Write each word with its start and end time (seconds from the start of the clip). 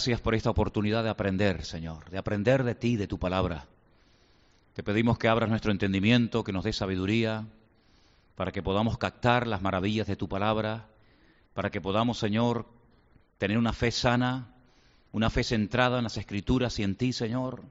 Gracias 0.00 0.22
por 0.22 0.34
esta 0.34 0.48
oportunidad 0.48 1.04
de 1.04 1.10
aprender, 1.10 1.62
Señor, 1.62 2.08
de 2.08 2.16
aprender 2.16 2.64
de 2.64 2.74
ti, 2.74 2.96
de 2.96 3.06
tu 3.06 3.18
palabra. 3.18 3.66
Te 4.72 4.82
pedimos 4.82 5.18
que 5.18 5.28
abras 5.28 5.50
nuestro 5.50 5.72
entendimiento, 5.72 6.42
que 6.42 6.54
nos 6.54 6.64
des 6.64 6.76
sabiduría, 6.76 7.46
para 8.34 8.50
que 8.50 8.62
podamos 8.62 8.96
captar 8.96 9.46
las 9.46 9.60
maravillas 9.60 10.06
de 10.06 10.16
tu 10.16 10.26
palabra, 10.26 10.88
para 11.52 11.68
que 11.68 11.82
podamos, 11.82 12.18
Señor, 12.18 12.64
tener 13.36 13.58
una 13.58 13.74
fe 13.74 13.90
sana, 13.90 14.54
una 15.12 15.28
fe 15.28 15.44
centrada 15.44 15.98
en 15.98 16.04
las 16.04 16.16
escrituras 16.16 16.78
y 16.78 16.82
en 16.82 16.96
ti, 16.96 17.12
Señor. 17.12 17.62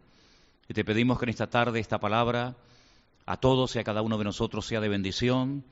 Y 0.68 0.76
te 0.76 0.86
pedimos 0.86 1.18
que 1.18 1.26
en 1.26 1.30
esta 1.30 1.50
tarde 1.50 1.80
esta 1.80 2.00
palabra 2.00 2.58
a 3.26 3.38
todos 3.38 3.76
y 3.76 3.80
a 3.80 3.84
cada 3.84 4.04
uno 4.04 4.20
de 4.20 4.26
nosotros 4.26 4.68
sea 4.68 4.82
de 4.82 4.90
bendición 4.90 5.64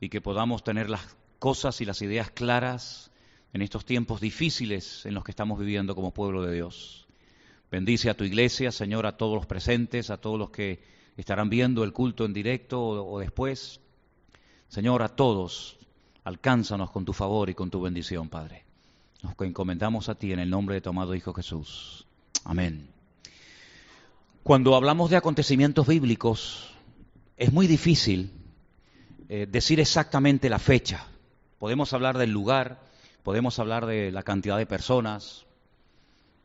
y 0.00 0.08
que 0.08 0.22
podamos 0.22 0.64
tener 0.64 0.88
las 0.88 1.18
cosas 1.38 1.82
y 1.82 1.84
las 1.84 2.00
ideas 2.00 2.30
claras 2.30 3.10
en 3.52 3.62
estos 3.62 3.84
tiempos 3.84 4.20
difíciles 4.20 5.06
en 5.06 5.14
los 5.14 5.24
que 5.24 5.32
estamos 5.32 5.58
viviendo 5.58 5.94
como 5.94 6.12
pueblo 6.12 6.42
de 6.42 6.54
Dios. 6.54 7.06
Bendice 7.70 8.10
a 8.10 8.16
tu 8.16 8.24
iglesia, 8.24 8.72
Señor, 8.72 9.06
a 9.06 9.16
todos 9.16 9.34
los 9.34 9.46
presentes, 9.46 10.10
a 10.10 10.18
todos 10.18 10.38
los 10.38 10.50
que 10.50 10.80
estarán 11.16 11.50
viendo 11.50 11.84
el 11.84 11.92
culto 11.92 12.24
en 12.24 12.32
directo 12.32 12.80
o, 12.80 13.18
después. 13.18 13.80
Señor, 14.68 15.02
a 15.02 15.08
todos, 15.08 15.78
alcánzanos 16.24 16.90
con 16.90 17.04
tu 17.04 17.12
favor 17.12 17.50
y 17.50 17.54
con 17.54 17.70
tu 17.70 17.80
bendición, 17.80 18.28
Padre. 18.28 18.64
Nos 19.22 19.34
encomendamos 19.40 20.08
a 20.08 20.14
ti 20.14 20.32
en 20.32 20.38
el 20.38 20.48
nombre 20.48 20.76
de 20.76 20.80
tu 20.80 20.90
amado 20.90 21.14
Hijo 21.14 21.34
Jesús. 21.34 22.06
Amén. 22.44 22.88
Cuando 24.42 24.74
hablamos 24.74 25.10
de 25.10 25.16
acontecimientos 25.16 25.86
bíblicos, 25.86 26.70
es 27.36 27.52
muy 27.52 27.66
difícil 27.66 28.30
eh, 29.28 29.46
decir 29.50 29.78
exactamente 29.80 30.48
la 30.48 30.58
fecha. 30.58 31.06
Podemos 31.58 31.92
hablar 31.92 32.16
del 32.16 32.30
lugar, 32.30 32.80
podemos 33.22 33.58
hablar 33.58 33.86
de 33.86 34.10
la 34.12 34.22
cantidad 34.22 34.58
de 34.58 34.66
personas, 34.66 35.46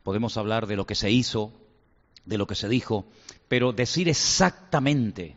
podemos 0.02 0.36
hablar 0.36 0.66
de 0.66 0.76
lo 0.76 0.86
que 0.86 0.94
se 0.94 1.10
hizo, 1.10 1.52
de 2.24 2.38
lo 2.38 2.46
que 2.46 2.54
se 2.54 2.68
dijo, 2.68 3.06
pero 3.48 3.72
decir 3.72 4.08
exactamente, 4.08 5.36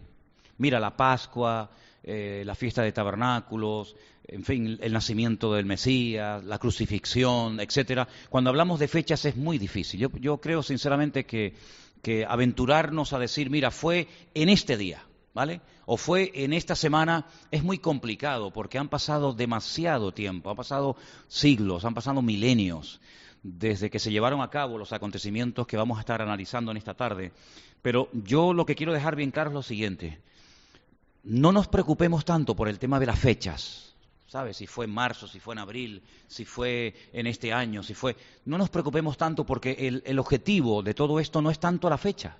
mira, 0.57 0.79
la 0.79 0.95
Pascua, 0.95 1.71
eh, 2.03 2.43
la 2.45 2.55
fiesta 2.55 2.83
de 2.83 2.91
tabernáculos, 2.91 3.95
en 4.27 4.43
fin, 4.43 4.77
el 4.81 4.93
nacimiento 4.93 5.53
del 5.53 5.65
Mesías, 5.65 6.43
la 6.43 6.59
crucifixión, 6.59 7.59
etcétera. 7.59 8.07
Cuando 8.29 8.49
hablamos 8.49 8.79
de 8.79 8.89
fechas 8.89 9.23
es 9.25 9.37
muy 9.37 9.57
difícil. 9.57 10.09
Yo, 10.19 10.37
creo 10.37 10.63
sinceramente 10.63 11.25
que, 11.25 11.53
que 12.01 12.25
aventurarnos 12.25 13.13
a 13.13 13.19
decir, 13.19 13.49
mira, 13.49 13.71
fue 13.71 14.07
en 14.33 14.49
este 14.49 14.75
día, 14.75 15.06
¿vale? 15.37 15.61
O 15.85 15.97
fue 15.97 16.31
en 16.33 16.51
esta 16.51 16.75
semana, 16.75 17.27
es 17.51 17.61
muy 17.61 17.77
complicado 17.77 18.49
porque 18.49 18.79
han 18.79 18.89
pasado 18.89 19.33
demasiado 19.33 20.11
tiempo, 20.11 20.49
han 20.49 20.55
pasado 20.55 20.95
siglos, 21.27 21.85
han 21.85 21.93
pasado 21.93 22.23
milenios 22.23 22.99
desde 23.43 23.91
que 23.91 23.99
se 23.99 24.09
llevaron 24.09 24.41
a 24.41 24.49
cabo 24.49 24.79
los 24.79 24.93
acontecimientos 24.93 25.67
que 25.67 25.77
vamos 25.77 25.99
a 25.99 26.01
estar 26.01 26.23
analizando 26.23 26.71
en 26.71 26.77
esta 26.77 26.95
tarde. 26.95 27.33
Pero 27.83 28.09
yo 28.13 28.51
lo 28.51 28.65
que 28.65 28.73
quiero 28.73 28.93
dejar 28.93 29.15
bien 29.15 29.29
claro 29.29 29.51
es 29.51 29.53
lo 29.53 29.61
siguiente. 29.61 30.19
No 31.21 31.51
nos 31.51 31.67
preocupemos 31.67 32.25
tanto 32.25 32.55
por 32.55 32.67
el 32.67 32.79
tema 32.79 32.99
de 32.99 33.05
las 33.05 33.19
fechas, 33.19 33.95
¿sabes? 34.25 34.57
Si 34.57 34.65
fue 34.65 34.85
en 34.85 34.91
marzo, 34.91 35.27
si 35.27 35.39
fue 35.39 35.53
en 35.53 35.59
abril, 35.59 36.01
si 36.25 36.45
fue 36.45 36.95
en 37.13 37.27
este 37.27 37.53
año, 37.53 37.83
si 37.83 37.93
fue... 37.93 38.15
No 38.45 38.57
nos 38.57 38.71
preocupemos 38.71 39.17
tanto 39.17 39.45
porque 39.45 39.73
el, 39.87 40.01
el 40.03 40.17
objetivo 40.17 40.81
de 40.81 40.95
todo 40.95 41.19
esto 41.19 41.43
no 41.43 41.51
es 41.51 41.59
tanto 41.59 41.91
la 41.91 41.99
fecha. 41.99 42.37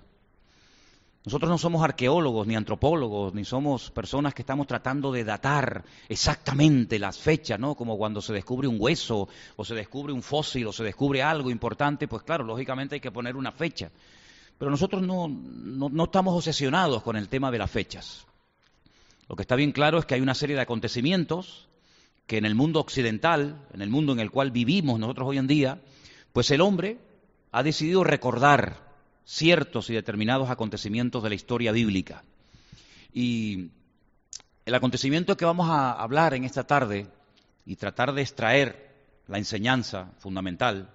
Nosotros 1.28 1.50
no 1.50 1.58
somos 1.58 1.84
arqueólogos, 1.84 2.46
ni 2.46 2.56
antropólogos, 2.56 3.34
ni 3.34 3.44
somos 3.44 3.90
personas 3.90 4.32
que 4.32 4.40
estamos 4.40 4.66
tratando 4.66 5.12
de 5.12 5.24
datar 5.24 5.84
exactamente 6.08 6.98
las 6.98 7.18
fechas, 7.18 7.60
¿no? 7.60 7.74
Como 7.74 7.98
cuando 7.98 8.22
se 8.22 8.32
descubre 8.32 8.66
un 8.66 8.78
hueso, 8.80 9.28
o 9.56 9.62
se 9.62 9.74
descubre 9.74 10.14
un 10.14 10.22
fósil, 10.22 10.66
o 10.68 10.72
se 10.72 10.84
descubre 10.84 11.22
algo 11.22 11.50
importante, 11.50 12.08
pues 12.08 12.22
claro, 12.22 12.44
lógicamente 12.44 12.94
hay 12.94 13.02
que 13.02 13.10
poner 13.10 13.36
una 13.36 13.52
fecha. 13.52 13.90
Pero 14.56 14.70
nosotros 14.70 15.02
no, 15.02 15.28
no, 15.28 16.04
estamos 16.04 16.34
obsesionados 16.34 17.02
con 17.02 17.14
el 17.14 17.28
tema 17.28 17.50
de 17.50 17.58
las 17.58 17.70
fechas. 17.70 18.24
Lo 19.28 19.36
que 19.36 19.42
está 19.42 19.54
bien 19.54 19.72
claro 19.72 19.98
es 19.98 20.06
que 20.06 20.14
hay 20.14 20.22
una 20.22 20.34
serie 20.34 20.56
de 20.56 20.62
acontecimientos 20.62 21.68
que 22.26 22.38
en 22.38 22.46
el 22.46 22.54
mundo 22.54 22.80
occidental, 22.80 23.66
en 23.74 23.82
el 23.82 23.90
mundo 23.90 24.14
en 24.14 24.20
el 24.20 24.30
cual 24.30 24.50
vivimos 24.50 24.98
nosotros 24.98 25.28
hoy 25.28 25.36
en 25.36 25.46
día, 25.46 25.82
pues 26.32 26.50
el 26.50 26.62
hombre 26.62 26.96
ha 27.52 27.62
decidido 27.62 28.02
recordar 28.02 28.87
ciertos 29.28 29.90
y 29.90 29.94
determinados 29.94 30.48
acontecimientos 30.48 31.22
de 31.22 31.28
la 31.28 31.34
historia 31.34 31.70
bíblica. 31.70 32.24
Y 33.12 33.68
el 34.64 34.74
acontecimiento 34.74 35.36
que 35.36 35.44
vamos 35.44 35.68
a 35.68 35.92
hablar 35.92 36.32
en 36.32 36.44
esta 36.44 36.66
tarde 36.66 37.06
y 37.66 37.76
tratar 37.76 38.14
de 38.14 38.22
extraer 38.22 38.88
la 39.26 39.36
enseñanza 39.36 40.12
fundamental, 40.18 40.90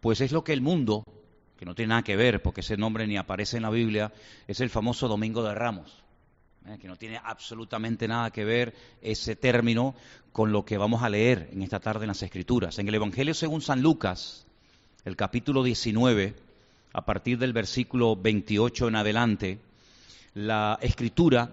pues 0.00 0.22
es 0.22 0.32
lo 0.32 0.42
que 0.42 0.54
el 0.54 0.62
mundo, 0.62 1.04
que 1.58 1.66
no 1.66 1.74
tiene 1.74 1.90
nada 1.90 2.02
que 2.02 2.16
ver 2.16 2.40
porque 2.40 2.62
ese 2.62 2.78
nombre 2.78 3.06
ni 3.06 3.18
aparece 3.18 3.58
en 3.58 3.64
la 3.64 3.70
Biblia, 3.70 4.10
es 4.46 4.60
el 4.60 4.70
famoso 4.70 5.06
Domingo 5.06 5.42
de 5.42 5.54
Ramos, 5.54 6.02
¿eh? 6.66 6.78
que 6.80 6.88
no 6.88 6.96
tiene 6.96 7.20
absolutamente 7.22 8.08
nada 8.08 8.30
que 8.30 8.46
ver 8.46 8.74
ese 9.02 9.36
término 9.36 9.94
con 10.32 10.50
lo 10.50 10.64
que 10.64 10.78
vamos 10.78 11.02
a 11.02 11.10
leer 11.10 11.50
en 11.52 11.60
esta 11.60 11.78
tarde 11.78 12.04
en 12.04 12.08
las 12.08 12.22
Escrituras. 12.22 12.78
En 12.78 12.88
el 12.88 12.94
Evangelio 12.94 13.34
según 13.34 13.60
San 13.60 13.82
Lucas, 13.82 14.46
el 15.04 15.14
capítulo 15.14 15.62
19, 15.62 16.47
a 16.98 17.04
partir 17.04 17.38
del 17.38 17.52
versículo 17.52 18.16
28 18.16 18.88
en 18.88 18.96
adelante, 18.96 19.60
la 20.34 20.80
escritura 20.82 21.52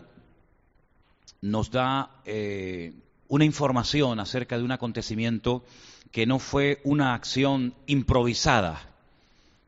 nos 1.42 1.70
da 1.70 2.10
eh, 2.26 2.94
una 3.28 3.46
información 3.46 4.20
acerca 4.20 4.58
de 4.58 4.64
un 4.64 4.72
acontecimiento 4.72 5.64
que 6.10 6.26
no 6.26 6.40
fue 6.40 6.82
una 6.84 7.14
acción 7.14 7.76
improvisada, 7.86 8.90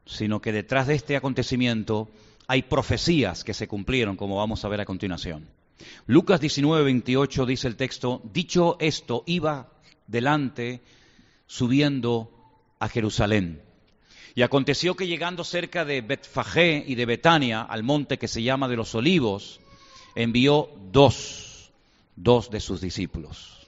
sino 0.08 0.42
que 0.42 0.52
detrás 0.52 0.88
de 0.88 0.96
este 0.96 1.16
acontecimiento 1.16 2.10
hay 2.48 2.64
profecías 2.64 3.44
que 3.44 3.54
se 3.54 3.68
cumplieron, 3.68 4.16
como 4.16 4.38
vamos 4.38 4.66
a 4.66 4.70
ver 4.70 4.82
a 4.82 4.86
continuación. 4.86 5.48
Lucas 6.08 6.42
19, 6.42 6.86
28 6.86 7.46
dice 7.46 7.68
el 7.68 7.76
texto, 7.76 8.24
dicho 8.34 8.78
esto, 8.80 9.24
iba 9.28 9.70
delante 10.08 10.82
subiendo 11.46 12.32
a 12.80 12.90
Jerusalén. 12.90 13.67
Y 14.38 14.44
aconteció 14.44 14.96
que 14.96 15.08
llegando 15.08 15.44
cerca 15.44 15.84
de 15.84 16.02
Betfagé 16.02 16.84
y 16.86 16.94
de 16.94 17.08
Betania, 17.08 17.64
al 17.64 17.82
monte 17.82 18.20
que 18.20 18.28
se 18.28 18.44
llama 18.44 18.68
de 18.68 18.76
los 18.76 18.94
olivos, 18.94 19.60
envió 20.14 20.70
dos, 20.92 21.72
dos 22.16 22.52
de 22.52 22.60
sus 22.60 22.80
discípulos. 22.80 23.68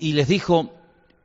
Y 0.00 0.14
les 0.14 0.26
dijo, 0.26 0.74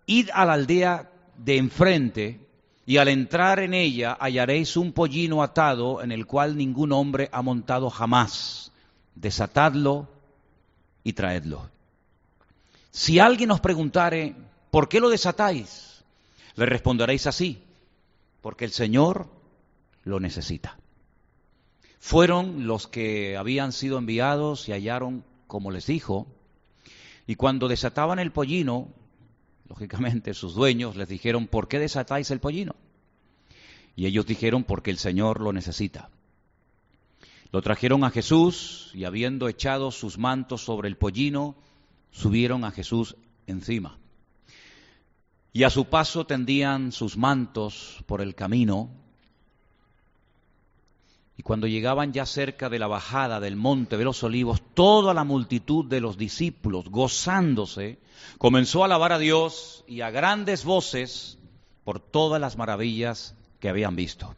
id 0.05 0.29
a 0.31 0.45
la 0.45 0.53
aldea 0.53 1.09
de 1.35 1.57
enfrente, 1.57 2.39
y 2.85 2.97
al 2.97 3.07
entrar 3.07 3.57
en 3.57 3.73
ella 3.73 4.15
hallaréis 4.19 4.77
un 4.77 4.91
pollino 4.91 5.41
atado 5.41 6.03
en 6.03 6.11
el 6.11 6.27
cual 6.27 6.57
ningún 6.57 6.91
hombre 6.91 7.29
ha 7.31 7.41
montado 7.41 7.89
jamás. 7.89 8.71
Desatadlo 9.15 10.07
y 11.03 11.13
traedlo. 11.13 11.71
Si 12.91 13.17
alguien 13.17 13.49
os 13.49 13.61
preguntare, 13.61 14.35
¿por 14.69 14.87
qué 14.87 14.99
lo 14.99 15.09
desatáis? 15.09 16.03
Le 16.55 16.67
responderéis 16.67 17.25
así 17.25 17.63
porque 18.41 18.65
el 18.65 18.71
Señor 18.71 19.29
lo 20.03 20.19
necesita. 20.19 20.77
Fueron 21.99 22.67
los 22.67 22.87
que 22.87 23.37
habían 23.37 23.71
sido 23.71 23.97
enviados 23.97 24.69
y 24.69 24.71
hallaron 24.71 25.23
como 25.47 25.71
les 25.71 25.87
dijo, 25.87 26.27
y 27.25 27.35
cuando 27.35 27.67
desataban 27.67 28.19
el 28.19 28.31
pollino, 28.31 28.89
lógicamente 29.67 30.33
sus 30.33 30.53
dueños 30.53 30.95
les 30.95 31.09
dijeron, 31.09 31.47
¿por 31.47 31.67
qué 31.67 31.79
desatáis 31.79 32.31
el 32.31 32.39
pollino? 32.39 32.75
Y 33.95 34.05
ellos 34.05 34.25
dijeron, 34.25 34.63
porque 34.63 34.91
el 34.91 34.97
Señor 34.97 35.41
lo 35.41 35.51
necesita. 35.51 36.09
Lo 37.51 37.61
trajeron 37.61 38.03
a 38.03 38.11
Jesús 38.11 38.91
y 38.93 39.05
habiendo 39.05 39.47
echado 39.47 39.91
sus 39.91 40.17
mantos 40.17 40.63
sobre 40.63 40.87
el 40.87 40.97
pollino, 40.97 41.55
subieron 42.11 42.63
a 42.63 42.71
Jesús 42.71 43.15
encima 43.47 43.97
y 45.53 45.63
a 45.63 45.69
su 45.69 45.85
paso 45.85 46.25
tendían 46.25 46.91
sus 46.91 47.17
mantos 47.17 48.03
por 48.05 48.21
el 48.21 48.35
camino, 48.35 48.89
y 51.37 51.43
cuando 51.43 51.67
llegaban 51.67 52.13
ya 52.13 52.25
cerca 52.25 52.67
de 52.67 52.79
la 52.79 52.87
bajada 52.87 53.39
del 53.39 53.55
monte 53.55 53.95
de 53.97 54.03
los 54.03 54.23
olivos, 54.23 54.61
toda 54.73 55.13
la 55.13 55.23
multitud 55.23 55.85
de 55.85 56.01
los 56.01 56.17
discípulos, 56.17 56.89
gozándose, 56.89 57.99
comenzó 58.39 58.81
a 58.81 58.85
alabar 58.85 59.13
a 59.13 59.19
Dios 59.19 59.83
y 59.87 60.01
a 60.01 60.09
grandes 60.09 60.65
voces 60.65 61.37
por 61.83 61.99
todas 61.99 62.41
las 62.41 62.57
maravillas 62.57 63.35
que 63.59 63.69
habían 63.69 63.95
visto. 63.95 64.35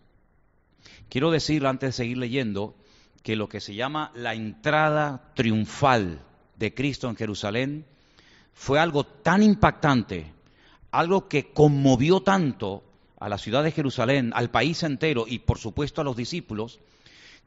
Quiero 1.07 1.31
decir, 1.31 1.65
antes 1.65 1.89
de 1.89 2.03
seguir 2.03 2.17
leyendo, 2.17 2.75
que 3.23 3.38
lo 3.38 3.47
que 3.47 3.62
se 3.62 3.75
llama 3.75 4.12
la 4.13 4.33
entrada 4.33 5.31
triunfal 5.35 6.21
de 6.57 6.73
Cristo 6.73 7.09
en 7.09 7.15
Jerusalén 7.15 7.85
fue 8.53 8.77
algo 8.79 9.05
tan 9.05 9.41
impactante 9.41 10.33
algo 10.91 11.27
que 11.27 11.51
conmovió 11.51 12.21
tanto 12.21 12.83
a 13.19 13.30
la 13.30 13.38
ciudad 13.38 13.63
de 13.63 13.71
Jerusalén, 13.71 14.31
al 14.33 14.50
país 14.50 14.83
entero 14.83 15.25
y 15.27 15.39
por 15.39 15.57
supuesto 15.57 16.01
a 16.01 16.03
los 16.03 16.15
discípulos, 16.15 16.80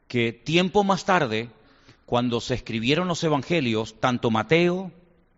que 0.07 0.31
tiempo 0.33 0.83
más 0.83 1.05
tarde, 1.05 1.49
cuando 2.05 2.41
se 2.41 2.53
escribieron 2.53 3.07
los 3.07 3.23
evangelios, 3.23 3.99
tanto 3.99 4.29
Mateo 4.29 4.91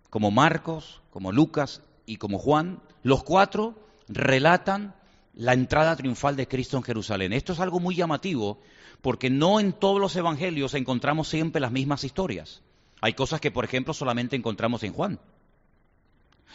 como 0.10 0.31
Marcos, 0.31 1.02
como 1.10 1.31
Lucas 1.31 1.81
y 2.06 2.18
como 2.18 2.40
Juan, 2.40 2.81
los 3.04 3.24
cuatro 3.24 3.75
relatan 4.07 4.96
la 5.34 5.54
entrada 5.54 5.96
triunfal 5.96 6.36
de 6.36 6.48
Cristo 6.48 6.78
en 6.78 6.84
Jerusalén. 6.84 7.34
Esto 7.34 7.54
es 7.54 7.60
algo 7.60 7.80
muy 7.80 7.96
llamativo 7.96 8.60
porque 9.02 9.30
no 9.30 9.60
en 9.60 9.74
todos 9.74 10.00
los 10.00 10.16
evangelios 10.16 10.74
encontramos 10.74 11.28
siempre 11.28 11.62
las 11.62 11.72
mismas 11.72 12.04
historias. 12.04 12.62
Hay 13.02 13.13
cosas 13.13 13.42
que, 13.42 13.52
por 13.52 13.66
ejemplo, 13.66 13.94
solamente 13.94 14.36
encontramos 14.36 14.84
en 14.84 14.94
Juan. 14.94 15.19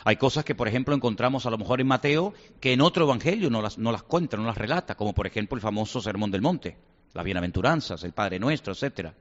Hay 0.05 0.17
cosas 0.17 0.44
que, 0.44 0.55
por 0.55 0.69
ejemplo, 0.69 0.94
encontramos 0.94 1.47
a 1.47 1.50
lo 1.50 1.58
mejor 1.58 1.81
en 1.81 1.87
Mateo 1.87 2.32
que 2.61 2.73
en 2.73 2.81
otro 2.81 3.05
evangelio 3.05 3.50
no 3.50 3.61
las, 3.61 3.79
no 3.79 3.93
las 3.93 4.02
cuenta, 4.02 4.37
no 4.37 4.44
las 4.44 4.56
relata, 4.56 4.94
como 4.94 5.12
por 5.12 5.26
ejemplo 5.26 5.56
el 5.56 5.62
famoso 5.62 6.00
Sermón 6.00 6.31
del 6.31 6.43
Monte, 6.43 6.76
las 7.12 7.25
bienaventuranzas, 7.25 8.02
el 8.05 8.12
Padre 8.12 8.38
Nuestro, 8.38 8.73
etcétera. 8.73 9.14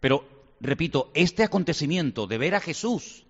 Pero, 0.00 0.54
repito, 0.60 1.10
este 1.14 1.42
acontecimiento 1.42 2.26
de 2.26 2.38
ver 2.38 2.54
a 2.54 2.60
Jesús 2.60 3.24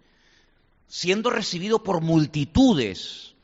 siendo 0.88 1.30
recibido 1.30 1.82
por 1.82 2.00
multitudes 2.00 3.34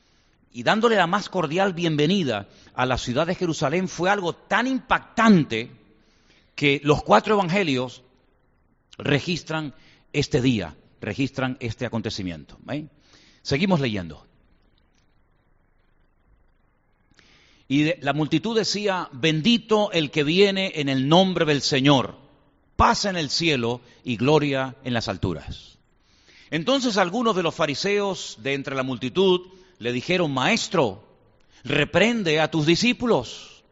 y 0.52 0.62
dándole 0.62 0.96
la 0.96 1.06
más 1.06 1.28
cordial 1.28 1.72
bienvenida 1.72 2.48
a 2.74 2.86
la 2.86 2.98
ciudad 2.98 3.26
de 3.26 3.34
Jerusalén 3.34 3.88
fue 3.88 4.10
algo 4.10 4.34
tan 4.34 4.66
impactante 4.66 5.70
que 6.54 6.80
los 6.84 7.02
cuatro 7.02 7.34
evangelios 7.34 8.02
registran 8.98 9.74
este 10.12 10.40
día, 10.40 10.76
registran 11.00 11.56
este 11.60 11.86
acontecimiento. 11.86 12.58
Seguimos 13.42 13.80
leyendo. 13.80 14.24
Y 17.68 18.00
la 18.02 18.12
multitud 18.12 18.56
decía, 18.56 19.08
bendito 19.12 19.92
el 19.92 20.10
que 20.10 20.24
viene 20.24 20.72
en 20.76 20.88
el 20.88 21.08
nombre 21.08 21.44
del 21.44 21.62
Señor, 21.62 22.16
paz 22.76 23.06
en 23.06 23.16
el 23.16 23.30
cielo 23.30 23.80
y 24.04 24.16
gloria 24.16 24.76
en 24.84 24.92
las 24.92 25.08
alturas. 25.08 25.78
Entonces 26.50 26.98
algunos 26.98 27.34
de 27.34 27.42
los 27.42 27.54
fariseos 27.54 28.36
de 28.42 28.52
entre 28.54 28.76
la 28.76 28.82
multitud 28.82 29.40
le 29.78 29.92
dijeron, 29.92 30.34
Maestro, 30.34 31.02
reprende 31.64 32.40
a 32.40 32.50
tus 32.50 32.66
discípulos. 32.66 33.64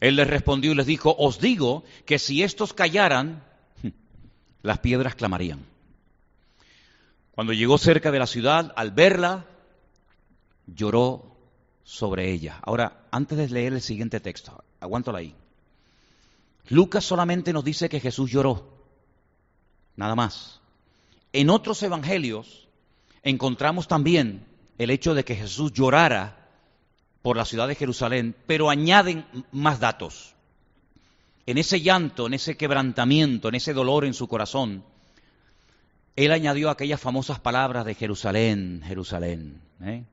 Él 0.00 0.16
les 0.16 0.28
respondió 0.28 0.70
y 0.70 0.76
les 0.76 0.86
dijo, 0.86 1.16
os 1.18 1.40
digo 1.40 1.82
que 2.06 2.20
si 2.20 2.44
estos 2.44 2.72
callaran, 2.72 3.42
las 4.62 4.78
piedras 4.78 5.16
clamarían. 5.16 5.66
Cuando 7.38 7.52
llegó 7.52 7.78
cerca 7.78 8.10
de 8.10 8.18
la 8.18 8.26
ciudad, 8.26 8.72
al 8.74 8.90
verla, 8.90 9.46
lloró 10.66 11.36
sobre 11.84 12.32
ella. 12.32 12.58
Ahora, 12.64 13.06
antes 13.12 13.38
de 13.38 13.48
leer 13.48 13.74
el 13.74 13.80
siguiente 13.80 14.18
texto, 14.18 14.64
aguántalo 14.80 15.18
ahí. 15.18 15.36
Lucas 16.68 17.04
solamente 17.04 17.52
nos 17.52 17.62
dice 17.62 17.88
que 17.88 18.00
Jesús 18.00 18.28
lloró, 18.28 18.68
nada 19.94 20.16
más. 20.16 20.60
En 21.32 21.48
otros 21.48 21.80
evangelios 21.84 22.66
encontramos 23.22 23.86
también 23.86 24.44
el 24.76 24.90
hecho 24.90 25.14
de 25.14 25.24
que 25.24 25.36
Jesús 25.36 25.72
llorara 25.72 26.48
por 27.22 27.36
la 27.36 27.44
ciudad 27.44 27.68
de 27.68 27.76
Jerusalén, 27.76 28.34
pero 28.48 28.68
añaden 28.68 29.24
más 29.52 29.78
datos. 29.78 30.34
En 31.46 31.56
ese 31.56 31.80
llanto, 31.80 32.26
en 32.26 32.34
ese 32.34 32.56
quebrantamiento, 32.56 33.48
en 33.48 33.54
ese 33.54 33.74
dolor 33.74 34.04
en 34.04 34.14
su 34.14 34.26
corazón, 34.26 34.82
él 36.24 36.32
añadió 36.32 36.70
aquellas 36.70 37.00
famosas 37.00 37.38
palabras 37.38 37.84
de 37.84 37.94
Jerusalén, 37.94 38.82
Jerusalén, 38.84 39.60
¿eh? 39.82 40.04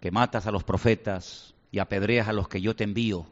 que 0.00 0.10
matas 0.10 0.46
a 0.46 0.50
los 0.50 0.64
profetas 0.64 1.54
y 1.70 1.80
apedreas 1.80 2.28
a 2.28 2.32
los 2.32 2.48
que 2.48 2.60
yo 2.60 2.74
te 2.74 2.84
envío. 2.84 3.26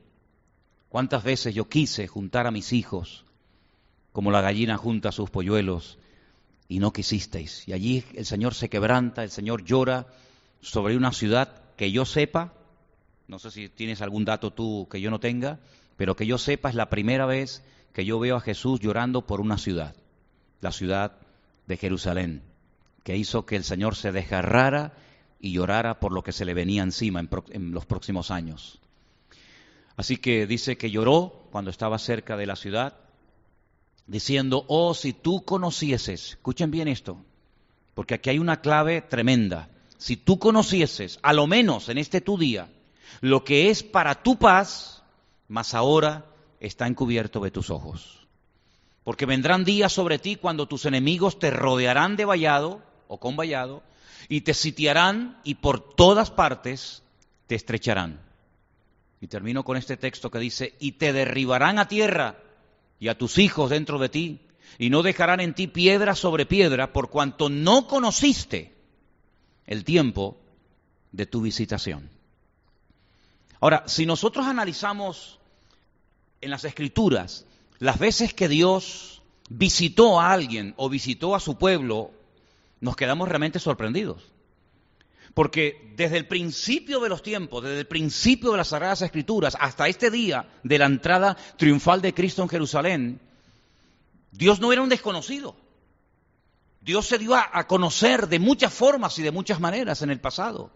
¿Cuántas 0.91 1.25
veces 1.25 1.55
yo 1.55 1.69
quise 1.69 2.07
juntar 2.07 2.47
a 2.47 2.51
mis 2.51 2.73
hijos 2.73 3.25
como 4.13 4.31
la 4.31 4.43
gallina 4.43 4.77
junta 4.77 5.09
a 5.09 5.13
sus 5.13 5.29
polluelos 5.31 5.99
y 6.69 6.79
no 6.79 6.93
quisisteis. 6.93 7.67
Y 7.67 7.73
allí 7.73 8.05
el 8.15 8.25
Señor 8.25 8.55
se 8.55 8.69
quebranta, 8.69 9.25
el 9.25 9.31
Señor 9.31 9.65
llora 9.65 10.07
sobre 10.61 10.97
una 10.97 11.13
ciudad 11.13 11.63
que 11.77 11.91
yo 11.91 12.05
sepa, 12.05 12.53
no 13.27 13.39
sé 13.39 13.51
si 13.51 13.69
tienes 13.69 14.03
algún 14.03 14.25
dato 14.25 14.53
tú 14.53 14.87
que 14.91 15.01
yo 15.01 15.11
no 15.11 15.19
tenga, 15.19 15.59
pero 15.97 16.15
que 16.15 16.27
yo 16.27 16.39
sepa 16.39 16.69
es 16.69 16.75
la 16.75 16.91
primera 16.91 17.27
vez 17.27 17.65
que 17.93 18.05
yo 18.05 18.19
veo 18.21 18.37
a 18.37 18.41
Jesús 18.41 18.81
llorando 18.81 19.27
por 19.27 19.41
una 19.41 19.59
ciudad, 19.59 19.97
la 20.61 20.71
ciudad 20.71 21.24
de 21.67 21.77
Jerusalén, 21.77 22.43
que 23.03 23.17
hizo 23.17 23.47
que 23.47 23.57
el 23.57 23.65
Señor 23.65 23.97
se 23.97 24.13
desgarrara 24.13 24.95
y 25.41 25.53
llorara 25.53 26.01
por 26.01 26.13
lo 26.13 26.23
que 26.23 26.33
se 26.33 26.45
le 26.45 26.55
venía 26.55 26.83
encima 26.83 27.21
en, 27.21 27.73
los 27.73 27.87
próximos 27.87 28.31
años. 28.31 28.81
Así 29.97 30.17
que 30.17 30.47
dice 30.47 30.77
que 30.77 30.91
lloró 30.91 31.47
cuando 31.53 31.71
estaba 31.71 31.99
cerca 31.99 32.37
de 32.37 32.47
la 32.47 32.57
ciudad, 32.57 32.97
diciendo, 34.07 34.65
oh, 34.69 34.95
si 34.95 35.13
tú 35.13 35.45
conocieses, 35.45 36.31
escuchen 36.31 36.71
bien 36.71 36.89
esto, 36.89 37.19
porque 37.95 38.15
aquí 38.15 38.31
hay 38.31 38.39
una 38.39 38.61
clave 38.61 39.03
tremenda, 39.03 39.69
si 39.99 40.17
tú 40.17 40.39
conocieses, 40.39 41.19
a 41.23 41.33
lo 41.33 41.47
menos 41.47 41.89
en 41.89 41.99
este 41.99 42.21
tu 42.21 42.37
día, 42.37 42.69
lo 43.21 43.45
que 43.45 43.71
es 43.71 43.83
para 43.83 44.23
tu 44.23 44.37
paz, 44.37 45.03
mas 45.49 45.75
ahora 45.75 46.27
está 46.59 46.87
encubierto 46.87 47.41
de 47.41 47.51
tus 47.51 47.71
ojos. 47.71 48.24
Porque 49.05 49.27
vendrán 49.27 49.65
días 49.65 49.93
sobre 49.93 50.19
ti 50.19 50.37
cuando 50.37 50.67
tus 50.67 50.87
enemigos 50.87 51.39
te 51.39 51.51
rodearán 51.51 52.17
de 52.17 52.25
vallado 52.25 52.83
o 53.07 53.21
con 53.21 53.37
vallado 53.37 53.83
y 54.29 54.41
te 54.41 54.55
sitiarán 54.55 55.39
y 55.45 55.57
por 55.57 55.95
todas 55.95 56.31
partes 56.31 57.03
te 57.47 57.55
estrecharán. 57.55 58.21
Y 59.21 59.29
termino 59.29 59.65
con 59.65 59.77
este 59.77 59.97
texto 59.97 60.31
que 60.31 60.39
dice, 60.39 60.75
y 60.81 60.93
te 60.93 61.13
derribarán 61.13 61.79
a 61.79 61.89
tierra 61.89 62.39
y 62.99 63.09
a 63.09 63.19
tus 63.19 63.39
hijos 63.39 63.71
dentro 63.71 63.99
de 63.99 64.09
ti, 64.09 64.41
y 64.79 64.91
no 64.91 65.03
dejarán 65.03 65.41
en 65.41 65.55
ti 65.55 65.67
piedra 65.67 66.15
sobre 66.15 66.47
piedra, 66.47 66.93
por 66.93 67.11
cuanto 67.11 67.49
no 67.49 67.87
conociste 67.87 68.75
el 69.67 69.85
tiempo 69.85 70.37
de 71.13 71.27
tu 71.27 71.41
visitación. 71.43 72.11
Ahora, 73.61 73.85
si 73.87 74.05
nosotros 74.05 74.47
analizamos 74.47 75.39
en 76.41 76.51
las 76.51 76.65
escrituras 76.65 77.47
las 77.85 77.99
veces 77.99 78.33
que 78.33 78.49
Dios 78.49 79.21
visitó 79.51 80.19
a 80.19 80.33
alguien 80.33 80.73
o 80.79 80.89
visitó 80.89 81.35
a 81.35 81.41
su 81.41 81.59
pueblo, 81.59 82.13
nos 82.81 82.97
quedamos 82.97 83.29
realmente 83.29 83.59
sorprendidos. 83.59 84.23
Porque 85.35 85.93
desde 85.95 86.17
el 86.17 86.27
principio 86.27 86.99
de 87.01 87.11
los 87.11 87.23
tiempos, 87.23 87.63
desde 87.63 87.81
el 87.81 87.87
principio 87.87 88.53
de 88.53 88.57
las 88.57 88.69
Sagradas 88.69 89.03
Escrituras 89.03 89.55
hasta 89.61 89.87
este 89.87 90.11
día 90.11 90.49
de 90.63 90.79
la 90.79 90.87
entrada 90.87 91.37
triunfal 91.59 92.01
de 92.01 92.15
Cristo 92.15 92.43
en 92.43 92.49
Jerusalén, 92.49 93.21
Dios 94.33 94.61
no 94.61 94.73
era 94.73 94.81
un 94.81 94.89
desconocido. 94.89 95.55
Dios 96.81 97.07
se 97.07 97.19
dio 97.19 97.35
a, 97.35 97.67
conocer 97.67 98.29
de 98.29 98.39
muchas 98.39 98.73
formas 98.73 99.19
y 99.19 99.23
de 99.23 99.31
muchas 99.31 99.61
maneras 99.61 100.01
en 100.01 100.09
el 100.09 100.21
pasado. 100.21 100.71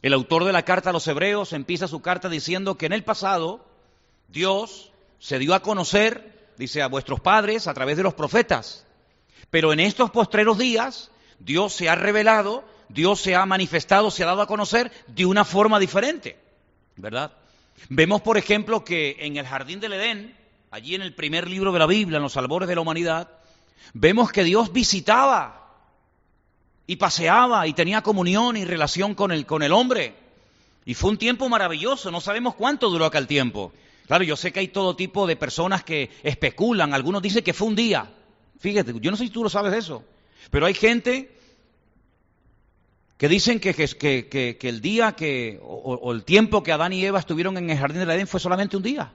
El 0.00 0.12
autor 0.12 0.44
de 0.44 0.52
la 0.52 0.64
carta 0.64 0.90
a 0.90 0.92
los 0.92 1.08
hebreos 1.08 1.52
empieza 1.52 1.88
su 1.88 2.02
carta 2.02 2.28
diciendo 2.28 2.78
que 2.78 2.86
en 2.86 2.92
el 2.92 3.02
pasado 3.02 3.66
Dios 4.28 4.92
se 5.18 5.40
dio 5.40 5.54
a 5.54 5.60
conocer, 5.60 6.35
dice, 6.56 6.82
a 6.82 6.88
vuestros 6.88 7.20
padres 7.20 7.66
a 7.66 7.74
través 7.74 7.96
de 7.96 8.02
los 8.02 8.14
profetas. 8.14 8.86
Pero 9.50 9.72
en 9.72 9.80
estos 9.80 10.10
postreros 10.10 10.58
días 10.58 11.10
Dios 11.38 11.72
se 11.72 11.88
ha 11.88 11.94
revelado 11.94 12.64
Dios 12.88 13.20
se 13.20 13.34
ha 13.34 13.44
manifestado, 13.46 14.10
se 14.10 14.22
ha 14.22 14.26
dado 14.26 14.42
a 14.42 14.46
conocer 14.46 14.92
de 15.08 15.26
una 15.26 15.44
forma 15.44 15.78
diferente, 15.78 16.38
¿verdad? 16.96 17.32
Vemos, 17.88 18.22
por 18.22 18.38
ejemplo, 18.38 18.84
que 18.84 19.16
en 19.20 19.36
el 19.36 19.46
jardín 19.46 19.80
del 19.80 19.94
Edén, 19.94 20.36
allí 20.70 20.94
en 20.94 21.02
el 21.02 21.14
primer 21.14 21.48
libro 21.48 21.72
de 21.72 21.78
la 21.78 21.86
Biblia, 21.86 22.16
en 22.16 22.22
los 22.22 22.36
albores 22.36 22.68
de 22.68 22.74
la 22.74 22.80
humanidad, 22.80 23.28
vemos 23.92 24.30
que 24.32 24.44
Dios 24.44 24.72
visitaba 24.72 25.74
y 26.86 26.96
paseaba 26.96 27.66
y 27.66 27.72
tenía 27.72 28.02
comunión 28.02 28.56
y 28.56 28.64
relación 28.64 29.14
con 29.14 29.32
el, 29.32 29.46
con 29.46 29.62
el 29.62 29.72
hombre. 29.72 30.14
Y 30.84 30.94
fue 30.94 31.10
un 31.10 31.18
tiempo 31.18 31.48
maravilloso, 31.48 32.10
no 32.10 32.20
sabemos 32.20 32.54
cuánto 32.54 32.88
duró 32.88 33.06
aquel 33.06 33.26
tiempo. 33.26 33.72
Claro, 34.06 34.24
yo 34.24 34.36
sé 34.36 34.52
que 34.52 34.60
hay 34.60 34.68
todo 34.68 34.94
tipo 34.94 35.26
de 35.26 35.36
personas 35.36 35.82
que 35.82 36.10
especulan, 36.22 36.94
algunos 36.94 37.22
dicen 37.22 37.42
que 37.42 37.52
fue 37.52 37.68
un 37.68 37.76
día. 37.76 38.10
Fíjate, 38.58 38.94
yo 39.00 39.10
no 39.10 39.16
sé 39.16 39.24
si 39.24 39.30
tú 39.30 39.42
lo 39.42 39.50
sabes 39.50 39.74
eso, 39.74 40.04
pero 40.50 40.66
hay 40.66 40.74
gente 40.74 41.36
que 43.16 43.28
dicen 43.28 43.58
que, 43.58 43.74
que, 43.74 44.28
que, 44.58 44.68
el 44.68 44.80
día 44.80 45.12
que, 45.12 45.58
o, 45.62 46.12
el 46.12 46.24
tiempo 46.24 46.62
que 46.62 46.72
Adán 46.72 46.92
y 46.92 47.04
Eva 47.04 47.18
estuvieron 47.18 47.56
en 47.56 47.70
el 47.70 47.78
jardín 47.78 47.98
del 47.98 48.10
Edén 48.10 48.26
fue 48.26 48.40
solamente 48.40 48.76
un 48.76 48.82
día. 48.82 49.12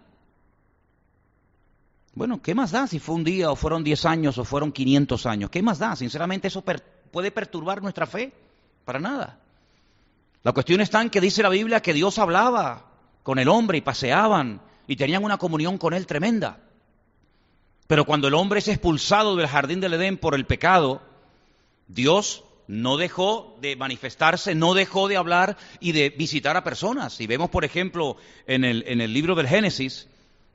Bueno, 2.14 2.42
¿qué 2.42 2.54
más 2.54 2.72
da 2.72 2.88
si 2.88 3.00
fue 3.00 3.16
un 3.16 3.24
día 3.24 3.52
o 3.52 3.56
fueron 3.56 3.84
10 3.84 4.06
años 4.06 4.38
o 4.38 4.44
fueron 4.44 4.72
500 4.72 5.26
años? 5.26 5.50
¿Qué 5.50 5.62
más 5.62 5.80
da? 5.80 5.96
Sinceramente 5.96 6.50
eso 6.50 6.64
puede 7.12 7.32
perturbar 7.32 7.82
nuestra 7.82 8.06
fe. 8.06 8.34
Para 8.84 9.00
nada. 9.00 9.40
La 10.44 10.52
cuestión 10.52 10.82
está 10.82 11.02
en 11.02 11.10
que 11.10 11.22
dice 11.22 11.44
la 11.44 11.50
Biblia 11.50 11.82
que 11.82 11.94
Dios 11.94 12.18
hablaba 12.18 12.88
con 13.24 13.38
el 13.40 13.48
hombre 13.48 13.78
y 13.78 13.82
paseaban 13.82 14.60
y 14.92 14.98
tenían 14.98 15.24
una 15.24 15.38
comunión 15.38 15.78
con 15.78 15.94
él 15.94 16.06
tremenda. 16.06 16.60
Pero 17.88 18.04
cuando 18.04 18.28
el 18.28 18.34
hombre 18.34 18.60
es 18.60 18.68
expulsado 18.68 19.38
del 19.38 19.48
jardín 19.48 19.80
del 19.80 19.94
Edén 19.94 20.18
por 20.18 20.36
el 20.36 20.46
pecado, 20.46 21.02
Dios 21.88 22.44
no 22.68 22.98
dejó 22.98 23.58
de 23.62 23.78
manifestarse, 23.78 24.54
no 24.54 24.74
dejó 24.74 25.08
de 25.08 25.16
hablar 25.16 25.56
y 25.80 25.94
de 25.94 26.10
visitar 26.10 26.58
a 26.58 26.66
personas. 26.66 27.14
Si 27.14 27.26
vemos, 27.26 27.50
por 27.50 27.64
ejemplo, 27.64 28.18
en 28.48 28.66
el, 28.66 28.84
en 28.86 29.00
el 29.00 29.14
libro 29.14 29.34
del 29.34 29.48
Génesis, 29.48 30.10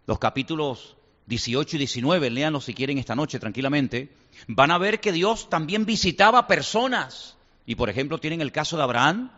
los 0.06 0.18
capítulos 0.18 0.98
18 1.24 1.76
y 1.76 1.78
19, 1.78 2.28
léanlos 2.28 2.66
si 2.66 2.74
quieren 2.74 2.98
esta 2.98 3.14
noche 3.14 3.38
tranquilamente, 3.38 4.12
van 4.48 4.70
a 4.70 4.76
ver 4.76 5.00
que 5.00 5.12
Dios 5.12 5.48
también 5.48 5.86
visitaba 5.86 6.46
personas. 6.46 7.38
Y 7.64 7.76
por 7.76 7.88
ejemplo, 7.88 8.18
tienen 8.18 8.42
el 8.42 8.52
caso 8.52 8.76
de 8.76 8.82
Abraham, 8.82 9.30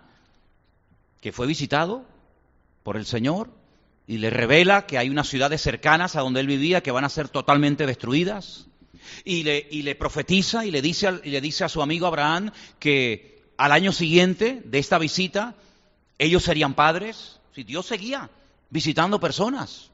que 1.21 1.31
fue 1.31 1.47
visitado 1.47 2.05
por 2.83 2.97
el 2.97 3.07
Señor 3.07 3.58
y 4.09 4.17
le 4.17 4.31
revela 4.31 4.87
que 4.87 4.97
hay 4.97 5.11
unas 5.11 5.29
ciudades 5.29 5.61
cercanas 5.61 6.17
a 6.17 6.23
donde 6.23 6.41
él 6.41 6.47
vivía 6.47 6.83
que 6.83 6.91
van 6.91 7.05
a 7.05 7.11
ser 7.11 7.29
totalmente 7.29 7.85
destruidas. 7.87 8.67
Y 9.23 9.43
le, 9.43 9.69
y 9.71 9.83
le 9.83 9.95
profetiza 9.95 10.65
y 10.65 10.71
le, 10.71 10.81
dice, 10.81 11.21
y 11.23 11.31
le 11.31 11.43
dice 11.43 11.65
a 11.65 11.69
su 11.69 11.83
amigo 11.83 12.07
Abraham 12.07 12.51
que 12.79 13.43
al 13.59 13.71
año 13.71 13.93
siguiente 13.93 14.63
de 14.65 14.79
esta 14.79 14.99
visita 14.99 15.57
ellos 16.19 16.43
serían 16.43 16.73
padres. 16.73 17.39
Si 17.55 17.65
Dios 17.65 17.85
seguía 17.85 18.31
visitando 18.71 19.21
personas. 19.21 19.91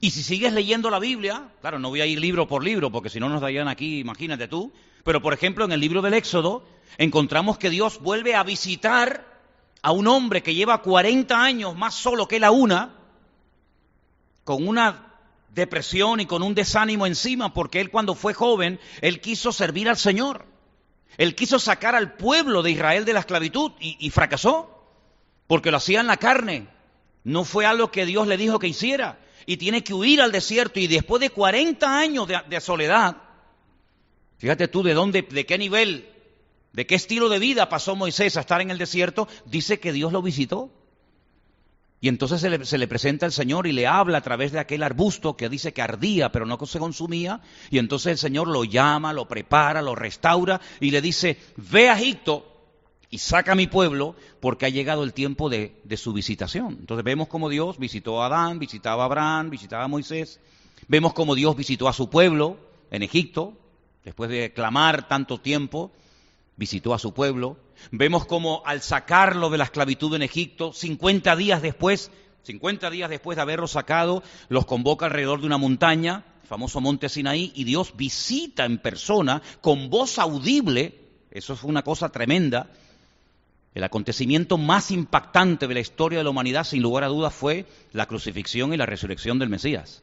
Y 0.00 0.10
si 0.10 0.24
sigues 0.24 0.52
leyendo 0.52 0.90
la 0.90 0.98
Biblia, 0.98 1.48
claro, 1.60 1.78
no 1.78 1.90
voy 1.90 2.00
a 2.00 2.06
ir 2.06 2.18
libro 2.18 2.48
por 2.48 2.64
libro, 2.64 2.90
porque 2.90 3.08
si 3.08 3.20
no 3.20 3.28
nos 3.28 3.40
darían 3.40 3.68
aquí, 3.68 4.00
imagínate 4.00 4.48
tú, 4.48 4.72
pero 5.04 5.22
por 5.22 5.32
ejemplo 5.32 5.64
en 5.64 5.70
el 5.70 5.80
libro 5.80 6.02
del 6.02 6.14
Éxodo 6.14 6.66
encontramos 6.98 7.56
que 7.56 7.70
Dios 7.70 8.00
vuelve 8.00 8.34
a 8.34 8.42
visitar 8.42 9.36
a 9.80 9.92
un 9.92 10.08
hombre 10.08 10.42
que 10.42 10.54
lleva 10.54 10.82
40 10.82 11.40
años 11.40 11.76
más 11.76 11.94
solo 11.94 12.26
que 12.26 12.40
la 12.40 12.50
una, 12.50 12.95
con 14.46 14.66
una 14.66 15.12
depresión 15.52 16.20
y 16.20 16.26
con 16.26 16.44
un 16.44 16.54
desánimo 16.54 17.04
encima, 17.04 17.52
porque 17.52 17.80
él 17.80 17.90
cuando 17.90 18.14
fue 18.14 18.32
joven, 18.32 18.78
él 19.00 19.20
quiso 19.20 19.50
servir 19.50 19.88
al 19.88 19.96
Señor. 19.96 20.46
Él 21.18 21.34
quiso 21.34 21.58
sacar 21.58 21.96
al 21.96 22.12
pueblo 22.12 22.62
de 22.62 22.70
Israel 22.70 23.04
de 23.04 23.12
la 23.12 23.20
esclavitud 23.20 23.72
y, 23.80 24.08
fracasó, 24.10 24.86
porque 25.48 25.72
lo 25.72 25.78
hacía 25.78 25.98
en 25.98 26.06
la 26.06 26.16
carne. 26.16 26.68
No 27.24 27.42
fue 27.42 27.66
algo 27.66 27.90
que 27.90 28.06
Dios 28.06 28.28
le 28.28 28.36
dijo 28.36 28.60
que 28.60 28.68
hiciera 28.68 29.18
y 29.46 29.56
tiene 29.56 29.82
que 29.82 29.94
huir 29.94 30.22
al 30.22 30.30
desierto 30.30 30.78
y 30.78 30.86
después 30.86 31.20
de 31.20 31.30
40 31.30 31.98
años 31.98 32.28
de, 32.28 32.60
soledad, 32.60 33.16
fíjate 34.38 34.68
tú 34.68 34.84
de 34.84 34.94
dónde, 34.94 35.22
de 35.22 35.44
qué 35.44 35.58
nivel, 35.58 36.08
de 36.72 36.86
qué 36.86 36.94
estilo 36.94 37.28
de 37.28 37.40
vida 37.40 37.68
pasó 37.68 37.96
Moisés 37.96 38.36
a 38.36 38.40
estar 38.40 38.60
en 38.60 38.70
el 38.70 38.78
desierto, 38.78 39.26
dice 39.44 39.80
que 39.80 39.92
Dios 39.92 40.12
lo 40.12 40.22
visitó. 40.22 40.70
Y 42.00 42.08
entonces 42.08 42.40
se 42.40 42.50
le, 42.50 42.64
se 42.64 42.78
le, 42.78 42.86
presenta 42.86 43.26
el 43.26 43.32
Señor 43.32 43.66
y 43.66 43.72
le 43.72 43.86
habla 43.86 44.18
a 44.18 44.22
través 44.22 44.52
de 44.52 44.58
aquel 44.58 44.82
arbusto 44.82 45.36
que 45.36 45.48
dice 45.48 45.72
que 45.72 45.82
ardía, 45.82 46.30
pero 46.30 46.44
no 46.44 46.58
se 46.66 46.78
consumía. 46.78 47.40
Y 47.70 47.78
entonces 47.78 48.12
el 48.12 48.18
Señor 48.18 48.48
lo 48.48 48.64
llama, 48.64 49.12
lo 49.12 49.26
prepara, 49.26 49.80
lo 49.80 49.94
restaura 49.94 50.60
y 50.80 50.90
le 50.90 51.00
dice, 51.00 51.38
ve 51.56 51.88
a 51.88 51.98
Egipto 51.98 52.56
y 53.10 53.18
saca 53.18 53.52
a 53.52 53.54
mi 53.54 53.66
pueblo 53.66 54.14
porque 54.40 54.66
ha 54.66 54.68
llegado 54.68 55.04
el 55.04 55.12
tiempo 55.12 55.48
de, 55.48 55.80
su 55.96 56.12
visitación. 56.12 56.76
Entonces 56.80 57.04
vemos 57.04 57.28
cómo 57.28 57.48
Dios 57.48 57.78
visitó 57.78 58.22
a 58.22 58.26
Adán, 58.26 58.58
visitaba 58.58 59.04
a 59.04 59.06
Abraham, 59.06 59.50
visitaba 59.50 59.84
a 59.84 59.88
Moisés. 59.88 60.40
Vemos 60.88 61.14
cómo 61.14 61.34
Dios 61.34 61.56
visitó 61.56 61.88
a 61.88 61.92
su 61.92 62.10
pueblo 62.10 62.58
en 62.90 63.02
Egipto, 63.02 63.54
después 64.04 64.30
de 64.30 64.52
clamar 64.52 65.08
tanto 65.08 65.38
tiempo, 65.38 65.92
visitó 66.56 66.94
a 66.94 66.98
su 66.98 67.14
pueblo. 67.14 67.56
Vemos 67.90 68.26
cómo 68.26 68.62
al 68.64 68.82
sacarlo 68.82 69.50
de 69.50 69.58
la 69.58 69.64
esclavitud 69.64 70.14
en 70.14 70.22
Egipto, 70.22 70.72
50 70.72 71.36
días 71.36 71.62
después, 71.62 72.10
50 72.42 72.90
días 72.90 73.10
después 73.10 73.36
de 73.36 73.42
haberlo 73.42 73.66
sacado, 73.66 74.22
los 74.48 74.66
convoca 74.66 75.06
alrededor 75.06 75.40
de 75.40 75.46
una 75.46 75.58
montaña, 75.58 76.24
el 76.42 76.48
famoso 76.48 76.80
monte 76.80 77.08
Sinaí, 77.08 77.52
y 77.54 77.64
Dios 77.64 77.96
visita 77.96 78.64
en 78.64 78.78
persona, 78.78 79.42
con 79.60 79.90
voz 79.90 80.18
audible, 80.18 80.94
eso 81.30 81.56
fue 81.56 81.70
una 81.70 81.82
cosa 81.82 82.10
tremenda, 82.10 82.70
el 83.76 83.84
acontecimiento 83.84 84.56
más 84.56 84.90
impactante 84.90 85.68
de 85.68 85.74
la 85.74 85.80
historia 85.80 86.16
de 86.16 86.24
la 86.24 86.30
humanidad, 86.30 86.64
sin 86.64 86.80
lugar 86.80 87.04
a 87.04 87.08
dudas, 87.08 87.34
fue 87.34 87.66
la 87.92 88.06
crucifixión 88.06 88.72
y 88.72 88.78
la 88.78 88.86
resurrección 88.86 89.38
del 89.38 89.50
Mesías. 89.50 90.02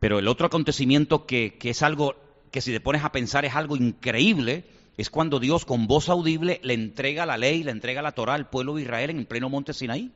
Pero 0.00 0.18
el 0.18 0.28
otro 0.28 0.46
acontecimiento 0.46 1.24
que, 1.24 1.56
es 1.62 1.82
algo 1.82 2.14
que 2.50 2.60
si 2.60 2.72
te 2.72 2.80
pones 2.80 3.04
a 3.04 3.12
pensar 3.12 3.46
es 3.46 3.54
algo 3.54 3.74
increíble, 3.74 4.64
es 4.96 5.10
cuando 5.10 5.38
Dios 5.38 5.64
con 5.64 5.86
voz 5.86 6.08
audible 6.08 6.60
le 6.62 6.74
entrega 6.74 7.26
la 7.26 7.36
ley, 7.36 7.62
le 7.62 7.70
entrega 7.70 8.02
la 8.02 8.12
Torah 8.12 8.34
al 8.34 8.48
pueblo 8.48 8.74
de 8.74 8.82
Israel 8.82 9.10
en 9.10 9.26
pleno 9.26 9.48
monte 9.48 9.74
Sinaí. 9.74 10.10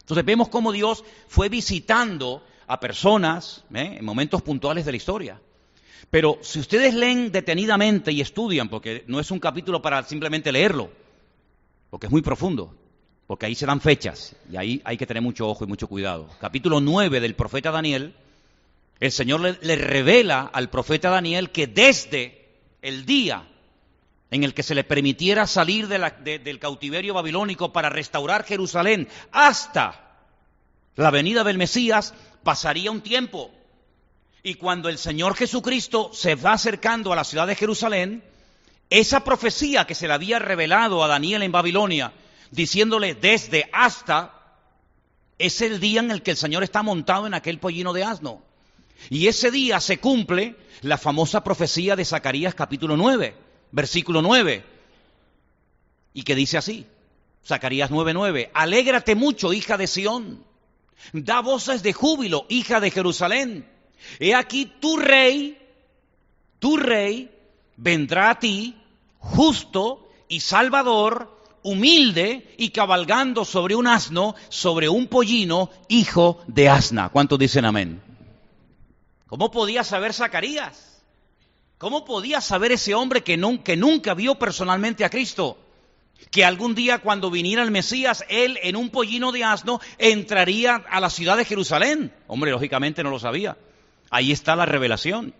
Entonces 0.00 0.24
vemos 0.24 0.48
cómo 0.48 0.72
Dios 0.72 1.04
fue 1.28 1.48
visitando 1.48 2.42
a 2.66 2.78
personas 2.78 3.64
¿eh? 3.74 3.96
en 3.98 4.04
momentos 4.04 4.42
puntuales 4.42 4.84
de 4.84 4.92
la 4.92 4.96
historia. 4.96 5.40
Pero 6.10 6.38
si 6.42 6.60
ustedes 6.60 6.94
leen 6.94 7.32
detenidamente 7.32 8.12
y 8.12 8.20
estudian, 8.20 8.68
porque 8.68 9.04
no 9.06 9.18
es 9.18 9.30
un 9.30 9.40
capítulo 9.40 9.82
para 9.82 10.02
simplemente 10.04 10.52
leerlo, 10.52 10.90
porque 11.90 12.06
es 12.06 12.12
muy 12.12 12.22
profundo, 12.22 12.74
porque 13.26 13.46
ahí 13.46 13.54
se 13.54 13.66
dan 13.66 13.80
fechas 13.80 14.36
y 14.50 14.56
ahí 14.56 14.80
hay 14.84 14.96
que 14.96 15.06
tener 15.06 15.22
mucho 15.22 15.48
ojo 15.48 15.64
y 15.64 15.66
mucho 15.66 15.88
cuidado. 15.88 16.28
Capítulo 16.40 16.80
9 16.80 17.20
del 17.20 17.34
profeta 17.34 17.70
Daniel, 17.70 18.14
el 19.00 19.12
Señor 19.12 19.40
le, 19.40 19.76
revela 19.76 20.42
al 20.52 20.70
profeta 20.70 21.10
Daniel 21.10 21.50
que 21.50 21.66
desde 21.66 22.46
el 22.82 23.04
día 23.04 23.46
en 24.30 24.44
el 24.44 24.54
que 24.54 24.62
se 24.62 24.74
le 24.74 24.84
permitiera 24.84 25.46
salir 25.46 25.86
del 25.88 26.58
cautiverio 26.58 27.14
babilónico 27.14 27.72
para 27.72 27.90
restaurar 27.90 28.44
Jerusalén 28.44 29.08
hasta 29.32 30.06
la 30.96 31.10
venida 31.10 31.44
del 31.44 31.58
Mesías, 31.58 32.14
pasaría 32.42 32.90
un 32.90 33.02
tiempo. 33.02 33.50
Y 34.42 34.54
cuando 34.54 34.88
el 34.88 34.98
Señor 34.98 35.36
Jesucristo 35.36 36.10
se 36.12 36.34
va 36.34 36.52
acercando 36.52 37.12
a 37.12 37.16
la 37.16 37.24
ciudad 37.24 37.46
de 37.46 37.54
Jerusalén, 37.54 38.22
esa 38.90 39.24
profecía 39.24 39.86
que 39.86 39.94
se 39.94 40.06
le 40.06 40.14
había 40.14 40.38
revelado 40.38 41.02
a 41.02 41.08
Daniel 41.08 41.42
en 41.42 41.52
Babilonia, 41.52 42.12
diciéndole 42.50 43.14
desde 43.14 43.68
hasta, 43.72 44.32
es 45.38 45.60
el 45.60 45.80
día 45.80 46.00
en 46.00 46.10
el 46.10 46.22
que 46.22 46.30
el 46.32 46.36
Señor 46.36 46.62
está 46.62 46.82
montado 46.82 47.26
en 47.26 47.34
aquel 47.34 47.58
pollino 47.58 47.92
de 47.92 48.04
asno. 48.04 48.42
Y 49.10 49.26
ese 49.26 49.50
día 49.50 49.80
se 49.80 49.98
cumple 49.98 50.56
la 50.82 50.98
famosa 50.98 51.44
profecía 51.44 51.96
de 51.96 52.04
Zacarías 52.04 52.54
capítulo 52.54 52.96
9, 52.96 53.36
versículo 53.72 54.22
9, 54.22 54.64
y 56.14 56.22
que 56.22 56.34
dice 56.34 56.56
así, 56.58 56.86
Zacarías 57.46 57.90
9:9, 57.90 58.50
alégrate 58.54 59.14
mucho, 59.14 59.52
hija 59.52 59.76
de 59.76 59.86
Sión, 59.86 60.44
da 61.12 61.40
voces 61.40 61.82
de 61.82 61.92
júbilo, 61.92 62.46
hija 62.48 62.80
de 62.80 62.90
Jerusalén. 62.90 63.68
He 64.18 64.34
aquí 64.34 64.66
tu 64.80 64.96
rey, 64.96 65.58
tu 66.58 66.76
rey 66.76 67.30
vendrá 67.76 68.30
a 68.30 68.38
ti 68.38 68.76
justo 69.18 70.08
y 70.28 70.40
salvador, 70.40 71.36
humilde 71.62 72.54
y 72.56 72.70
cabalgando 72.70 73.44
sobre 73.44 73.74
un 73.74 73.86
asno, 73.86 74.34
sobre 74.48 74.88
un 74.88 75.06
pollino, 75.06 75.70
hijo 75.88 76.40
de 76.46 76.68
asna. 76.68 77.08
¿Cuántos 77.10 77.38
dicen 77.38 77.64
amén? 77.64 78.00
¿Cómo 79.26 79.50
podía 79.50 79.82
saber 79.84 80.12
Zacarías? 80.12 80.95
¿Cómo 81.78 82.06
podía 82.06 82.40
saber 82.40 82.72
ese 82.72 82.94
hombre 82.94 83.22
que, 83.22 83.36
nunca 83.36 84.14
vio 84.14 84.36
personalmente 84.36 85.04
a 85.04 85.10
Cristo? 85.10 85.58
Que 86.30 86.42
algún 86.42 86.74
día 86.74 87.00
cuando 87.00 87.30
viniera 87.30 87.62
el 87.62 87.70
Mesías, 87.70 88.24
él 88.30 88.58
en 88.62 88.76
un 88.76 88.88
pollino 88.88 89.30
de 89.30 89.44
asno 89.44 89.80
entraría 89.98 90.76
a 90.76 91.00
la 91.00 91.10
ciudad 91.10 91.36
de 91.36 91.44
Jerusalén. 91.44 92.14
Hombre, 92.28 92.50
lógicamente 92.50 93.02
no 93.02 93.10
lo 93.10 93.18
sabía. 93.18 93.58
Ahí 94.08 94.32
está 94.32 94.56
la 94.56 94.64
revelación. 94.64 95.34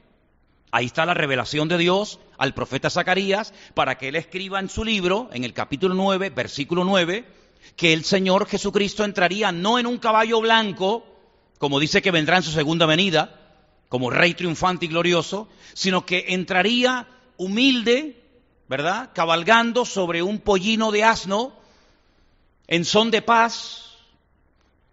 Ahí 0.71 0.87
está 0.87 1.07
la 1.07 1.15
revelación 1.15 1.69
de 1.69 1.79
Dios 1.79 2.21
al 2.37 2.53
profeta 2.53 2.91
Zacarías 2.91 3.55
para 3.73 3.97
que 3.97 4.09
él 4.09 4.17
escriba 4.17 4.61
en 4.61 4.69
su 4.69 4.85
libro, 4.85 5.31
en 5.33 5.45
el 5.45 5.55
capítulo 5.55 5.95
9, 5.95 6.29
versículo 6.31 6.85
9, 6.85 7.25
que 7.77 7.95
el 7.95 8.05
Señor 8.05 8.47
Jesucristo 8.47 9.05
entraría 9.05 9.53
no 9.53 9.79
en 9.79 9.87
un 9.87 9.97
caballo 9.97 10.43
blanco, 10.43 11.07
como 11.57 11.81
dice 11.81 12.03
que 12.03 12.11
vendrá 12.11 12.37
en 12.37 12.43
su 12.43 12.51
segunda 12.51 12.85
venida, 12.85 13.46
como 13.89 14.11
rey 14.11 14.35
triunfante 14.35 14.87
y 14.87 14.89
glorioso, 14.89 15.49
sino 15.75 16.07
que 16.07 16.27
entraría 16.29 17.07
humilde, 17.37 18.23
¿verdad? 18.69 19.11
Cabalgando 19.15 19.85
sobre 19.85 20.23
un 20.23 20.41
pollino 20.41 20.91
de 20.91 21.05
asno, 21.05 21.53
en 22.67 22.85
son 22.85 23.11
de 23.11 23.23
paz, 23.23 23.97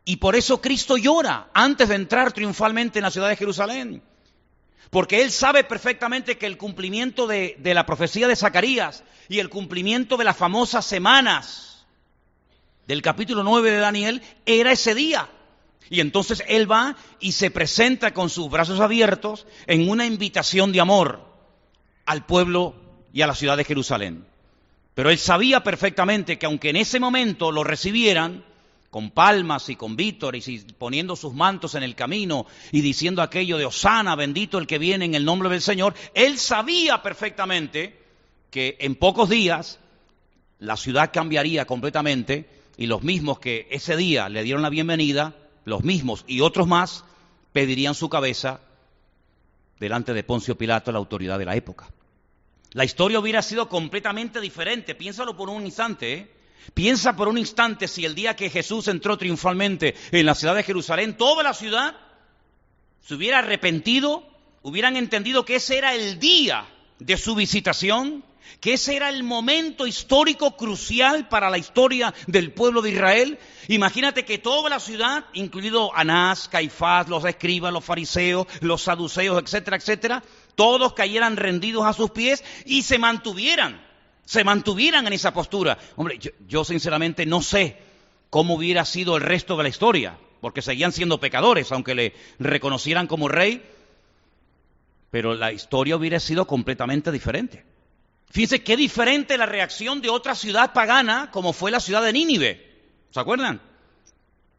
y 0.06 0.18
por 0.18 0.36
eso 0.36 0.62
Cristo 0.62 0.98
llora 0.98 1.50
antes 1.54 1.90
de 1.90 1.96
entrar 1.96 2.34
triunfalmente 2.34 3.00
en 3.00 3.04
la 3.04 3.12
ciudad 3.12 3.30
de 3.30 3.38
Jerusalén 3.38 4.04
porque 4.94 5.24
él 5.24 5.32
sabe 5.32 5.64
perfectamente 5.64 6.38
que 6.38 6.46
el 6.46 6.56
cumplimiento 6.56 7.26
de, 7.26 7.58
la 7.64 7.86
profecía 7.86 8.28
de 8.28 8.36
Zacarías 8.36 9.04
y 9.28 9.40
el 9.40 9.50
cumplimiento 9.50 10.18
de 10.18 10.24
las 10.24 10.38
famosas 10.38 10.86
semanas 10.86 11.88
del 12.86 13.02
capítulo 13.02 13.42
9 13.44 13.72
de 13.72 13.78
Daniel 13.80 14.22
era 14.46 14.72
ese 14.72 14.94
día. 14.94 15.28
Y 15.90 16.00
entonces 16.00 16.44
él 16.48 16.72
va 16.72 16.96
y 17.20 17.34
se 17.34 17.52
presenta 17.52 18.14
con 18.14 18.30
sus 18.30 18.50
brazos 18.50 18.80
abiertos 18.80 19.46
en 19.68 19.90
una 19.90 20.06
invitación 20.06 20.72
de 20.72 20.82
amor 20.82 21.26
al 22.06 22.26
pueblo 22.26 22.76
y 23.14 23.22
a 23.22 23.28
la 23.28 23.36
ciudad 23.36 23.58
de 23.58 23.64
Jerusalén. 23.64 24.26
Pero 24.94 25.10
él 25.10 25.18
sabía 25.18 25.64
perfectamente 25.64 26.38
que 26.38 26.46
aunque 26.46 26.70
en 26.70 26.78
ese 26.78 27.00
momento 27.00 27.52
lo 27.52 27.64
recibieran, 27.64 28.44
con 28.94 29.10
palmas 29.10 29.70
y 29.70 29.76
con 29.76 29.96
vítores 29.96 30.48
y 30.48 30.60
poniendo 30.60 31.16
sus 31.16 31.34
mantos 31.34 31.74
en 31.74 31.82
el 31.82 31.96
camino 31.96 32.46
y 32.72 32.82
diciendo 32.82 33.24
aquello 33.24 33.58
de 33.58 33.66
Osana, 33.66 34.16
bendito 34.16 34.60
el 34.60 34.68
que 34.68 34.78
viene 34.78 35.06
en 35.06 35.16
el 35.16 35.26
nombre 35.26 35.50
del 35.50 35.62
Señor, 35.62 35.96
él 36.14 36.38
sabía 36.38 37.02
perfectamente 37.02 38.00
que 38.52 38.78
en 38.80 38.94
pocos 38.94 39.30
días 39.30 39.80
la 40.60 40.78
ciudad 40.78 41.10
cambiaría 41.12 41.66
completamente 41.66 42.48
y 42.78 42.86
los 42.86 43.02
mismos 43.02 43.40
que 43.40 43.68
ese 43.72 43.98
día 43.98 44.30
le 44.30 44.44
dieron 44.44 44.62
la 44.62 44.70
bienvenida, 44.70 45.34
los 45.66 45.84
mismos 45.84 46.24
y 46.28 46.42
otros 46.42 46.68
más, 46.68 47.04
pedirían 47.52 47.96
su 47.96 48.10
cabeza 48.10 48.60
delante 49.80 50.14
de 50.14 50.24
Poncio 50.24 50.58
Pilato, 50.58 50.92
la 50.92 51.00
autoridad 51.00 51.40
de 51.40 51.46
la 51.46 51.56
época. 51.56 51.90
La 52.72 52.86
historia 52.86 53.20
hubiera 53.20 53.42
sido 53.42 53.70
completamente 53.70 54.42
diferente, 54.42 54.96
piénsalo 54.96 55.38
por 55.38 55.50
un 55.50 55.66
instante, 55.66 56.14
¿eh? 56.14 56.32
Piensa 56.74 57.16
por 57.16 57.28
un 57.28 57.38
instante 57.38 57.88
si 57.88 58.06
el 58.06 58.16
día 58.16 58.36
que 58.36 58.50
Jesús 58.50 58.88
entró 58.88 59.18
triunfalmente 59.18 59.96
en 60.12 60.26
la 60.26 60.34
ciudad 60.34 60.56
de 60.56 60.64
Jerusalén, 60.64 61.18
toda 61.18 61.44
la 61.44 61.54
ciudad 61.54 61.98
se 63.02 63.16
hubiera 63.16 63.40
arrepentido, 63.40 64.24
hubieran 64.62 64.96
entendido 64.96 65.44
que 65.44 65.58
ese 65.58 65.78
era 65.78 65.94
el 65.94 66.20
día 66.20 66.66
de 67.00 67.18
su 67.18 67.36
visitación, 67.36 68.24
que 68.60 68.74
ese 68.74 68.96
era 68.96 69.10
el 69.10 69.24
momento 69.24 69.86
histórico 69.88 70.56
crucial 70.56 71.28
para 71.28 71.50
la 71.50 71.58
historia 71.58 72.14
del 72.28 72.52
pueblo 72.52 72.82
de 72.82 72.92
Israel. 72.92 73.40
Imagínate 73.68 74.26
que 74.26 74.38
toda 74.38 74.70
la 74.70 74.80
ciudad, 74.80 75.26
incluido 75.34 75.96
Anás, 75.96 76.48
Caifás, 76.48 77.10
los 77.10 77.26
escribas, 77.26 77.74
los 77.74 77.84
fariseos, 77.84 78.48
los 78.62 78.84
saduceos, 78.84 79.42
etcétera, 79.42 79.78
etcétera, 79.78 80.24
todos 80.56 80.94
cayeran 80.94 81.38
rendidos 81.38 81.86
a 81.86 81.94
sus 81.94 82.12
pies 82.12 82.44
y 82.66 82.84
se 82.84 83.00
mantuvieran, 83.00 83.86
se 84.26 84.44
mantuvieran 84.44 85.08
en 85.08 85.14
esa 85.14 85.34
postura. 85.34 85.78
Hombre, 85.96 86.18
yo, 86.20 86.32
yo 86.48 86.64
sinceramente 86.64 87.26
no 87.26 87.42
sé 87.42 87.78
cómo 88.30 88.56
hubiera 88.56 88.86
sido 88.86 89.18
el 89.18 89.24
resto 89.24 89.58
de 89.58 89.64
la 89.64 89.70
historia, 89.70 90.18
porque 90.42 90.62
seguían 90.62 90.92
siendo 90.92 91.20
pecadores, 91.20 91.72
aunque 91.72 91.96
le 91.96 92.14
reconocieran 92.40 93.08
como 93.08 93.28
rey, 93.28 93.64
pero 95.12 95.36
la 95.36 95.52
historia 95.52 95.96
hubiera 95.96 96.20
sido 96.20 96.48
completamente 96.48 97.12
diferente. 97.12 97.73
Fíjense 98.34 98.64
qué 98.64 98.76
diferente 98.76 99.38
la 99.38 99.46
reacción 99.46 100.02
de 100.02 100.10
otra 100.10 100.34
ciudad 100.34 100.74
pagana 100.74 101.30
como 101.30 101.54
fue 101.54 101.70
la 101.70 101.80
ciudad 101.80 102.02
de 102.02 102.12
Nínive. 102.12 102.82
¿Se 103.12 103.20
acuerdan? 103.20 103.62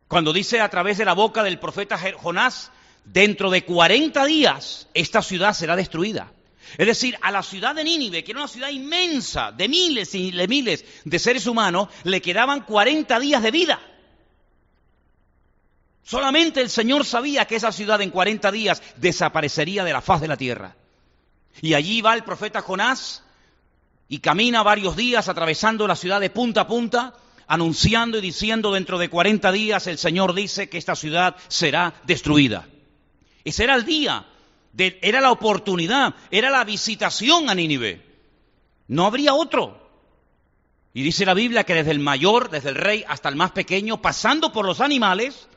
Cuando 0.07 0.33
dice 0.33 0.61
a 0.61 0.69
través 0.69 0.97
de 0.97 1.05
la 1.05 1.13
boca 1.13 1.43
del 1.43 1.59
profeta 1.59 1.99
Jonás, 1.99 2.71
dentro 3.05 3.51
de 3.51 3.65
40 3.65 4.25
días 4.27 4.87
esta 4.95 5.23
ciudad 5.23 5.55
será 5.55 5.75
destruida. 5.75 6.33
Es 6.79 6.87
decir, 6.87 7.19
a 7.21 7.33
la 7.33 7.43
ciudad 7.43 7.75
de 7.75 7.83
Nínive, 7.83 8.23
que 8.23 8.31
era 8.31 8.43
una 8.43 8.49
ciudad 8.49 8.69
inmensa, 8.69 9.51
de 9.51 9.69
miles 9.69 10.15
y 10.15 10.31
de 10.31 10.47
miles 10.47 10.85
de 11.05 11.19
seres 11.19 11.49
humanos, 11.49 11.89
le 12.05 12.23
quedaban 12.23 12.61
40 12.61 13.19
días 13.19 13.43
de 13.43 13.51
vida. 13.51 13.81
Solamente 16.05 16.61
el 16.61 16.71
Señor 16.71 17.05
sabía 17.05 17.47
que 17.47 17.57
esa 17.57 17.73
ciudad 17.73 18.01
en 18.03 18.11
40 18.11 18.53
días 18.53 18.81
desaparecería 18.99 19.83
de 19.83 19.93
la 19.93 20.01
faz 20.01 20.21
de 20.21 20.29
la 20.29 20.37
tierra. 20.37 20.77
Y 21.61 21.75
allí 21.75 22.03
va 22.03 22.15
el 22.15 22.23
profeta 22.23 22.61
Jonás 22.61 23.24
y 24.09 24.19
camina 24.19 24.63
varios 24.63 24.97
días 24.97 25.29
atravesando 25.29 25.87
la 25.87 25.97
ciudad 25.97 26.21
de 26.21 26.31
punta 26.31 26.63
a 26.63 26.67
punta, 26.67 27.15
anunciando 27.47 28.19
y 28.19 28.21
diciendo 28.23 28.73
dentro 28.73 28.99
de 28.99 29.09
40 29.09 29.53
días 29.53 29.87
el 29.87 29.99
Señor 29.99 30.35
dice 30.35 30.69
que 30.69 30.79
esta 30.79 30.97
ciudad 30.97 31.37
será 31.49 31.95
destruida. 32.05 32.67
Ese 33.45 33.65
era 33.65 33.75
el 33.75 33.85
día, 33.85 34.27
era 34.77 35.21
la 35.21 35.31
oportunidad, 35.31 36.15
era 36.31 36.51
la 36.51 36.65
visitación 36.65 37.49
a 37.49 37.55
Nínive. 37.55 38.03
No 38.89 39.07
habría 39.07 39.35
otro. 39.35 39.83
Y 40.93 41.03
dice 41.03 41.27
la 41.27 41.35
Biblia 41.35 41.65
que 41.65 41.75
desde 41.75 41.91
el 41.91 41.99
mayor, 41.99 42.51
desde 42.51 42.69
el 42.71 42.77
rey 42.77 43.05
hasta 43.09 43.29
el 43.29 43.37
más 43.37 43.51
pequeño, 43.51 44.01
pasando 44.01 44.53
por 44.53 44.65
los 44.65 44.81
animales, 44.81 45.49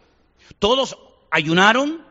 todos 0.59 0.97
ayunaron, 1.29 2.01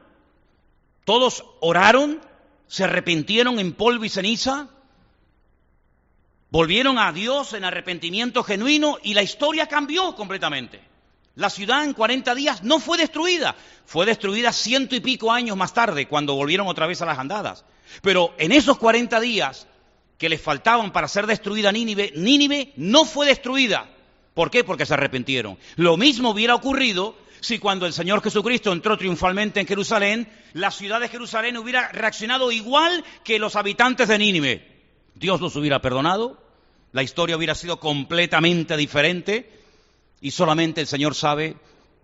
todos 1.05 1.45
oraron, 1.61 2.21
se 2.69 2.85
arrepintieron 2.85 3.59
en 3.59 3.73
polvo 3.73 4.05
y 4.05 4.09
ceniza, 4.09 4.69
Volvieron 6.57 6.99
a 6.99 7.13
Dios 7.13 7.53
en 7.53 7.67
arrepentimiento 7.67 8.43
genuino 8.43 8.97
y 9.03 9.13
la 9.13 9.23
historia 9.23 9.67
cambió 9.67 10.15
completamente. 10.15 10.81
La 11.35 11.51
ciudad 11.51 11.85
en 11.85 11.93
40 11.93 12.35
días 12.35 12.63
no 12.63 12.81
fue 12.81 12.97
destruida, 12.97 13.55
fue 13.85 14.07
destruida 14.07 14.55
ciento 14.55 14.97
y 14.97 15.01
pico 15.01 15.31
años 15.31 15.55
más 15.55 15.75
tarde, 15.75 16.09
cuando 16.09 16.35
volvieron 16.35 16.67
otra 16.67 16.87
vez 16.87 17.03
a 17.03 17.05
las 17.05 17.19
andadas. 17.19 17.67
Pero 18.01 18.35
en 18.39 18.53
esos 18.53 18.79
40 18.79 19.21
días 19.21 19.67
que 20.17 20.31
les 20.31 20.41
faltaban 20.41 20.93
para 20.93 21.09
ser 21.09 21.27
destruida 21.27 21.71
Nínive, 21.73 22.15
Nínive 22.17 22.73
no 22.77 23.05
fue 23.05 23.27
destruida. 23.27 23.91
¿Por 24.33 24.51
qué? 24.51 24.65
Porque 24.65 24.87
se 24.87 24.95
arrepintieron. 24.95 25.59
Lo 25.75 25.99
mismo 25.99 26.31
hubiera 26.31 26.55
ocurrido 26.55 27.19
si 27.41 27.59
cuando 27.59 27.85
el 27.85 27.93
Señor 27.93 28.23
Jesucristo 28.23 28.73
entró 28.73 28.97
triunfalmente 28.97 29.61
en 29.61 29.67
Jerusalén, 29.67 30.27
la 30.55 30.71
ciudad 30.71 31.01
de 31.01 31.11
Jerusalén 31.11 31.59
hubiera 31.59 31.93
reaccionado 31.93 32.51
igual 32.51 33.05
que 33.25 33.39
los 33.39 33.57
habitantes 33.57 34.09
de 34.09 34.19
Nínive. 34.19 34.73
Dios 35.17 35.43
los 35.43 35.55
hubiera 35.57 35.83
perdonado, 35.83 36.46
la 36.97 37.03
historia 37.03 37.37
hubiera 37.37 37.55
sido 37.55 37.79
completamente 37.79 38.75
diferente 38.75 39.51
y 40.23 40.31
solamente 40.31 40.81
el 40.81 40.87
Señor 40.87 41.15
sabe 41.15 41.57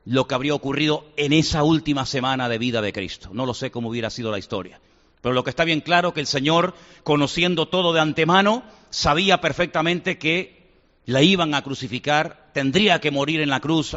lo 0.04 0.26
que 0.26 0.34
habría 0.34 0.54
ocurrido 0.54 1.06
en 1.16 1.32
esa 1.32 1.62
última 1.62 2.04
semana 2.04 2.46
de 2.50 2.58
vida 2.58 2.82
de 2.82 2.92
Cristo. 2.92 3.30
No 3.32 3.46
lo 3.46 3.54
sé 3.54 3.70
cómo 3.70 3.88
hubiera 3.88 4.10
sido 4.10 4.30
la 4.30 4.38
historia. 4.38 4.82
Pero 5.22 5.34
lo 5.34 5.44
que 5.44 5.48
está 5.48 5.64
bien 5.64 5.80
claro 5.80 6.08
es 6.08 6.14
que 6.14 6.20
el 6.20 6.26
Señor, 6.26 6.74
conociendo 7.04 7.68
todo 7.68 7.94
de 7.94 8.00
antemano, 8.00 8.64
sabía 8.90 9.40
perfectamente 9.40 10.18
que 10.18 10.68
la 11.06 11.22
iban 11.22 11.54
a 11.54 11.62
crucificar, 11.62 12.50
tendría 12.52 13.00
que 13.00 13.10
morir 13.10 13.40
en 13.40 13.48
la 13.48 13.60
cruz 13.60 13.96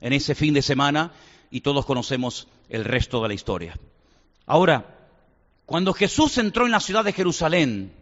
en 0.00 0.12
ese 0.12 0.34
fin 0.34 0.54
de 0.54 0.62
semana 0.62 1.12
y 1.52 1.60
todos 1.60 1.86
conocemos 1.86 2.48
el 2.68 2.84
resto 2.84 3.22
de 3.22 3.28
la 3.28 3.34
historia. 3.34 3.78
Ahora, 4.46 5.08
cuando 5.66 5.92
Jesús 5.92 6.36
entró 6.38 6.66
en 6.66 6.72
la 6.72 6.80
ciudad 6.80 7.04
de 7.04 7.12
Jerusalén, 7.12 8.01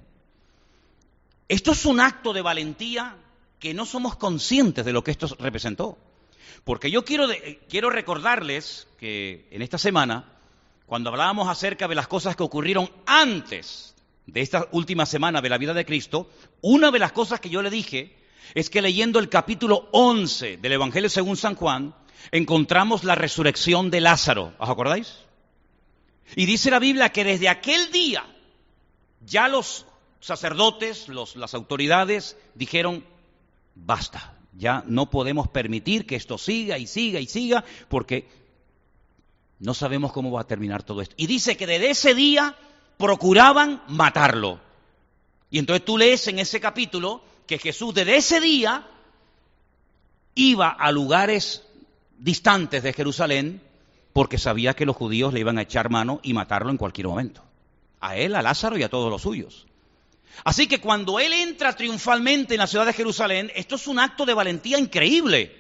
esto 1.51 1.73
es 1.73 1.85
un 1.85 1.99
acto 1.99 2.33
de 2.33 2.43
valentía 2.43 3.17
que 3.59 3.75
no 3.75 3.85
somos 3.85 4.15
conscientes 4.15 4.85
de 4.85 4.93
lo 4.93 5.03
que 5.03 5.11
esto 5.11 5.27
representó. 5.41 5.99
Porque 6.63 6.93
yo 6.93 7.05
quiero, 7.05 7.27
quiero 7.69 7.91
recordarles 7.91 8.87
que 9.01 9.49
en 9.51 9.61
esta 9.61 9.77
semana, 9.77 10.33
cuando 10.87 11.11
hablábamos 11.11 11.49
acerca 11.49 11.89
de 11.89 11.97
las 11.97 12.07
cosas 12.07 12.37
que 12.37 12.45
ocurrieron 12.45 12.89
antes 13.05 13.97
de 14.27 14.43
esta 14.43 14.69
última 14.71 15.07
semana 15.07 15.41
de 15.41 15.49
la 15.49 15.59
vida 15.59 15.75
de 15.75 15.85
Cristo, 15.85 16.31
una 16.61 16.93
de 16.93 17.01
las 17.01 17.11
cosas 17.11 17.41
que 17.41 17.51
yo 17.51 17.63
le 17.63 17.71
dije 17.71 18.17
es 18.55 18.71
que 18.71 18.81
leyendo 18.81 19.19
el 19.19 19.29
capítulo 19.29 19.89
11 19.91 20.59
del 20.59 20.71
Evangelio 20.71 21.11
según 21.11 21.37
San 21.37 21.57
Juan, 21.57 21.97
encontramos 22.31 23.03
la 23.03 23.17
resurrección 23.17 23.91
de 23.91 24.01
Lázaro. 24.01 24.55
¿Os 24.57 24.71
acordáis? 24.71 25.17
Y 26.37 26.47
dice 26.47 26.71
la 26.71 26.79
Biblia 26.79 27.09
que 27.09 27.25
desde 27.25 27.49
aquel 27.49 27.91
día 27.91 28.25
ya 29.27 29.49
los 29.49 29.87
sacerdotes, 30.21 31.09
las 31.09 31.55
autoridades 31.55 32.37
dijeron, 32.55 33.05
basta, 33.75 34.35
ya 34.57 34.85
no 34.87 35.11
podemos 35.11 35.49
permitir 35.49 36.07
que 36.07 36.17
esto 36.17 36.39
siga 36.39 36.79
y 36.79 36.87
siga 36.87 37.21
y 37.21 37.27
siga, 37.27 37.65
porque 37.89 38.29
no 39.59 39.75
sabemos 39.75 40.13
cómo 40.13 40.31
va 40.31 40.43
a 40.43 40.47
terminar 40.47 40.83
todo 40.83 41.03
esto. 41.03 41.15
Y 41.19 41.27
dice 41.27 41.57
que 41.57 41.67
desde 41.67 41.91
ese 41.91 42.15
día 42.15 42.57
procuraban 42.97 43.83
matarlo. 43.89 44.61
Y 45.51 45.59
entonces 45.59 45.85
tú 45.85 45.99
lees 45.99 46.29
en 46.29 46.39
ese 46.39 46.61
capítulo 46.61 47.23
que 47.47 47.59
Jesús 47.59 47.95
desde 47.95 48.17
ese 48.17 48.41
día 48.41 48.87
iba 50.35 50.69
a 50.69 50.93
lugares 50.93 51.67
distantes 52.19 52.83
de 52.83 52.93
Jerusalén 52.93 53.63
porque 54.13 54.39
sabía 54.39 54.75
que 54.75 54.87
los 54.87 54.97
judíos 54.97 55.33
le 55.33 55.41
iban 55.41 55.59
a 55.59 55.63
echar 55.63 55.91
mano 55.91 56.21
y 56.23 56.35
matarlo 56.35 56.71
en 56.71 56.77
cualquier 56.77 57.09
momento. 57.09 57.43
A 58.01 58.17
él, 58.17 58.35
a 58.35 58.43
Lázaro 58.43 58.79
y 58.79 58.83
a 58.83 58.89
todos 58.89 59.11
los 59.11 59.23
suyos. 59.23 59.67
Así 60.45 60.67
que 60.67 60.81
cuando 60.81 61.19
él 61.21 61.33
entra 61.33 61.75
triunfalmente 61.75 62.55
en 62.55 62.61
la 62.61 62.67
ciudad 62.67 62.87
de 62.87 62.93
Jerusalén, 62.93 63.51
esto 63.55 63.77
es 63.77 63.87
un 63.87 63.99
acto 63.99 64.25
de 64.25 64.35
valentía 64.35 64.79
increíble. 64.79 65.59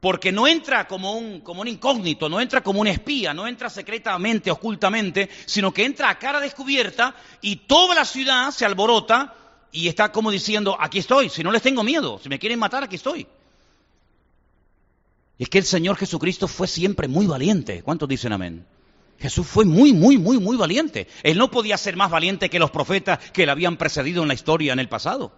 Porque 0.00 0.30
no 0.30 0.46
entra 0.46 0.86
como 0.86 1.14
un, 1.14 1.40
como 1.40 1.62
un 1.62 1.68
incógnito, 1.68 2.28
no 2.28 2.40
entra 2.40 2.62
como 2.62 2.80
un 2.80 2.86
espía, 2.86 3.34
no 3.34 3.48
entra 3.48 3.68
secretamente, 3.68 4.50
ocultamente, 4.50 5.28
sino 5.46 5.72
que 5.72 5.84
entra 5.84 6.08
a 6.08 6.18
cara 6.18 6.40
descubierta 6.40 7.16
y 7.40 7.56
toda 7.56 7.96
la 7.96 8.04
ciudad 8.04 8.52
se 8.52 8.64
alborota 8.64 9.34
y 9.72 9.88
está 9.88 10.12
como 10.12 10.30
diciendo, 10.30 10.76
aquí 10.78 10.98
estoy, 11.00 11.28
si 11.28 11.42
no 11.42 11.50
les 11.50 11.62
tengo 11.62 11.82
miedo, 11.82 12.20
si 12.22 12.28
me 12.28 12.38
quieren 12.38 12.60
matar, 12.60 12.84
aquí 12.84 12.96
estoy. 12.96 13.26
Y 15.36 15.42
es 15.42 15.48
que 15.48 15.58
el 15.58 15.64
Señor 15.64 15.96
Jesucristo 15.96 16.46
fue 16.48 16.66
siempre 16.66 17.08
muy 17.08 17.26
valiente. 17.26 17.82
¿Cuántos 17.82 18.08
dicen 18.08 18.32
amén? 18.32 18.66
Jesús 19.18 19.46
fue 19.46 19.64
muy, 19.64 19.92
muy, 19.92 20.16
muy, 20.16 20.38
muy 20.38 20.56
valiente. 20.56 21.08
Él 21.22 21.38
no 21.38 21.50
podía 21.50 21.76
ser 21.76 21.96
más 21.96 22.10
valiente 22.10 22.48
que 22.48 22.58
los 22.58 22.70
profetas 22.70 23.18
que 23.32 23.46
le 23.46 23.52
habían 23.52 23.76
precedido 23.76 24.22
en 24.22 24.28
la 24.28 24.34
historia 24.34 24.72
en 24.72 24.78
el 24.78 24.88
pasado. 24.88 25.32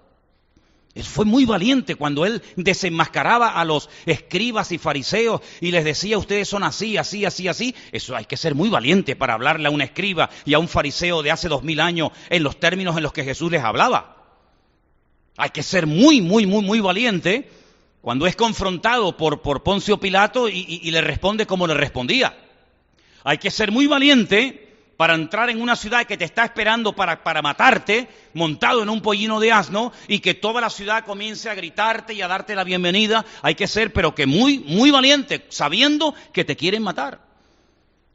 Él 0.95 1.05
fue 1.05 1.25
muy 1.25 1.45
valiente 1.45 1.95
cuando 1.95 2.27
él 2.27 2.43
desenmascaraba 2.57 3.61
a 3.61 3.65
los 3.65 3.89
escribas 4.07 4.73
y 4.73 4.79
fariseos 4.79 5.41
y 5.61 5.71
les 5.71 5.85
decía, 5.85 6.19
ustedes 6.19 6.49
son 6.49 6.65
así, 6.65 6.97
así, 6.97 7.25
así, 7.25 7.49
así. 7.49 7.75
Eso 7.93 8.17
hay 8.17 8.25
que 8.25 8.37
ser 8.37 8.55
muy 8.55 8.69
valiente 8.69 9.17
para 9.17 9.35
hablarle 9.35 9.69
a 9.69 9.71
un 9.71 9.81
escriba 9.81 10.29
y 10.45 10.55
a 10.55 10.59
un 10.59 10.69
fariseo 10.69 11.23
de 11.23 11.31
hace 11.31 11.49
dos 11.49 11.63
mil 11.63 11.81
años 11.81 12.11
en 12.29 12.43
los 12.43 12.59
términos 12.59 12.97
en 12.97 13.05
los 13.05 13.13
que 13.13 13.25
Jesús 13.25 13.51
les 13.53 13.63
hablaba. 13.63 14.17
Hay 15.37 15.51
que 15.51 15.63
ser 15.63 15.87
muy, 15.87 16.21
muy, 16.21 16.45
muy, 16.45 16.63
muy 16.63 16.81
valiente 16.81 17.49
cuando 18.03 18.27
es 18.27 18.35
confrontado 18.35 19.17
por, 19.17 19.41
por 19.43 19.63
Poncio 19.63 19.99
Pilato 19.99 20.49
y 20.49 20.91
le 20.91 21.01
responde 21.01 21.47
como 21.47 21.67
le 21.67 21.75
respondía. 21.75 22.37
Hay 23.25 23.39
que 23.39 23.51
ser 23.51 23.73
muy 23.73 23.87
valiente 23.87 24.69
para 24.97 25.15
entrar 25.15 25.49
en 25.49 25.63
una 25.63 25.77
ciudad 25.77 26.05
que 26.05 26.19
te 26.19 26.27
está 26.27 26.45
esperando 26.45 26.95
para, 26.95 27.25
para, 27.25 27.41
matarte, 27.41 28.07
montado 28.35 28.83
en 28.83 28.91
un 28.91 29.01
pollino 29.01 29.41
de 29.41 29.51
asno, 29.51 29.93
y 30.09 30.19
que 30.19 30.35
toda 30.35 30.61
la 30.61 30.69
ciudad 30.69 31.07
comience 31.07 31.49
a 31.49 31.55
gritarte 31.55 32.13
y 32.13 32.21
a 32.21 32.29
darte 32.29 32.55
la 32.55 32.65
bienvenida. 32.65 33.25
Hay 33.41 33.55
que 33.55 33.67
ser, 33.67 33.95
pero 33.95 34.15
que 34.15 34.27
muy, 34.27 34.59
muy 34.59 34.91
valiente, 34.91 35.47
sabiendo 35.49 36.15
que 36.35 36.45
te 36.45 36.55
quieren 36.55 36.83
matar. 36.83 37.23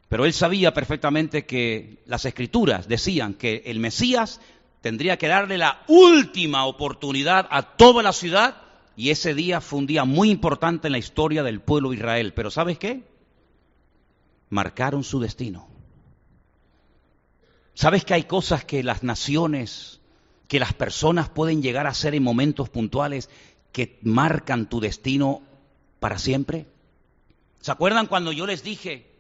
Pero 0.10 0.26
él 0.26 0.34
sabía 0.34 0.76
perfectamente 0.76 1.48
que 1.48 2.04
las 2.06 2.26
escrituras 2.26 2.88
decían 2.88 3.34
que 3.34 3.64
el 3.66 3.80
Mesías 3.80 4.40
tendría 4.82 5.18
que 5.18 5.28
darle 5.28 5.58
la 5.58 5.82
última 5.88 6.66
oportunidad 6.66 7.48
a 7.50 7.64
toda 7.64 8.04
la 8.04 8.14
ciudad 8.14 8.58
y 8.96 9.10
ese 9.10 9.34
día 9.34 9.60
fue 9.60 9.80
un 9.80 9.88
día 9.88 10.06
muy 10.06 10.30
importante 10.30 10.88
en 10.88 10.92
la 10.92 11.00
historia 11.00 11.42
del 11.42 11.62
pueblo 11.62 11.90
de 11.90 11.96
Israel. 11.96 12.34
Pero 12.36 12.52
¿sabes 12.52 12.78
qué? 12.78 13.15
Marcaron 14.50 15.04
su 15.04 15.20
destino. 15.20 15.68
¿Sabes 17.74 18.06
que 18.06 18.14
hay 18.14 18.24
cosas 18.24 18.64
que 18.64 18.84
las 18.84 19.04
naciones, 19.04 20.00
que 20.48 20.60
las 20.60 20.74
personas 20.74 21.30
pueden 21.30 21.62
llegar 21.62 21.88
a 21.88 21.92
hacer 21.92 22.16
en 22.16 22.24
momentos 22.24 22.70
puntuales 22.70 23.30
que 23.72 24.00
marcan 24.02 24.70
tu 24.70 24.80
destino 24.80 25.42
para 26.00 26.18
siempre? 26.18 26.68
¿Se 27.60 27.72
acuerdan 27.72 28.08
cuando 28.08 28.32
yo 28.32 28.46
les 28.46 28.64
dije, 28.64 29.12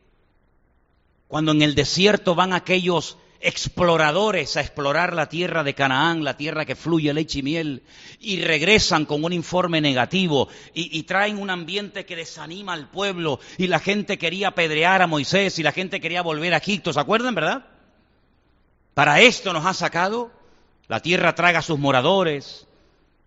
cuando 1.28 1.52
en 1.52 1.62
el 1.62 1.76
desierto 1.76 2.36
van 2.36 2.54
aquellos 2.54 3.18
exploradores 3.48 4.58
a 4.58 4.62
explorar 4.62 5.14
la 5.14 5.30
tierra 5.30 5.64
de 5.64 5.76
Canaán, 5.76 6.24
la 6.24 6.36
tierra 6.36 6.66
que 6.66 6.76
fluye 6.76 7.14
leche 7.14 7.40
y 7.40 7.44
miel, 7.44 7.84
y 8.20 8.42
regresan 8.42 9.06
con 9.06 9.24
un 9.24 9.34
informe 9.34 9.82
negativo 9.82 10.50
y, 10.74 11.04
traen 11.04 11.38
un 11.38 11.52
ambiente 11.52 12.06
que 12.06 12.16
desanima 12.16 12.74
al 12.74 12.90
pueblo 12.90 13.40
y 13.58 13.68
la 13.68 13.80
gente 13.80 14.18
quería 14.18 14.50
apedrear 14.50 15.02
a 15.04 15.08
Moisés 15.08 15.60
y 15.60 15.64
la 15.64 15.72
gente 15.72 16.02
quería 16.02 16.24
volver 16.24 16.54
a 16.54 16.58
Egipto, 16.58 16.92
¿se 16.92 17.00
acuerdan, 17.00 17.36
verdad? 17.36 17.66
Para 18.96 19.22
esto 19.22 19.54
nos 19.54 19.66
ha 19.66 19.74
sacado, 19.74 20.32
la 20.88 21.02
tierra 21.02 21.36
traga 21.36 21.60
a 21.60 21.62
sus 21.62 21.78
moradores, 21.78 22.68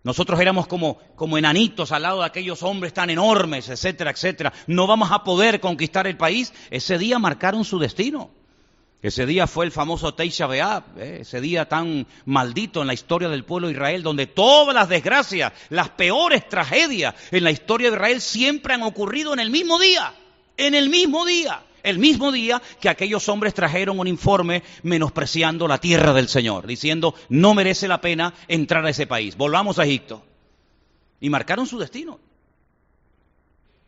nosotros 0.03 0.41
éramos 0.41 0.67
como, 0.67 0.99
como 1.15 1.39
enanitos 1.39 1.93
al 1.93 2.03
lado 2.03 2.21
de 2.21 2.27
aquellos 2.27 2.63
hombres 2.63 2.93
tan 2.93 3.11
enormes, 3.11 3.69
etcétera, 3.69 4.11
etcétera. 4.11 4.53
No 4.67 4.87
vamos 4.87 5.13
a 5.13 5.23
poder 5.23 5.61
conquistar 5.61 6.07
el 6.07 6.17
país. 6.17 6.55
Ese 6.71 6.99
día 6.99 7.19
marcaron 7.19 7.65
su 7.65 7.79
destino. 7.79 8.31
Ese 9.01 9.27
día 9.27 9.47
fue 9.47 9.65
el 9.65 9.71
famoso 9.71 10.13
Teisha 10.13 10.47
B'Av, 10.49 10.83
¿eh? 10.99 11.19
ese 11.21 11.41
día 11.41 11.69
tan 11.69 12.07
maldito 12.25 12.81
en 12.81 12.89
la 12.89 12.95
historia 12.95 13.29
del 13.29 13.45
pueblo 13.45 13.69
de 13.69 13.75
Israel, 13.75 14.03
donde 14.03 14.27
todas 14.27 14.75
las 14.75 14.89
desgracias, 14.89 15.53
las 15.69 15.91
peores 15.91 16.49
tragedias 16.49 17.15
en 17.31 17.45
la 17.45 17.53
historia 17.53 17.91
de 17.91 17.97
Israel 17.97 18.21
siempre 18.21 18.75
han 18.75 18.83
ocurrido 18.83 19.33
en 19.33 19.39
el 19.39 19.51
mismo 19.51 19.79
día, 19.79 20.15
en 20.57 20.75
el 20.75 20.89
mismo 20.89 21.25
día, 21.25 21.63
el 21.85 22.01
mismo 22.01 22.33
día 22.33 22.61
que 22.81 22.89
aquellos 22.89 23.29
hombres 23.29 23.55
trajeron 23.55 24.01
un 24.01 24.09
informe 24.09 24.65
menospreciando 24.83 25.69
la 25.69 25.79
tierra 25.79 26.13
del 26.13 26.29
Señor, 26.29 26.67
diciendo 26.67 27.15
no 27.29 27.55
merece 27.55 27.87
la 27.87 28.01
pena 28.01 28.35
entrar 28.49 28.85
a 28.85 28.91
ese 28.91 29.07
país, 29.07 29.37
volvamos 29.37 29.79
a 29.79 29.85
Egipto. 29.85 30.25
Y 31.21 31.31
marcaron 31.31 31.67
su 31.67 31.79
destino. 31.79 32.19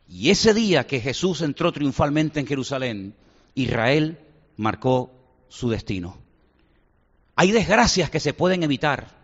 Y 0.09 0.31
ese 0.31 0.55
día 0.55 0.87
que 0.87 1.01
Jesús 1.01 1.43
entró 1.43 1.73
triunfalmente 1.73 2.41
en 2.41 2.47
Jerusalén, 2.47 3.15
Israel 3.55 4.19
marcó 4.61 5.11
su 5.49 5.71
destino. 5.71 6.19
Hay 7.35 7.51
desgracias 7.51 8.11
que 8.11 8.21
se 8.21 8.35
pueden 8.35 8.63
evitar. 8.63 9.19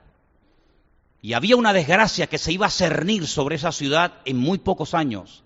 Y 1.20 1.34
había 1.34 1.56
una 1.56 1.72
desgracia 1.72 2.26
que 2.26 2.38
se 2.38 2.52
iba 2.52 2.66
a 2.66 2.70
cernir 2.70 3.26
sobre 3.26 3.56
esa 3.56 3.72
ciudad 3.72 4.14
en 4.24 4.38
muy 4.38 4.58
pocos 4.58 4.94
años, 4.94 5.42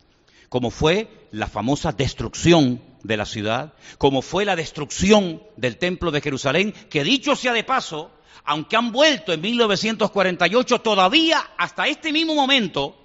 como 0.48 0.70
fue 0.70 1.26
la 1.32 1.48
famosa 1.48 1.92
destrucción 1.92 2.80
de 3.02 3.16
la 3.16 3.24
ciudad, 3.24 3.72
como 3.98 4.22
fue 4.22 4.44
la 4.44 4.56
destrucción 4.56 5.42
del 5.56 5.76
templo 5.78 6.10
de 6.10 6.20
Jerusalén, 6.20 6.72
que 6.88 7.02
dicho 7.02 7.34
sea 7.34 7.52
de 7.52 7.64
paso, 7.64 8.10
aunque 8.44 8.76
han 8.76 8.92
vuelto 8.92 9.32
en 9.32 9.40
1948, 9.40 10.80
todavía 10.80 11.50
hasta 11.56 11.88
este 11.88 12.12
mismo 12.12 12.34
momento 12.34 12.96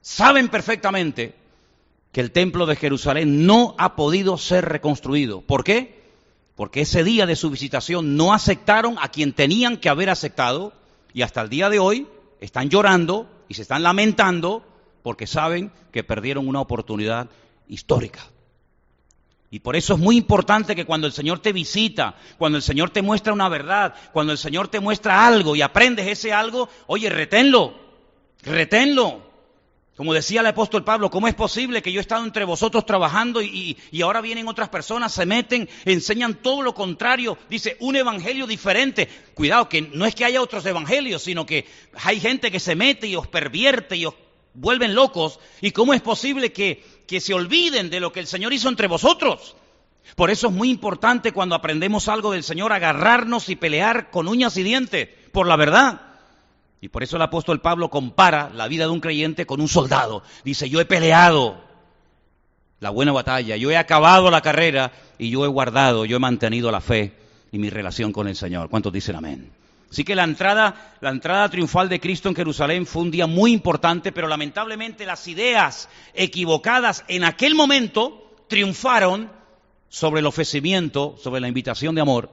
saben 0.00 0.48
perfectamente 0.48 1.34
que 2.12 2.20
el 2.20 2.30
templo 2.30 2.64
de 2.64 2.76
Jerusalén 2.76 3.44
no 3.44 3.74
ha 3.78 3.96
podido 3.96 4.38
ser 4.38 4.64
reconstruido. 4.64 5.42
¿Por 5.42 5.64
qué? 5.64 5.95
Porque 6.56 6.80
ese 6.80 7.04
día 7.04 7.26
de 7.26 7.36
su 7.36 7.50
visitación 7.50 8.16
no 8.16 8.32
aceptaron 8.32 8.96
a 8.98 9.08
quien 9.08 9.34
tenían 9.34 9.76
que 9.76 9.90
haber 9.90 10.10
aceptado 10.10 10.72
y 11.12 11.22
hasta 11.22 11.42
el 11.42 11.50
día 11.50 11.68
de 11.68 11.78
hoy 11.78 12.08
están 12.40 12.70
llorando 12.70 13.28
y 13.46 13.54
se 13.54 13.62
están 13.62 13.82
lamentando 13.82 14.64
porque 15.02 15.26
saben 15.26 15.70
que 15.92 16.02
perdieron 16.02 16.48
una 16.48 16.60
oportunidad 16.60 17.28
histórica. 17.68 18.20
Y 19.50 19.60
por 19.60 19.76
eso 19.76 19.94
es 19.94 20.00
muy 20.00 20.16
importante 20.16 20.74
que 20.74 20.86
cuando 20.86 21.06
el 21.06 21.12
Señor 21.12 21.38
te 21.38 21.52
visita, 21.52 22.16
cuando 22.38 22.56
el 22.56 22.62
Señor 22.62 22.90
te 22.90 23.02
muestra 23.02 23.32
una 23.32 23.48
verdad, 23.48 23.94
cuando 24.12 24.32
el 24.32 24.38
Señor 24.38 24.68
te 24.68 24.80
muestra 24.80 25.26
algo 25.26 25.54
y 25.54 25.62
aprendes 25.62 26.06
ese 26.06 26.32
algo, 26.32 26.68
oye, 26.86 27.08
reténlo, 27.10 27.74
reténlo, 28.42 29.25
como 29.96 30.12
decía 30.12 30.40
el 30.40 30.46
apóstol 30.46 30.84
Pablo, 30.84 31.10
¿cómo 31.10 31.26
es 31.26 31.34
posible 31.34 31.80
que 31.80 31.90
yo 31.90 32.00
he 32.00 32.02
estado 32.02 32.22
entre 32.22 32.44
vosotros 32.44 32.84
trabajando 32.84 33.40
y, 33.40 33.78
ahora 34.02 34.20
vienen 34.20 34.46
otras 34.46 34.68
personas, 34.68 35.14
se 35.14 35.24
meten, 35.24 35.70
enseñan 35.86 36.34
todo 36.34 36.60
lo 36.60 36.74
contrario? 36.74 37.38
Dice, 37.48 37.78
un 37.80 37.96
evangelio 37.96 38.46
diferente. 38.46 39.08
Cuidado, 39.32 39.70
que 39.70 39.80
no 39.80 40.04
es 40.04 40.14
que 40.14 40.26
haya 40.26 40.42
otros 40.42 40.66
evangelios, 40.66 41.22
sino 41.22 41.46
que 41.46 41.64
hay 41.94 42.20
gente 42.20 42.50
que 42.50 42.60
se 42.60 42.76
mete 42.76 43.06
y 43.06 43.16
os 43.16 43.26
pervierte 43.26 43.96
y 43.96 44.04
os 44.04 44.14
vuelven 44.52 44.94
locos. 44.94 45.40
¿Y 45.62 45.70
cómo 45.70 45.94
es 45.94 46.02
posible 46.02 46.52
que, 46.52 46.84
que 47.06 47.18
se 47.18 47.32
olviden 47.32 47.88
de 47.88 48.00
lo 48.00 48.12
que 48.12 48.20
el 48.20 48.26
Señor 48.26 48.52
hizo 48.52 48.68
entre 48.68 48.88
vosotros? 48.88 49.56
Por 50.14 50.30
eso 50.30 50.48
es 50.48 50.52
muy 50.52 50.68
importante 50.68 51.32
cuando 51.32 51.54
aprendemos 51.54 52.08
algo 52.08 52.32
del 52.32 52.42
Señor 52.42 52.70
agarrarnos 52.74 53.48
y 53.48 53.56
pelear 53.56 54.10
con 54.10 54.28
uñas 54.28 54.58
y 54.58 54.62
dientes 54.62 55.08
por 55.32 55.46
la 55.46 55.56
verdad. 55.56 56.05
Y 56.80 56.88
por 56.88 57.02
eso 57.02 57.16
el 57.16 57.22
apóstol 57.22 57.60
Pablo 57.60 57.90
compara 57.90 58.50
la 58.54 58.68
vida 58.68 58.84
de 58.84 58.90
un 58.90 59.00
creyente 59.00 59.46
con 59.46 59.60
un 59.60 59.68
soldado. 59.68 60.22
Dice, 60.44 60.68
yo 60.68 60.80
he 60.80 60.84
peleado 60.84 61.64
la 62.80 62.90
buena 62.90 63.12
batalla, 63.12 63.56
yo 63.56 63.70
he 63.70 63.76
acabado 63.76 64.30
la 64.30 64.42
carrera 64.42 64.92
y 65.18 65.30
yo 65.30 65.44
he 65.44 65.48
guardado, 65.48 66.04
yo 66.04 66.16
he 66.16 66.20
mantenido 66.20 66.70
la 66.70 66.80
fe 66.80 67.14
y 67.50 67.58
mi 67.58 67.70
relación 67.70 68.12
con 68.12 68.28
el 68.28 68.36
Señor. 68.36 68.68
¿Cuántos 68.68 68.92
dicen 68.92 69.16
amén? 69.16 69.50
Así 69.90 70.04
que 70.04 70.14
la 70.14 70.24
entrada, 70.24 70.96
la 71.00 71.10
entrada 71.10 71.48
triunfal 71.48 71.88
de 71.88 72.00
Cristo 72.00 72.28
en 72.28 72.34
Jerusalén 72.34 72.86
fue 72.86 73.02
un 73.02 73.10
día 73.10 73.26
muy 73.26 73.52
importante, 73.52 74.12
pero 74.12 74.28
lamentablemente 74.28 75.06
las 75.06 75.26
ideas 75.28 75.88
equivocadas 76.12 77.04
en 77.08 77.24
aquel 77.24 77.54
momento 77.54 78.34
triunfaron 78.48 79.30
sobre 79.88 80.20
el 80.20 80.26
ofrecimiento, 80.26 81.16
sobre 81.22 81.40
la 81.40 81.48
invitación 81.48 81.94
de 81.94 82.00
amor 82.00 82.30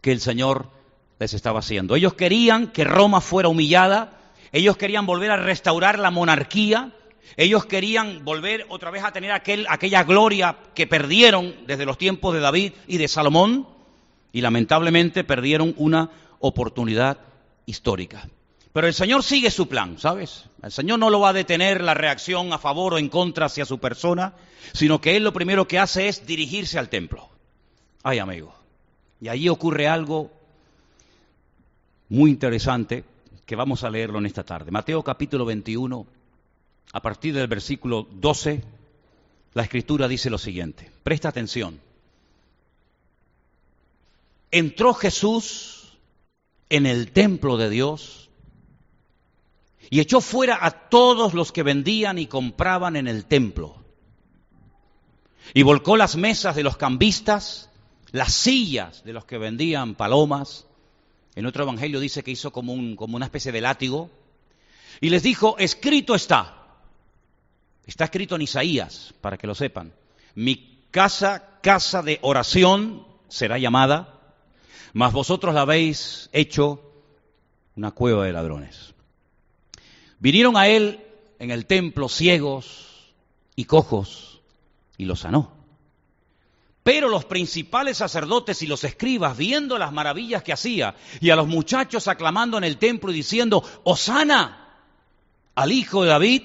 que 0.00 0.12
el 0.12 0.20
Señor 0.20 0.70
les 1.20 1.34
estaba 1.34 1.60
haciendo. 1.60 1.94
Ellos 1.94 2.14
querían 2.14 2.68
que 2.68 2.82
Roma 2.82 3.20
fuera 3.20 3.48
humillada, 3.48 4.18
ellos 4.52 4.76
querían 4.78 5.06
volver 5.06 5.30
a 5.30 5.36
restaurar 5.36 5.98
la 5.98 6.10
monarquía, 6.10 6.92
ellos 7.36 7.66
querían 7.66 8.24
volver 8.24 8.66
otra 8.70 8.90
vez 8.90 9.04
a 9.04 9.12
tener 9.12 9.30
aquel, 9.30 9.66
aquella 9.68 10.02
gloria 10.02 10.56
que 10.74 10.86
perdieron 10.86 11.54
desde 11.66 11.84
los 11.84 11.98
tiempos 11.98 12.34
de 12.34 12.40
David 12.40 12.72
y 12.88 12.96
de 12.96 13.06
Salomón, 13.06 13.68
y 14.32 14.40
lamentablemente 14.40 15.22
perdieron 15.22 15.74
una 15.76 16.10
oportunidad 16.40 17.18
histórica. 17.66 18.26
Pero 18.72 18.86
el 18.86 18.94
Señor 18.94 19.22
sigue 19.22 19.50
su 19.50 19.68
plan, 19.68 19.98
¿sabes? 19.98 20.46
El 20.62 20.72
Señor 20.72 20.98
no 21.00 21.10
lo 21.10 21.20
va 21.20 21.30
a 21.30 21.34
detener 21.34 21.82
la 21.82 21.92
reacción 21.92 22.52
a 22.52 22.58
favor 22.58 22.94
o 22.94 22.98
en 22.98 23.08
contra 23.10 23.46
hacia 23.46 23.66
su 23.66 23.78
persona, 23.78 24.32
sino 24.72 25.00
que 25.00 25.16
Él 25.16 25.24
lo 25.24 25.34
primero 25.34 25.68
que 25.68 25.78
hace 25.78 26.08
es 26.08 26.26
dirigirse 26.26 26.78
al 26.78 26.88
templo. 26.88 27.28
Ay, 28.02 28.20
amigo. 28.20 28.54
Y 29.20 29.28
allí 29.28 29.48
ocurre 29.50 29.86
algo 29.86 30.39
muy 32.10 32.32
interesante 32.32 33.04
que 33.46 33.56
vamos 33.56 33.84
a 33.84 33.90
leerlo 33.90 34.18
en 34.18 34.26
esta 34.26 34.44
tarde. 34.44 34.70
Mateo 34.70 35.02
capítulo 35.02 35.44
21, 35.44 36.06
a 36.92 37.00
partir 37.00 37.32
del 37.32 37.46
versículo 37.46 38.06
12, 38.10 38.62
la 39.54 39.62
escritura 39.62 40.08
dice 40.08 40.28
lo 40.28 40.36
siguiente. 40.36 40.90
Presta 41.04 41.28
atención. 41.28 41.80
Entró 44.50 44.92
Jesús 44.92 45.98
en 46.68 46.84
el 46.84 47.12
templo 47.12 47.56
de 47.56 47.70
Dios 47.70 48.28
y 49.88 50.00
echó 50.00 50.20
fuera 50.20 50.58
a 50.60 50.88
todos 50.88 51.32
los 51.32 51.52
que 51.52 51.62
vendían 51.62 52.18
y 52.18 52.26
compraban 52.26 52.96
en 52.96 53.06
el 53.06 53.24
templo. 53.24 53.76
Y 55.54 55.62
volcó 55.62 55.96
las 55.96 56.16
mesas 56.16 56.56
de 56.56 56.64
los 56.64 56.76
cambistas, 56.76 57.70
las 58.10 58.32
sillas 58.32 59.04
de 59.04 59.12
los 59.12 59.24
que 59.24 59.38
vendían 59.38 59.94
palomas, 59.94 60.66
en 61.34 61.46
otro 61.46 61.62
evangelio 61.62 62.00
dice 62.00 62.22
que 62.22 62.30
hizo 62.30 62.52
como, 62.52 62.72
un, 62.72 62.96
como 62.96 63.16
una 63.16 63.26
especie 63.26 63.52
de 63.52 63.60
látigo. 63.60 64.10
Y 65.00 65.10
les 65.10 65.22
dijo, 65.22 65.56
escrito 65.58 66.14
está. 66.14 66.56
Está 67.86 68.04
escrito 68.04 68.36
en 68.36 68.42
Isaías, 68.42 69.14
para 69.20 69.36
que 69.36 69.46
lo 69.46 69.54
sepan. 69.54 69.92
Mi 70.34 70.84
casa, 70.90 71.58
casa 71.62 72.02
de 72.02 72.18
oración, 72.22 73.06
será 73.28 73.58
llamada, 73.58 74.20
mas 74.92 75.12
vosotros 75.12 75.54
la 75.54 75.62
habéis 75.62 76.28
hecho 76.32 76.82
una 77.76 77.92
cueva 77.92 78.26
de 78.26 78.32
ladrones. 78.32 78.94
Vinieron 80.18 80.56
a 80.56 80.68
él 80.68 81.00
en 81.38 81.50
el 81.50 81.66
templo 81.66 82.08
ciegos 82.08 83.14
y 83.56 83.64
cojos 83.64 84.40
y 84.98 85.06
los 85.06 85.20
sanó. 85.20 85.59
Pero 86.82 87.08
los 87.08 87.26
principales 87.26 87.98
sacerdotes 87.98 88.62
y 88.62 88.66
los 88.66 88.84
escribas, 88.84 89.36
viendo 89.36 89.78
las 89.78 89.92
maravillas 89.92 90.42
que 90.42 90.52
hacía, 90.52 90.94
y 91.20 91.30
a 91.30 91.36
los 91.36 91.46
muchachos 91.46 92.08
aclamando 92.08 92.56
en 92.56 92.64
el 92.64 92.78
templo 92.78 93.10
y 93.10 93.16
diciendo, 93.16 93.62
Osana 93.84 94.60
al 95.54 95.72
hijo 95.72 96.02
de 96.02 96.08
David, 96.08 96.42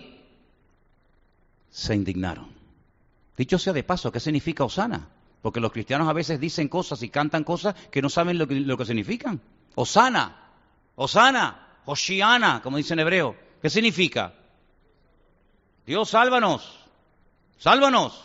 se 1.69 1.95
indignaron. 1.95 2.49
Dicho 3.37 3.57
sea 3.59 3.73
de 3.73 3.83
paso, 3.83 4.11
¿qué 4.11 4.19
significa 4.19 4.63
Osana? 4.63 5.07
Porque 5.41 5.59
los 5.59 5.71
cristianos 5.71 6.07
a 6.07 6.13
veces 6.13 6.39
dicen 6.39 6.67
cosas 6.67 7.01
y 7.03 7.09
cantan 7.09 7.43
cosas 7.43 7.75
que 7.91 8.01
no 8.01 8.09
saben 8.09 8.37
lo 8.37 8.47
que, 8.47 8.85
significan. 8.85 9.39
Osana, 9.75 10.51
Osana, 10.95 11.79
Hoshiana, 11.85 12.61
como 12.61 12.77
dice 12.77 12.93
en 12.93 13.01
hebreo. 13.01 13.35
¿Qué 13.61 13.69
significa? 13.69 14.33
Dios, 15.85 16.09
sálvanos, 16.09 16.79
sálvanos, 17.57 18.23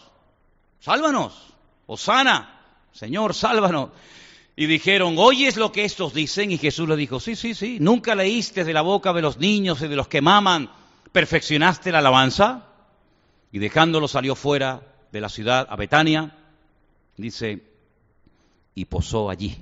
sálvanos, 0.81 1.50
Osana, 1.93 2.61
Señor, 2.93 3.35
sálvanos. 3.35 3.91
Y 4.55 4.67
dijeron, 4.67 5.17
¿oyes 5.19 5.57
lo 5.57 5.73
que 5.73 5.85
estos 5.85 6.15
dicen? 6.15 6.53
Y 6.53 6.59
Jesús 6.59 6.89
le 6.89 6.95
dijo, 6.95 7.19
sí, 7.19 7.35
sí, 7.35 7.53
sí, 7.53 7.79
¿nunca 7.81 8.15
leíste 8.15 8.63
de 8.63 8.73
la 8.73 8.83
boca 8.83 9.13
de 9.13 9.23
los 9.23 9.39
niños 9.39 9.83
y 9.83 9.89
de 9.89 9.97
los 9.97 10.07
que 10.07 10.21
maman, 10.21 10.71
perfeccionaste 11.11 11.91
la 11.91 11.99
alabanza? 11.99 12.69
Y 13.51 13.59
dejándolo 13.59 14.07
salió 14.07 14.37
fuera 14.37 14.83
de 15.11 15.21
la 15.21 15.29
ciudad 15.29 15.67
a 15.69 15.75
Betania, 15.75 16.37
dice, 17.17 17.61
y 18.77 18.85
posó 18.85 19.29
allí. 19.29 19.57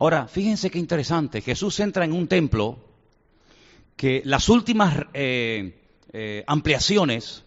Ahora, 0.00 0.26
fíjense 0.26 0.70
qué 0.70 0.80
interesante, 0.80 1.40
Jesús 1.40 1.78
entra 1.78 2.04
en 2.04 2.14
un 2.14 2.26
templo 2.26 2.78
que 3.94 4.22
las 4.24 4.48
últimas 4.48 5.06
eh, 5.12 5.80
eh, 6.12 6.42
ampliaciones 6.48 7.44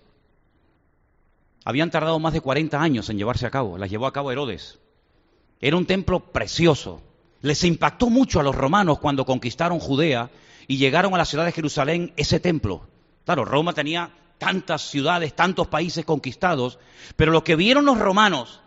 habían 1.68 1.92
tardado 1.92 2.18
más 2.18 2.32
de 2.32 2.40
40 2.40 2.82
años 2.82 3.10
en 3.10 3.18
llevarse 3.18 3.46
a 3.46 3.52
cabo, 3.52 3.78
las 3.78 3.90
llevó 3.90 4.08
a 4.08 4.14
cabo 4.14 4.32
Herodes. 4.32 4.80
Era 5.60 5.76
un 5.76 5.86
templo 5.86 6.32
precioso. 6.32 7.02
Les 7.42 7.62
impactó 7.66 8.10
mucho 8.10 8.40
a 8.40 8.44
los 8.44 8.56
romanos 8.56 9.00
cuando 9.00 9.26
conquistaron 9.26 9.78
Judea 9.78 10.30
y 10.66 10.78
llegaron 10.78 11.14
a 11.14 11.18
la 11.18 11.26
ciudad 11.26 11.44
de 11.44 11.52
Jerusalén 11.52 12.14
ese 12.16 12.40
templo. 12.40 12.88
Claro, 13.26 13.44
Roma 13.44 13.74
tenía 13.74 14.12
tantas 14.38 14.84
ciudades, 14.84 15.36
tantos 15.36 15.68
países 15.68 16.06
conquistados, 16.06 16.80
pero 17.18 17.34
lo 17.34 17.44
que 17.44 17.58
vieron 17.58 17.84
los 17.84 18.00
romanos 18.00 18.62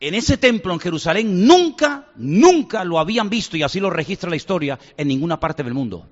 en 0.00 0.14
ese 0.14 0.36
templo 0.36 0.72
en 0.72 0.80
Jerusalén 0.80 1.46
nunca, 1.46 2.08
nunca 2.16 2.82
lo 2.82 2.98
habían 2.98 3.30
visto, 3.30 3.56
y 3.56 3.62
así 3.62 3.78
lo 3.78 3.90
registra 3.90 4.28
la 4.28 4.34
historia, 4.34 4.76
en 4.96 5.06
ninguna 5.06 5.38
parte 5.38 5.62
del 5.62 5.72
mundo. 5.72 6.08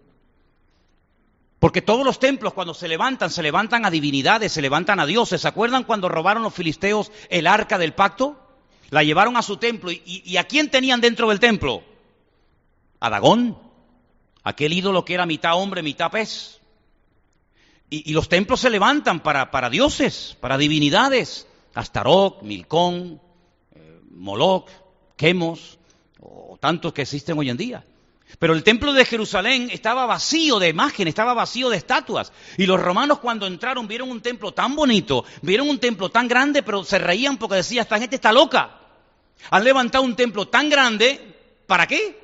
Porque 1.63 1.81
todos 1.81 2.05
los 2.05 2.19
templos 2.19 2.55
cuando 2.55 2.75
se 2.75 2.89
levantan, 2.89 3.31
se 3.31 3.41
levantan 3.41 3.87
a 3.87 3.91
divinidades, 3.93 4.51
se 4.51 4.61
levantan 4.61 4.99
a 4.99 5.07
dioses. 5.07 5.43
¿Se 5.43 5.47
acuerdan 5.47 5.85
cuando 5.85 6.09
robaron 6.09 6.43
los 6.43 6.53
filisteos 6.53 7.13
el 7.29 7.47
arca 7.47 7.79
del 7.79 7.95
pacto? 7.95 8.37
La 8.91 9.05
llevaron 9.05 9.37
a 9.37 9.43
su 9.43 9.59
templo. 9.59 9.93
¿Y, 9.93 10.37
a 10.39 10.43
quién 10.43 10.73
tenían 10.73 11.01
dentro 11.01 11.29
del 11.29 11.39
templo? 11.39 11.85
A 12.99 13.11
Dagón, 13.11 13.57
aquel 14.43 14.73
ídolo 14.73 15.05
que 15.05 15.15
era 15.15 15.25
mitad 15.25 15.55
hombre, 15.55 15.85
mitad 15.85 16.11
pez. 16.11 16.61
Y, 17.91 18.13
los 18.13 18.29
templos 18.29 18.59
se 18.59 18.69
levantan 18.69 19.21
para, 19.21 19.71
dioses, 19.71 20.37
para 20.41 20.59
divinidades. 20.59 21.47
Astarot, 21.75 22.43
Milcón, 22.43 23.21
eh, 23.71 24.01
Moloch, 24.11 24.69
Quemos, 25.15 25.79
o 26.19 26.59
tantos 26.61 26.93
que 26.93 27.03
existen 27.03 27.39
hoy 27.39 27.51
en 27.51 27.57
día. 27.57 27.85
Pero 28.39 28.55
el 28.55 28.63
templo 28.63 28.93
de 28.93 29.05
Jerusalén 29.05 29.69
estaba 29.71 30.07
vacío 30.07 30.59
de 30.59 30.69
imágenes, 30.69 31.13
estaba 31.13 31.35
vacío 31.35 31.71
de 31.71 31.77
estatuas. 31.77 32.33
Y 32.57 32.67
los 32.67 32.81
romanos 32.81 33.19
cuando 33.19 33.47
entraron 33.47 33.87
vieron 33.87 34.11
un 34.11 34.21
templo 34.21 34.53
tan 34.53 34.75
bonito, 34.75 35.25
vieron 35.43 35.69
un 35.69 35.79
templo 35.79 36.09
tan 36.09 36.29
grande, 36.29 36.63
pero 36.63 36.85
se 36.85 36.99
reían 36.99 37.37
porque 37.37 37.57
decía, 37.57 37.83
esta 37.83 37.99
gente 37.99 38.17
está 38.17 38.33
loca. 38.33 38.79
Han 39.51 39.65
levantado 39.65 40.05
un 40.05 40.17
templo 40.17 40.49
tan 40.49 40.71
grande, 40.71 41.37
¿para 41.67 41.87
qué? 41.87 42.21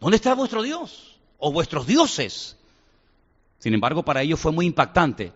¿Dónde 0.00 0.16
está 0.16 0.34
vuestro 0.34 0.62
Dios? 0.62 1.18
O 1.38 1.52
vuestros 1.52 1.86
dioses. 1.86 2.56
Sin 3.58 3.72
embargo, 3.74 4.02
para 4.02 4.22
ellos 4.22 4.40
fue 4.40 4.52
muy 4.52 4.66
impactante 4.66 5.32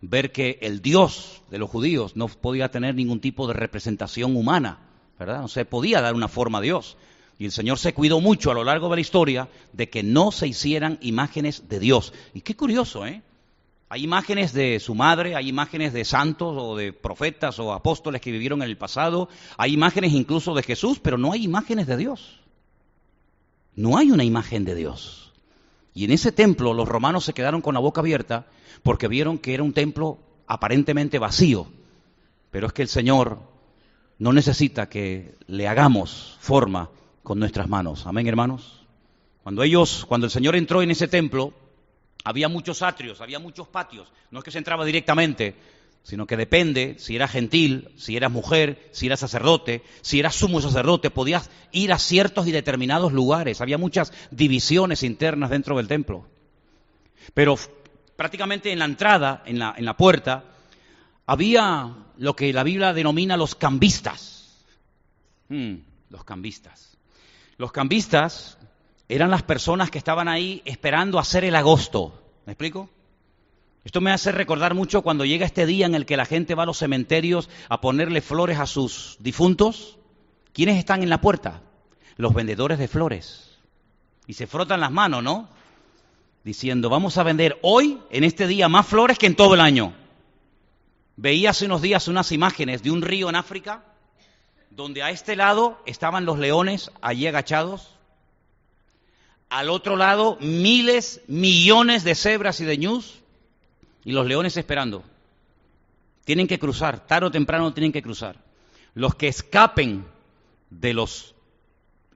ver 0.00 0.32
que 0.32 0.58
el 0.62 0.82
Dios 0.82 1.42
de 1.50 1.58
los 1.58 1.70
judíos 1.70 2.16
no 2.16 2.28
podía 2.28 2.70
tener 2.70 2.94
ningún 2.94 3.20
tipo 3.20 3.46
de 3.46 3.54
representación 3.54 4.36
humana, 4.36 4.78
¿verdad? 5.18 5.40
No 5.40 5.48
se 5.48 5.64
podía 5.64 6.00
dar 6.00 6.14
una 6.14 6.28
forma 6.28 6.58
a 6.58 6.60
Dios. 6.60 6.96
Y 7.42 7.46
el 7.46 7.50
Señor 7.50 7.76
se 7.80 7.92
cuidó 7.92 8.20
mucho 8.20 8.52
a 8.52 8.54
lo 8.54 8.62
largo 8.62 8.88
de 8.88 8.94
la 8.94 9.00
historia 9.00 9.48
de 9.72 9.90
que 9.90 10.04
no 10.04 10.30
se 10.30 10.46
hicieran 10.46 10.98
imágenes 11.00 11.68
de 11.68 11.80
Dios. 11.80 12.12
Y 12.34 12.42
qué 12.42 12.54
curioso, 12.54 13.04
¿eh? 13.04 13.20
Hay 13.88 14.04
imágenes 14.04 14.52
de 14.52 14.78
su 14.78 14.94
madre, 14.94 15.34
hay 15.34 15.48
imágenes 15.48 15.92
de 15.92 16.04
santos 16.04 16.54
o 16.56 16.76
de 16.76 16.92
profetas 16.92 17.58
o 17.58 17.72
apóstoles 17.72 18.20
que 18.20 18.30
vivieron 18.30 18.62
en 18.62 18.68
el 18.68 18.78
pasado, 18.78 19.28
hay 19.56 19.72
imágenes 19.72 20.12
incluso 20.12 20.54
de 20.54 20.62
Jesús, 20.62 21.00
pero 21.00 21.18
no 21.18 21.32
hay 21.32 21.42
imágenes 21.42 21.88
de 21.88 21.96
Dios. 21.96 22.38
No 23.74 23.98
hay 23.98 24.12
una 24.12 24.22
imagen 24.22 24.64
de 24.64 24.76
Dios. 24.76 25.32
Y 25.94 26.04
en 26.04 26.12
ese 26.12 26.30
templo 26.30 26.72
los 26.74 26.88
romanos 26.88 27.24
se 27.24 27.34
quedaron 27.34 27.60
con 27.60 27.74
la 27.74 27.80
boca 27.80 28.02
abierta 28.02 28.46
porque 28.84 29.08
vieron 29.08 29.36
que 29.38 29.54
era 29.54 29.64
un 29.64 29.72
templo 29.72 30.20
aparentemente 30.46 31.18
vacío. 31.18 31.66
Pero 32.52 32.68
es 32.68 32.72
que 32.72 32.82
el 32.82 32.88
Señor 32.88 33.40
no 34.20 34.32
necesita 34.32 34.88
que 34.88 35.34
le 35.48 35.66
hagamos 35.66 36.36
forma 36.38 36.88
con 37.22 37.38
nuestras 37.38 37.68
manos. 37.68 38.06
Amén, 38.06 38.26
hermanos. 38.26 38.86
Cuando 39.42 39.62
ellos, 39.62 40.04
cuando 40.06 40.26
el 40.26 40.30
Señor 40.30 40.56
entró 40.56 40.82
en 40.82 40.90
ese 40.90 41.08
templo, 41.08 41.52
había 42.24 42.48
muchos 42.48 42.82
atrios, 42.82 43.20
había 43.20 43.38
muchos 43.38 43.68
patios. 43.68 44.12
No 44.30 44.38
es 44.38 44.44
que 44.44 44.50
se 44.50 44.58
entraba 44.58 44.84
directamente, 44.84 45.56
sino 46.04 46.26
que 46.26 46.36
depende 46.36 46.96
si 46.98 47.16
eras 47.16 47.30
gentil, 47.30 47.90
si 47.96 48.16
eras 48.16 48.30
mujer, 48.30 48.88
si 48.92 49.06
eras 49.06 49.20
sacerdote, 49.20 49.82
si 50.00 50.20
eras 50.20 50.34
sumo 50.34 50.60
sacerdote, 50.60 51.10
podías 51.10 51.50
ir 51.72 51.92
a 51.92 51.98
ciertos 51.98 52.46
y 52.46 52.52
determinados 52.52 53.12
lugares. 53.12 53.60
Había 53.60 53.78
muchas 53.78 54.12
divisiones 54.30 55.02
internas 55.02 55.50
dentro 55.50 55.76
del 55.76 55.88
templo. 55.88 56.26
Pero 57.34 57.56
prácticamente 58.16 58.72
en 58.72 58.78
la 58.78 58.84
entrada, 58.84 59.42
en 59.46 59.58
la, 59.58 59.96
puerta, 59.96 60.44
había 61.26 61.94
lo 62.16 62.36
que 62.36 62.52
la 62.52 62.62
Biblia 62.62 62.92
denomina 62.92 63.36
los 63.36 63.54
cambistas. 63.54 64.64
Hmm, 65.48 65.76
los 66.08 66.24
cambistas. 66.24 66.91
Los 67.56 67.72
cambistas 67.72 68.58
eran 69.08 69.30
las 69.30 69.42
personas 69.42 69.90
que 69.90 69.98
estaban 69.98 70.28
ahí 70.28 70.62
esperando 70.64 71.18
hacer 71.18 71.44
el 71.44 71.54
agosto. 71.54 72.22
¿Me 72.46 72.52
explico? 72.52 72.88
Esto 73.84 74.00
me 74.00 74.12
hace 74.12 74.30
recordar 74.30 74.74
mucho 74.74 75.02
cuando 75.02 75.24
llega 75.24 75.44
este 75.44 75.66
día 75.66 75.86
en 75.86 75.94
el 75.94 76.06
que 76.06 76.16
la 76.16 76.24
gente 76.24 76.54
va 76.54 76.62
a 76.62 76.66
los 76.66 76.78
cementerios 76.78 77.50
a 77.68 77.80
ponerle 77.80 78.20
flores 78.20 78.58
a 78.58 78.66
sus 78.66 79.16
difuntos. 79.20 79.98
¿Quiénes 80.52 80.78
están 80.78 81.02
en 81.02 81.10
la 81.10 81.20
puerta? 81.20 81.62
Los 82.16 82.32
vendedores 82.32 82.78
de 82.78 82.88
flores. 82.88 83.58
Y 84.26 84.34
se 84.34 84.46
frotan 84.46 84.80
las 84.80 84.92
manos, 84.92 85.22
¿no? 85.22 85.48
Diciendo, 86.44 86.90
vamos 86.90 87.18
a 87.18 87.22
vender 87.22 87.58
hoy, 87.62 87.98
en 88.10 88.24
este 88.24 88.46
día, 88.46 88.68
más 88.68 88.86
flores 88.86 89.18
que 89.18 89.26
en 89.26 89.36
todo 89.36 89.54
el 89.54 89.60
año. 89.60 89.94
Veía 91.16 91.50
hace 91.50 91.66
unos 91.66 91.82
días 91.82 92.08
unas 92.08 92.32
imágenes 92.32 92.82
de 92.82 92.90
un 92.90 93.02
río 93.02 93.28
en 93.28 93.36
África, 93.36 93.84
donde 94.74 95.02
a 95.02 95.10
este 95.10 95.36
lado 95.36 95.78
estaban 95.86 96.24
los 96.24 96.38
leones 96.38 96.90
allí 97.00 97.26
agachados, 97.26 97.90
al 99.50 99.68
otro 99.68 99.96
lado 99.96 100.38
miles, 100.40 101.20
millones 101.26 102.04
de 102.04 102.14
cebras 102.14 102.60
y 102.60 102.64
de 102.64 102.78
ñus, 102.78 103.20
y 104.04 104.12
los 104.12 104.26
leones 104.26 104.56
esperando. 104.56 105.04
Tienen 106.24 106.46
que 106.46 106.58
cruzar, 106.58 107.06
tarde 107.06 107.26
o 107.26 107.30
temprano 107.30 107.74
tienen 107.74 107.92
que 107.92 108.02
cruzar. 108.02 108.36
Los 108.94 109.14
que 109.14 109.28
escapen 109.28 110.06
de 110.70 110.94
los, 110.94 111.34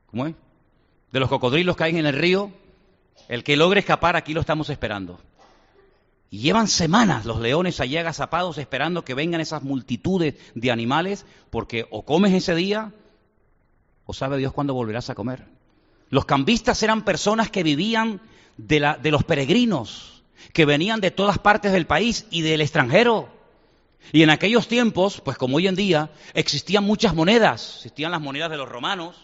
¿cómo 0.07 0.27
es? 0.27 0.35
De 1.12 1.21
los 1.21 1.29
cocodrilos 1.29 1.77
hay 1.81 1.99
en 1.99 2.07
el 2.07 2.14
río, 2.14 2.51
el 3.29 3.45
que 3.45 3.57
logre 3.57 3.81
escapar 3.81 4.16
aquí 4.16 4.33
lo 4.33 4.40
estamos 4.40 4.71
esperando. 4.71 5.21
Y 6.37 6.40
llevan 6.40 6.68
semanas 6.68 7.25
los 7.25 7.40
leones 7.40 7.81
allí 7.81 7.96
agazapados 7.96 8.59
esperando 8.59 9.07
que 9.07 9.14
vengan 9.14 9.40
esas 9.40 9.62
multitudes 9.62 10.35
de 10.55 10.70
animales, 10.70 11.25
porque 11.49 11.87
o 11.88 12.05
comes 12.05 12.35
ese 12.35 12.55
día, 12.55 12.92
o 14.05 14.12
sabe 14.12 14.37
Dios 14.37 14.53
cuándo 14.53 14.75
volverás 14.75 15.09
a 15.09 15.14
comer. 15.14 15.46
Los 16.11 16.27
cambistas 16.27 16.83
eran 16.83 17.07
personas 17.07 17.49
que 17.49 17.62
vivían 17.62 18.20
de, 18.59 18.81
la, 18.81 18.99
de 18.99 19.12
los 19.12 19.25
peregrinos, 19.25 20.25
que 20.53 20.66
venían 20.66 21.01
de 21.01 21.11
todas 21.11 21.38
partes 21.38 21.72
del 21.72 21.87
país 21.87 22.27
y 22.31 22.42
del 22.42 22.61
extranjero. 22.61 23.31
Y 24.12 24.22
en 24.22 24.29
aquellos 24.29 24.68
tiempos, 24.68 25.22
pues 25.22 25.38
como 25.38 25.57
hoy 25.57 25.68
en 25.68 25.75
día, 25.75 26.11
existían 26.35 26.85
muchas 26.85 27.14
monedas. 27.14 27.77
Existían 27.77 28.11
las 28.11 28.20
monedas 28.20 28.51
de 28.51 28.59
los 28.59 28.68
romanos, 28.68 29.16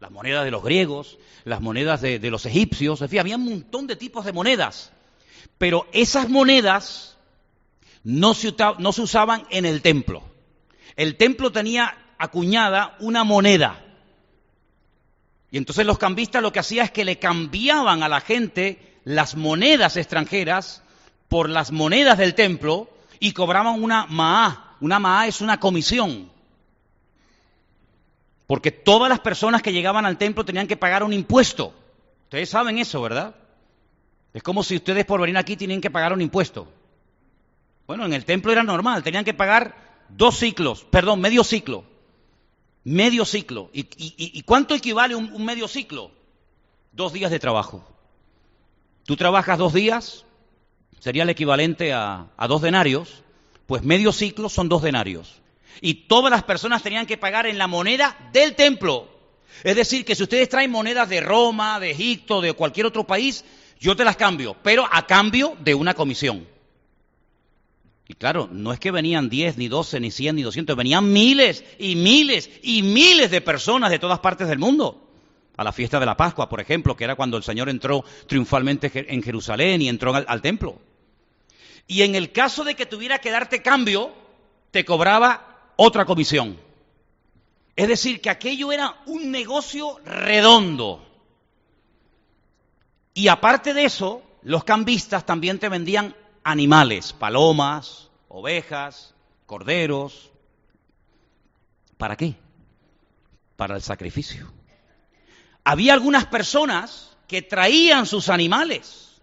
las 0.00 0.10
monedas 0.10 0.46
de 0.46 0.50
los 0.50 0.64
griegos, 0.64 1.18
las 1.44 1.60
monedas 1.60 2.00
de, 2.00 2.18
los 2.30 2.46
egipcios, 2.46 3.02
en 3.02 3.10
fin, 3.10 3.20
había 3.20 3.36
un 3.36 3.44
montón 3.44 3.86
de 3.86 3.96
tipos 3.96 4.24
de 4.24 4.32
monedas. 4.32 4.93
Pero 5.58 5.86
esas 5.92 6.28
monedas 6.28 7.16
no 8.04 8.34
se, 8.34 8.54
usaban 9.00 9.46
en 9.50 9.64
el 9.64 9.82
templo. 9.82 10.22
El 10.96 11.16
templo 11.16 11.50
tenía 11.50 11.96
acuñada 12.18 12.96
una 13.00 13.24
moneda. 13.24 13.82
Y 15.50 15.56
entonces 15.56 15.86
los 15.86 15.98
cambistas 15.98 16.42
lo 16.42 16.52
que 16.52 16.58
hacían 16.60 16.86
es 16.86 16.90
que 16.90 17.04
le 17.04 17.18
cambiaban 17.18 18.02
a 18.02 18.08
la 18.08 18.20
gente 18.20 18.98
las 19.04 19.36
monedas 19.36 19.96
extranjeras 19.96 20.82
por 21.28 21.48
las 21.48 21.72
monedas 21.72 22.18
del 22.18 22.34
templo 22.34 22.88
y 23.20 23.32
cobraban 23.32 23.82
una 23.82 24.06
maá. 24.06 24.76
Una 24.80 24.98
maá 24.98 25.26
es 25.26 25.40
una 25.40 25.58
comisión. 25.60 26.30
Porque 28.46 28.70
todas 28.70 29.08
las 29.08 29.20
personas 29.20 29.62
que 29.62 29.72
llegaban 29.72 30.04
al 30.04 30.18
templo 30.18 30.44
tenían 30.44 30.66
que 30.66 30.76
pagar 30.76 31.02
un 31.02 31.12
impuesto. 31.12 31.72
Ustedes 32.24 32.50
saben 32.50 32.78
eso, 32.78 33.00
¿verdad? 33.00 33.34
Es 34.34 34.42
como 34.42 34.64
si 34.64 34.76
ustedes 34.76 35.06
por 35.06 35.20
venir 35.20 35.38
aquí 35.38 35.56
tienen 35.56 35.80
que 35.80 35.90
pagar 35.90 36.12
un 36.12 36.20
impuesto. 36.20 36.66
Bueno, 37.86 38.04
en 38.04 38.12
el 38.12 38.24
templo 38.24 38.50
era 38.50 38.64
normal, 38.64 39.04
tenían 39.04 39.24
que 39.24 39.32
pagar 39.32 40.04
dos 40.08 40.36
ciclos, 40.36 40.84
perdón, 40.84 41.20
medio 41.20 41.44
ciclo. 41.44 41.84
Medio 42.82 43.24
ciclo. 43.24 43.70
¿Y, 43.72 44.42
cuánto 44.42 44.74
equivale 44.74 45.14
un 45.14 45.44
medio 45.44 45.68
ciclo? 45.68 46.10
Dos 46.92 47.12
días 47.12 47.30
de 47.30 47.38
trabajo. 47.38 47.88
Tú 49.04 49.16
trabajas 49.16 49.58
dos 49.58 49.72
días, 49.72 50.24
sería 50.98 51.22
el 51.22 51.30
equivalente 51.30 51.92
a, 51.92 52.26
a 52.36 52.48
dos 52.48 52.60
denarios, 52.60 53.22
pues 53.66 53.82
medio 53.82 54.12
ciclo 54.12 54.48
son 54.48 54.68
dos 54.68 54.82
denarios. 54.82 55.40
Y 55.80 55.94
todas 55.94 56.30
las 56.30 56.42
personas 56.42 56.82
tenían 56.82 57.06
que 57.06 57.16
pagar 57.16 57.46
en 57.46 57.58
la 57.58 57.66
moneda 57.66 58.16
del 58.32 58.54
templo. 58.54 59.08
Es 59.62 59.76
decir, 59.76 60.04
que 60.04 60.14
si 60.14 60.24
ustedes 60.24 60.48
traen 60.48 60.70
monedas 60.70 61.08
de 61.08 61.20
Roma, 61.20 61.78
de 61.78 61.92
Egipto, 61.92 62.40
de 62.40 62.52
cualquier 62.54 62.86
otro 62.86 63.04
país, 63.04 63.44
yo 63.80 63.96
te 63.96 64.04
las 64.04 64.16
cambio, 64.16 64.56
pero 64.62 64.86
a 64.90 65.06
cambio 65.06 65.56
de 65.60 65.74
una 65.74 65.94
comisión. 65.94 66.46
Y 68.06 68.14
claro, 68.14 68.48
no 68.52 68.72
es 68.72 68.80
que 68.80 68.90
venían 68.90 69.30
10, 69.30 69.56
ni 69.56 69.68
12, 69.68 70.00
ni 70.00 70.10
100, 70.10 70.36
ni 70.36 70.42
200, 70.42 70.76
venían 70.76 71.10
miles 71.12 71.64
y 71.78 71.96
miles 71.96 72.50
y 72.62 72.82
miles 72.82 73.30
de 73.30 73.40
personas 73.40 73.90
de 73.90 73.98
todas 73.98 74.18
partes 74.20 74.48
del 74.48 74.58
mundo. 74.58 75.00
A 75.56 75.64
la 75.64 75.72
fiesta 75.72 76.00
de 76.00 76.06
la 76.06 76.16
Pascua, 76.16 76.48
por 76.48 76.60
ejemplo, 76.60 76.96
que 76.96 77.04
era 77.04 77.14
cuando 77.14 77.36
el 77.36 77.44
Señor 77.44 77.68
entró 77.68 78.04
triunfalmente 78.26 78.90
en 78.94 79.22
Jerusalén 79.22 79.80
y 79.80 79.88
entró 79.88 80.14
al, 80.14 80.24
al 80.28 80.42
templo. 80.42 80.78
Y 81.86 82.02
en 82.02 82.14
el 82.14 82.32
caso 82.32 82.64
de 82.64 82.74
que 82.74 82.86
tuviera 82.86 83.18
que 83.18 83.30
darte 83.30 83.62
cambio, 83.62 84.12
te 84.70 84.84
cobraba 84.84 85.72
otra 85.76 86.04
comisión. 86.04 86.58
Es 87.76 87.88
decir, 87.88 88.20
que 88.20 88.30
aquello 88.30 88.72
era 88.72 88.96
un 89.06 89.30
negocio 89.30 89.98
redondo. 90.04 91.13
Y 93.14 93.28
aparte 93.28 93.72
de 93.72 93.84
eso, 93.84 94.22
los 94.42 94.64
cambistas 94.64 95.24
también 95.24 95.58
te 95.60 95.68
vendían 95.68 96.14
animales, 96.42 97.12
palomas, 97.12 98.10
ovejas, 98.28 99.14
corderos. 99.46 100.32
¿Para 101.96 102.16
qué? 102.16 102.34
Para 103.56 103.76
el 103.76 103.82
sacrificio. 103.82 104.52
Había 105.62 105.94
algunas 105.94 106.26
personas 106.26 107.16
que 107.28 107.40
traían 107.40 108.04
sus 108.04 108.28
animales. 108.28 109.22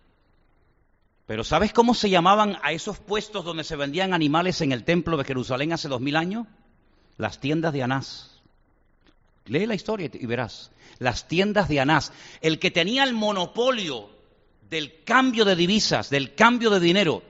Pero 1.27 1.43
¿sabes 1.43 1.71
cómo 1.71 1.93
se 1.93 2.09
llamaban 2.09 2.57
a 2.63 2.71
esos 2.71 2.97
puestos 2.97 3.45
donde 3.45 3.63
se 3.63 3.75
vendían 3.75 4.13
animales 4.13 4.61
en 4.61 4.71
el 4.71 4.83
templo 4.83 5.17
de 5.17 5.23
Jerusalén 5.23 5.73
hace 5.73 5.87
dos 5.87 6.01
mil 6.01 6.15
años? 6.15 6.47
Las 7.17 7.39
tiendas 7.39 7.73
de 7.73 7.83
Anás. 7.83 8.41
Lee 9.45 9.65
la 9.65 9.75
historia 9.75 10.09
y 10.11 10.25
verás. 10.25 10.71
Las 11.01 11.27
tiendas 11.27 11.67
de 11.67 11.79
Anás. 11.79 12.13
El 12.41 12.59
que 12.59 12.69
tenía 12.69 13.03
el 13.03 13.13
monopolio 13.13 14.11
del 14.69 15.03
cambio 15.03 15.45
de 15.45 15.55
divisas, 15.55 16.11
del 16.11 16.35
cambio 16.35 16.69
de 16.69 16.79
dinero 16.79 17.23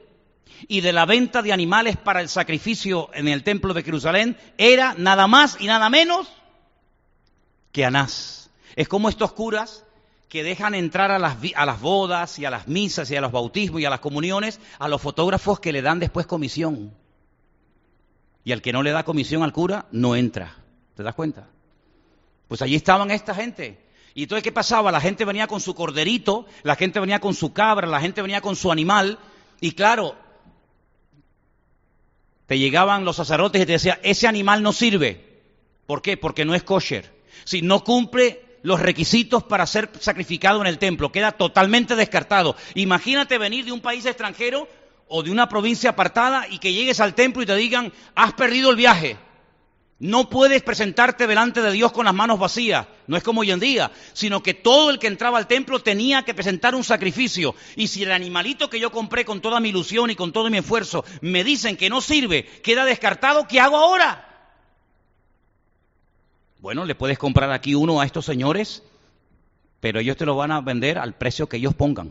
y 0.68 0.82
de 0.82 0.92
la 0.92 1.06
venta 1.06 1.42
de 1.42 1.54
animales 1.54 1.96
para 1.96 2.20
el 2.20 2.28
sacrificio 2.28 3.10
en 3.14 3.30
el 3.30 3.44
templo 3.44 3.74
de 3.74 3.82
Jerusalén 3.82 4.38
era 4.58 4.94
nada 4.98 5.26
más 5.26 5.56
y 5.58 5.68
nada 5.68 5.90
menos 5.90 6.28
que 7.72 7.86
Anás. 7.86 8.52
Es 8.76 8.90
como 8.90 9.08
estos 9.08 9.32
curas 9.32 9.86
que 10.28 10.44
dejan 10.44 10.76
entrar 10.76 11.10
a 11.10 11.18
las, 11.18 11.38
a 11.56 11.66
las 11.66 11.80
bodas 11.80 12.40
y 12.40 12.46
a 12.46 12.50
las 12.50 12.68
misas 12.68 13.10
y 13.10 13.16
a 13.16 13.22
los 13.22 13.32
bautismos 13.32 13.80
y 13.80 13.86
a 13.86 13.90
las 13.90 14.02
comuniones 14.02 14.60
a 14.80 14.90
los 14.90 15.02
fotógrafos 15.02 15.62
que 15.62 15.72
le 15.72 15.82
dan 15.82 16.00
después 16.00 16.28
comisión. 16.28 16.94
Y 18.44 18.52
al 18.52 18.62
que 18.62 18.74
no 18.74 18.84
le 18.84 18.92
da 18.92 19.06
comisión 19.06 19.44
al 19.44 19.54
cura, 19.54 19.86
no 19.94 20.18
entra. 20.18 20.58
¿Te 20.94 21.04
das 21.04 21.16
cuenta? 21.16 21.48
Pues 22.52 22.62
allí 22.62 22.76
estaban 22.76 23.12
esta 23.12 23.34
gente 23.34 23.78
y 24.14 24.24
entonces, 24.24 24.44
¿qué 24.44 24.52
pasaba? 24.52 24.92
La 24.92 25.00
gente 25.00 25.24
venía 25.24 25.48
con 25.48 25.62
su 25.62 25.74
corderito, 25.74 26.46
la 26.64 26.76
gente 26.76 27.00
venía 27.00 27.22
con 27.22 27.34
su 27.34 27.54
cabra, 27.54 27.88
la 27.88 28.02
gente 28.02 28.22
venía 28.22 28.42
con 28.42 28.58
su 28.58 28.74
animal, 28.74 29.20
y 29.62 29.72
claro, 29.72 30.18
te 32.48 32.60
llegaban 32.60 33.06
los 33.06 33.16
sacerdotes 33.16 33.62
y 33.62 33.66
te 33.66 33.72
decían, 33.72 34.00
ese 34.04 34.28
animal 34.28 34.64
no 34.64 34.74
sirve. 34.74 35.44
¿Por 35.86 36.02
qué? 36.02 36.18
Porque 36.18 36.44
no 36.44 36.54
es 36.54 36.64
kosher. 36.64 37.10
Si 37.46 37.62
no 37.62 37.86
cumple 37.86 38.44
los 38.64 38.82
requisitos 38.82 39.44
para 39.44 39.66
ser 39.66 39.90
sacrificado 40.02 40.60
en 40.60 40.68
el 40.68 40.78
templo, 40.78 41.10
queda 41.10 41.32
totalmente 41.32 41.96
descartado. 41.96 42.58
Imagínate 42.76 43.38
venir 43.38 43.64
de 43.64 43.72
un 43.72 43.80
país 43.80 44.06
extranjero 44.06 44.68
o 45.08 45.24
de 45.24 45.32
una 45.32 45.48
provincia 45.48 45.92
apartada 45.92 46.50
y 46.50 46.60
que 46.60 46.74
llegues 46.74 47.00
al 47.00 47.16
templo 47.16 47.44
y 47.44 47.46
te 47.46 47.56
digan, 47.56 47.94
has 48.14 48.34
perdido 48.34 48.72
el 48.72 48.76
viaje. 48.76 49.18
No 50.02 50.32
puedes 50.32 50.64
presentarte 50.64 51.28
delante 51.28 51.62
de 51.62 51.72
Dios 51.72 51.92
con 51.92 52.06
las 52.06 52.14
manos 52.16 52.40
vacías, 52.40 52.88
no 53.06 53.18
es 53.18 53.22
como 53.22 53.42
hoy 53.42 53.52
en 53.52 53.60
día, 53.60 53.92
sino 54.14 54.42
que 54.42 54.56
todo 54.56 54.90
el 54.90 54.98
que 54.98 55.06
entraba 55.06 55.38
al 55.38 55.46
templo 55.46 55.78
tenía 55.78 56.24
que 56.24 56.34
presentar 56.34 56.74
un 56.74 56.84
sacrificio. 56.84 57.54
Y 57.76 57.86
si 57.86 58.02
el 58.02 58.12
animalito 58.12 58.68
que 58.68 58.80
yo 58.80 58.92
compré 58.92 59.26
con 59.26 59.42
toda 59.42 59.60
mi 59.60 59.70
ilusión 59.70 60.10
y 60.10 60.16
con 60.16 60.32
todo 60.32 60.50
mi 60.50 60.58
esfuerzo 60.58 61.06
me 61.22 61.44
dicen 61.44 61.78
que 61.78 61.92
no 61.92 62.02
sirve, 62.02 62.46
queda 62.64 62.84
descartado, 62.84 63.48
¿qué 63.48 63.60
hago 63.60 63.78
ahora? 63.78 64.28
Bueno, 66.58 66.84
le 66.86 66.96
puedes 66.96 67.20
comprar 67.20 67.52
aquí 67.52 67.76
uno 67.76 68.02
a 68.02 68.06
estos 68.08 68.26
señores, 68.26 68.82
pero 69.82 70.00
ellos 70.00 70.18
te 70.18 70.26
lo 70.26 70.36
van 70.36 70.52
a 70.52 70.62
vender 70.62 70.98
al 70.98 71.14
precio 71.14 71.48
que 71.48 71.58
ellos 71.58 71.76
pongan. 71.76 72.10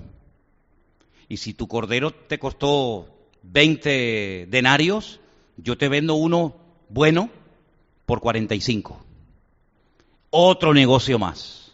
Y 1.29 1.39
si 1.39 1.55
tu 1.55 1.67
cordero 1.67 2.13
te 2.13 2.39
costó 2.39 3.09
20 3.43 4.47
denarios, 4.49 5.19
yo 5.57 5.77
te 5.77 5.89
vendo 5.89 6.15
uno 6.15 6.55
bueno 6.89 7.31
por 8.11 8.21
45. 8.21 9.07
Otro 10.31 10.75
negocio 10.75 11.17
más. 11.17 11.73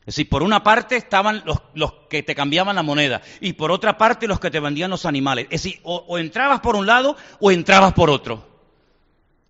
Es 0.00 0.14
decir, 0.14 0.28
por 0.28 0.42
una 0.42 0.62
parte 0.62 0.94
estaban 0.94 1.42
los, 1.46 1.56
los, 1.72 1.90
que 2.10 2.22
te 2.22 2.34
cambiaban 2.34 2.76
la 2.76 2.82
moneda 2.82 3.22
y 3.40 3.54
por 3.54 3.72
otra 3.72 3.96
parte 3.96 4.28
los 4.28 4.38
que 4.38 4.50
te 4.50 4.60
vendían 4.60 4.90
los 4.90 5.06
animales. 5.06 5.46
Es 5.48 5.62
decir, 5.62 5.80
o, 5.82 6.04
o 6.06 6.18
entrabas 6.18 6.60
por 6.60 6.76
un 6.76 6.84
lado 6.86 7.16
o 7.40 7.50
entrabas 7.50 7.94
por 7.94 8.10
otro. 8.10 8.46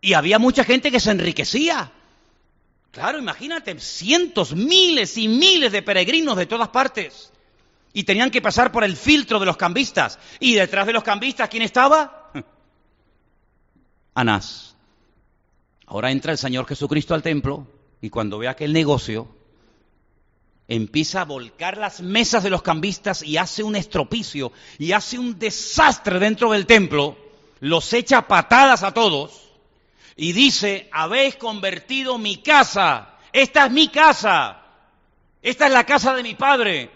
Y 0.00 0.12
había 0.12 0.38
mucha 0.38 0.62
gente 0.62 0.92
que 0.92 1.00
se 1.00 1.10
enriquecía. 1.10 1.90
Claro, 2.92 3.18
imagínate, 3.18 3.76
cientos, 3.80 4.54
miles 4.54 5.18
y 5.18 5.26
miles 5.26 5.72
de 5.72 5.82
peregrinos 5.82 6.36
de 6.36 6.46
todas 6.46 6.68
partes. 6.68 7.32
Y 7.92 8.04
tenían 8.04 8.30
que 8.30 8.40
pasar 8.40 8.70
por 8.70 8.84
el 8.84 8.96
filtro 8.96 9.40
de 9.40 9.46
los 9.46 9.56
cambistas. 9.56 10.20
Y 10.38 10.54
detrás 10.54 10.86
de 10.86 10.92
los 10.92 11.02
cambistas, 11.02 11.48
¿quién 11.48 11.64
estaba? 11.64 12.30
Anás. 14.14 14.73
Ahora 15.86 16.10
entra 16.10 16.32
el 16.32 16.38
Señor 16.38 16.66
Jesucristo 16.66 17.14
al 17.14 17.22
templo 17.22 17.66
y 18.00 18.10
cuando 18.10 18.38
ve 18.38 18.48
aquel 18.48 18.72
negocio, 18.72 19.28
empieza 20.66 21.20
a 21.20 21.24
volcar 21.24 21.76
las 21.76 22.00
mesas 22.00 22.42
de 22.42 22.50
los 22.50 22.62
cambistas 22.62 23.22
y 23.22 23.36
hace 23.36 23.62
un 23.62 23.76
estropicio 23.76 24.52
y 24.78 24.92
hace 24.92 25.18
un 25.18 25.38
desastre 25.38 26.18
dentro 26.18 26.50
del 26.52 26.66
templo, 26.66 27.16
los 27.60 27.92
echa 27.92 28.26
patadas 28.26 28.82
a 28.82 28.92
todos 28.92 29.50
y 30.16 30.32
dice, 30.32 30.88
habéis 30.92 31.36
convertido 31.36 32.18
mi 32.18 32.38
casa, 32.38 33.16
esta 33.32 33.66
es 33.66 33.72
mi 33.72 33.88
casa, 33.88 34.62
esta 35.42 35.66
es 35.66 35.72
la 35.72 35.84
casa 35.84 36.14
de 36.14 36.22
mi 36.22 36.34
padre. 36.34 36.90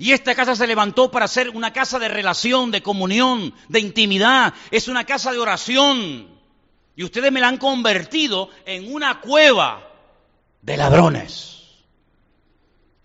Y 0.00 0.12
esta 0.12 0.36
casa 0.36 0.54
se 0.54 0.68
levantó 0.68 1.10
para 1.10 1.26
ser 1.26 1.50
una 1.50 1.72
casa 1.72 1.98
de 1.98 2.08
relación, 2.08 2.70
de 2.70 2.82
comunión, 2.82 3.52
de 3.68 3.80
intimidad, 3.80 4.54
es 4.70 4.86
una 4.86 5.04
casa 5.04 5.32
de 5.32 5.38
oración. 5.38 6.37
Y 6.98 7.04
ustedes 7.04 7.30
me 7.30 7.38
la 7.38 7.46
han 7.46 7.58
convertido 7.58 8.50
en 8.66 8.92
una 8.92 9.20
cueva 9.20 9.88
de 10.62 10.76
ladrones. 10.76 11.84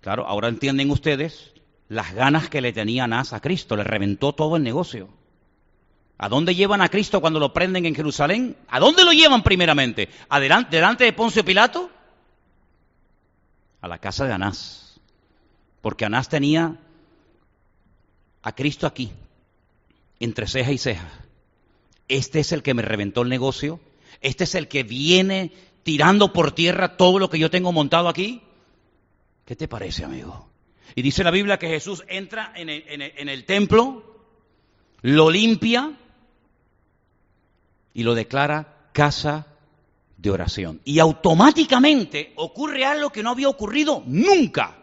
Claro, 0.02 0.26
ahora 0.26 0.48
entienden 0.48 0.90
ustedes 0.90 1.54
las 1.90 2.12
ganas 2.16 2.50
que 2.50 2.60
le 2.60 2.74
tenía 2.74 3.04
Anás 3.04 3.34
a 3.34 3.40
Cristo, 3.40 3.76
le 3.76 3.84
reventó 3.84 4.34
todo 4.34 4.56
el 4.56 4.64
negocio. 4.64 5.10
¿A 6.18 6.28
dónde 6.28 6.56
llevan 6.56 6.82
a 6.82 6.90
Cristo 6.90 7.22
cuando 7.22 7.40
lo 7.40 7.54
prenden 7.54 7.86
en 7.86 7.94
Jerusalén? 7.94 8.58
¿A 8.68 8.80
dónde 8.80 9.06
lo 9.06 9.12
llevan 9.12 9.44
primeramente? 9.44 10.10
¿Adelante, 10.28 10.76
¿Delante 10.76 11.04
de 11.04 11.14
Poncio 11.14 11.46
Pilato? 11.46 11.92
A 13.80 13.88
la 13.88 14.00
casa 14.00 14.26
de 14.26 14.34
Anás. 14.34 15.00
Porque 15.82 16.06
Anás 16.06 16.30
tenía 16.30 16.78
a 18.42 18.56
Cristo 18.56 18.88
aquí, 18.88 19.12
entre 20.20 20.48
ceja 20.48 20.72
y 20.72 20.80
ceja 20.80 21.24
este 22.08 22.40
es 22.40 22.52
el 22.52 22.64
que 22.64 22.74
me 22.74 22.82
reventó 22.82 23.22
el 23.22 23.30
negocio, 23.30 23.80
este 24.22 24.44
es 24.44 24.56
el 24.56 24.68
que 24.68 24.84
viene 24.84 25.52
tirando 25.84 26.34
por 26.34 26.54
tierra 26.54 26.98
todo 26.98 27.20
lo 27.20 27.30
que 27.30 27.40
yo 27.40 27.50
tengo 27.50 27.72
montado 27.72 28.08
aquí. 28.08 28.42
¿Qué 29.46 29.56
te 29.56 29.68
parece, 29.68 30.06
amigo? 30.06 30.50
Y 30.96 31.02
dice 31.02 31.24
la 31.24 31.32
Biblia 31.32 31.60
que 31.60 31.68
Jesús 31.68 32.04
entra 32.08 32.54
en 32.56 32.70
el, 32.70 32.84
en 32.88 33.30
el, 33.30 33.46
templo, 33.46 34.04
lo 35.02 35.30
limpia 35.30 35.94
y 37.94 38.04
lo 38.04 38.16
declara 38.16 38.90
casa 38.94 39.48
de 40.18 40.32
oración. 40.32 40.82
Y 40.86 41.00
automáticamente 41.00 42.34
ocurre 42.36 42.86
algo 42.86 43.10
que 43.10 43.24
no 43.24 43.32
había 43.32 43.50
ocurrido 43.50 44.04
nunca. 44.06 44.78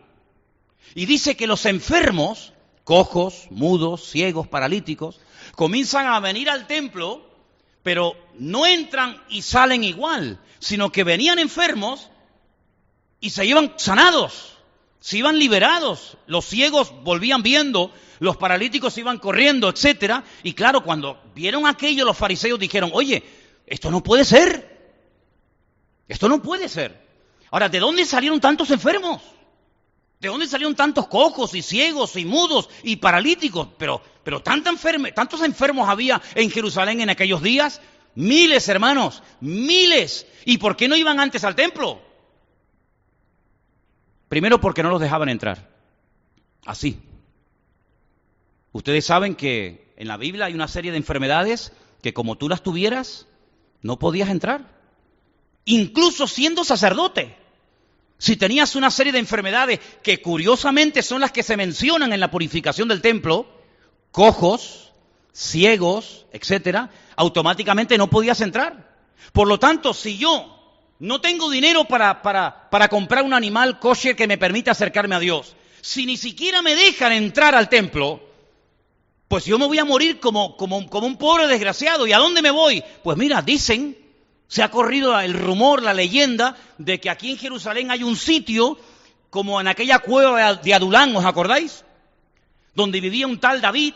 Y 0.94 1.06
dice 1.06 1.36
que 1.36 1.46
los 1.46 1.64
enfermos, 1.66 2.52
cojos, 2.84 3.46
mudos, 3.50 4.10
ciegos, 4.10 4.48
paralíticos, 4.48 5.20
comienzan 5.54 6.06
a 6.06 6.20
venir 6.20 6.48
al 6.50 6.66
templo, 6.66 7.28
pero 7.82 8.16
no 8.38 8.66
entran 8.66 9.22
y 9.28 9.42
salen 9.42 9.84
igual, 9.84 10.38
sino 10.58 10.92
que 10.92 11.04
venían 11.04 11.38
enfermos 11.38 12.10
y 13.20 13.30
se 13.30 13.44
iban 13.46 13.74
sanados, 13.76 14.58
se 15.00 15.18
iban 15.18 15.38
liberados, 15.38 16.16
los 16.26 16.44
ciegos 16.44 16.92
volvían 17.02 17.42
viendo, 17.42 17.92
los 18.18 18.36
paralíticos 18.36 18.96
iban 18.98 19.18
corriendo, 19.18 19.68
etcétera, 19.68 20.24
y 20.42 20.52
claro, 20.52 20.82
cuando 20.84 21.22
vieron 21.34 21.66
aquello 21.66 22.04
los 22.04 22.16
fariseos 22.16 22.58
dijeron, 22.58 22.90
"Oye, 22.92 23.22
esto 23.66 23.90
no 23.90 24.02
puede 24.02 24.24
ser. 24.24 24.94
Esto 26.06 26.28
no 26.28 26.42
puede 26.42 26.68
ser." 26.68 27.08
Ahora, 27.50 27.68
¿de 27.68 27.80
dónde 27.80 28.04
salieron 28.04 28.40
tantos 28.40 28.70
enfermos? 28.70 29.22
¿De 30.20 30.28
dónde 30.28 30.46
salieron 30.46 30.76
tantos 30.76 31.08
cojos 31.08 31.54
y 31.54 31.62
ciegos 31.62 32.14
y 32.16 32.26
mudos 32.26 32.68
y 32.82 32.96
paralíticos? 32.96 33.68
Pero, 33.78 34.02
pero 34.22 34.42
tantos 34.42 35.42
enfermos 35.42 35.88
había 35.88 36.20
en 36.34 36.50
Jerusalén 36.50 37.00
en 37.00 37.10
aquellos 37.10 37.42
días. 37.42 37.80
Miles, 38.14 38.68
hermanos, 38.68 39.22
miles. 39.40 40.26
¿Y 40.44 40.58
por 40.58 40.76
qué 40.76 40.88
no 40.88 40.96
iban 40.96 41.20
antes 41.20 41.44
al 41.44 41.54
templo? 41.54 42.02
Primero 44.28 44.60
porque 44.60 44.82
no 44.82 44.90
los 44.90 45.00
dejaban 45.00 45.28
entrar. 45.28 45.70
Así. 46.64 47.00
Ustedes 48.72 49.04
saben 49.04 49.34
que 49.34 49.92
en 49.96 50.08
la 50.08 50.16
Biblia 50.16 50.46
hay 50.46 50.54
una 50.54 50.68
serie 50.68 50.90
de 50.92 50.96
enfermedades 50.96 51.72
que 52.02 52.12
como 52.12 52.36
tú 52.36 52.48
las 52.48 52.62
tuvieras, 52.62 53.26
no 53.82 53.98
podías 53.98 54.28
entrar. 54.28 54.80
Incluso 55.64 56.26
siendo 56.26 56.64
sacerdote. 56.64 57.36
Si 58.18 58.36
tenías 58.36 58.76
una 58.76 58.90
serie 58.90 59.12
de 59.12 59.18
enfermedades 59.18 59.80
que 60.02 60.20
curiosamente 60.20 61.02
son 61.02 61.22
las 61.22 61.32
que 61.32 61.42
se 61.42 61.56
mencionan 61.56 62.12
en 62.12 62.20
la 62.20 62.30
purificación 62.30 62.86
del 62.88 63.00
templo, 63.00 63.59
cojos, 64.12 64.92
ciegos, 65.32 66.26
etcétera, 66.32 66.90
automáticamente 67.16 67.98
no 67.98 68.08
podías 68.08 68.40
entrar. 68.40 68.96
Por 69.32 69.48
lo 69.48 69.58
tanto, 69.58 69.94
si 69.94 70.18
yo 70.18 70.56
no 70.98 71.20
tengo 71.20 71.50
dinero 71.50 71.84
para, 71.84 72.22
para, 72.22 72.70
para 72.70 72.88
comprar 72.88 73.24
un 73.24 73.34
animal 73.34 73.78
kosher 73.78 74.16
que 74.16 74.26
me 74.26 74.38
permita 74.38 74.72
acercarme 74.72 75.14
a 75.14 75.20
Dios, 75.20 75.56
si 75.80 76.06
ni 76.06 76.16
siquiera 76.16 76.62
me 76.62 76.74
dejan 76.74 77.12
entrar 77.12 77.54
al 77.54 77.68
templo, 77.68 78.20
pues 79.28 79.44
yo 79.44 79.58
me 79.58 79.66
voy 79.66 79.78
a 79.78 79.84
morir 79.84 80.20
como, 80.20 80.56
como, 80.56 80.88
como 80.88 81.06
un 81.06 81.16
pobre 81.16 81.46
desgraciado. 81.46 82.06
¿Y 82.06 82.12
a 82.12 82.18
dónde 82.18 82.42
me 82.42 82.50
voy? 82.50 82.82
Pues 83.02 83.16
mira, 83.16 83.42
dicen 83.42 83.96
se 84.50 84.64
ha 84.64 84.70
corrido 84.72 85.18
el 85.20 85.34
rumor, 85.34 85.80
la 85.80 85.94
leyenda, 85.94 86.56
de 86.76 86.98
que 86.98 87.08
aquí 87.08 87.30
en 87.30 87.38
Jerusalén 87.38 87.92
hay 87.92 88.02
un 88.02 88.16
sitio, 88.16 88.76
como 89.30 89.60
en 89.60 89.68
aquella 89.68 90.00
cueva 90.00 90.54
de 90.56 90.74
Adulán, 90.74 91.14
¿os 91.14 91.24
acordáis? 91.24 91.84
Donde 92.74 93.00
vivía 93.00 93.26
un 93.26 93.40
tal 93.40 93.60
David, 93.60 93.94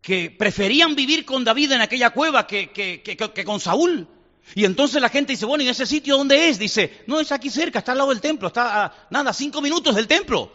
que 0.00 0.30
preferían 0.30 0.94
vivir 0.94 1.24
con 1.24 1.44
David 1.44 1.72
en 1.72 1.82
aquella 1.82 2.10
cueva 2.10 2.46
que, 2.46 3.44
con 3.44 3.60
Saúl. 3.60 4.08
Y 4.54 4.64
entonces 4.64 5.00
la 5.00 5.08
gente 5.08 5.34
dice, 5.34 5.46
bueno, 5.46 5.62
¿y 5.62 5.68
ese 5.68 5.86
sitio 5.86 6.16
dónde 6.16 6.48
es? 6.48 6.58
Dice, 6.58 7.04
no, 7.06 7.20
es 7.20 7.30
aquí 7.30 7.50
cerca, 7.50 7.80
está 7.80 7.92
al 7.92 7.98
lado 7.98 8.10
del 8.10 8.20
templo, 8.20 8.48
está 8.48 9.06
nada, 9.10 9.32
cinco 9.32 9.60
minutos 9.60 9.94
del 9.94 10.08
templo. 10.08 10.50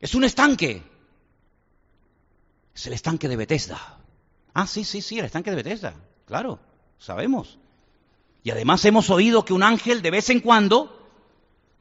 Es 0.00 0.14
un 0.14 0.24
estanque. 0.24 0.82
Es 2.74 2.86
el 2.86 2.92
estanque 2.92 3.28
de 3.28 3.36
Bethesda. 3.36 3.98
Ah, 4.54 4.66
sí, 4.66 4.84
sí, 4.84 5.02
sí, 5.02 5.18
el 5.18 5.26
estanque 5.26 5.50
de 5.50 5.56
Bethesda. 5.56 5.94
Claro, 6.26 6.60
sabemos. 6.98 7.58
Y 8.44 8.50
además 8.50 8.84
hemos 8.84 9.10
oído 9.10 9.44
que 9.44 9.52
un 9.52 9.62
ángel 9.62 10.00
de 10.00 10.10
vez 10.10 10.30
en 10.30 10.40
cuando 10.40 11.10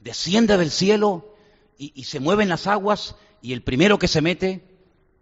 desciende 0.01 0.57
del 0.57 0.71
cielo 0.71 1.36
y, 1.77 2.03
se 2.03 2.19
mueve 2.19 2.43
en 2.43 2.49
las 2.49 2.67
aguas 2.67 3.15
y 3.41 3.53
el 3.53 3.61
primero 3.61 3.99
que 3.99 4.07
se 4.07 4.21
mete 4.21 4.63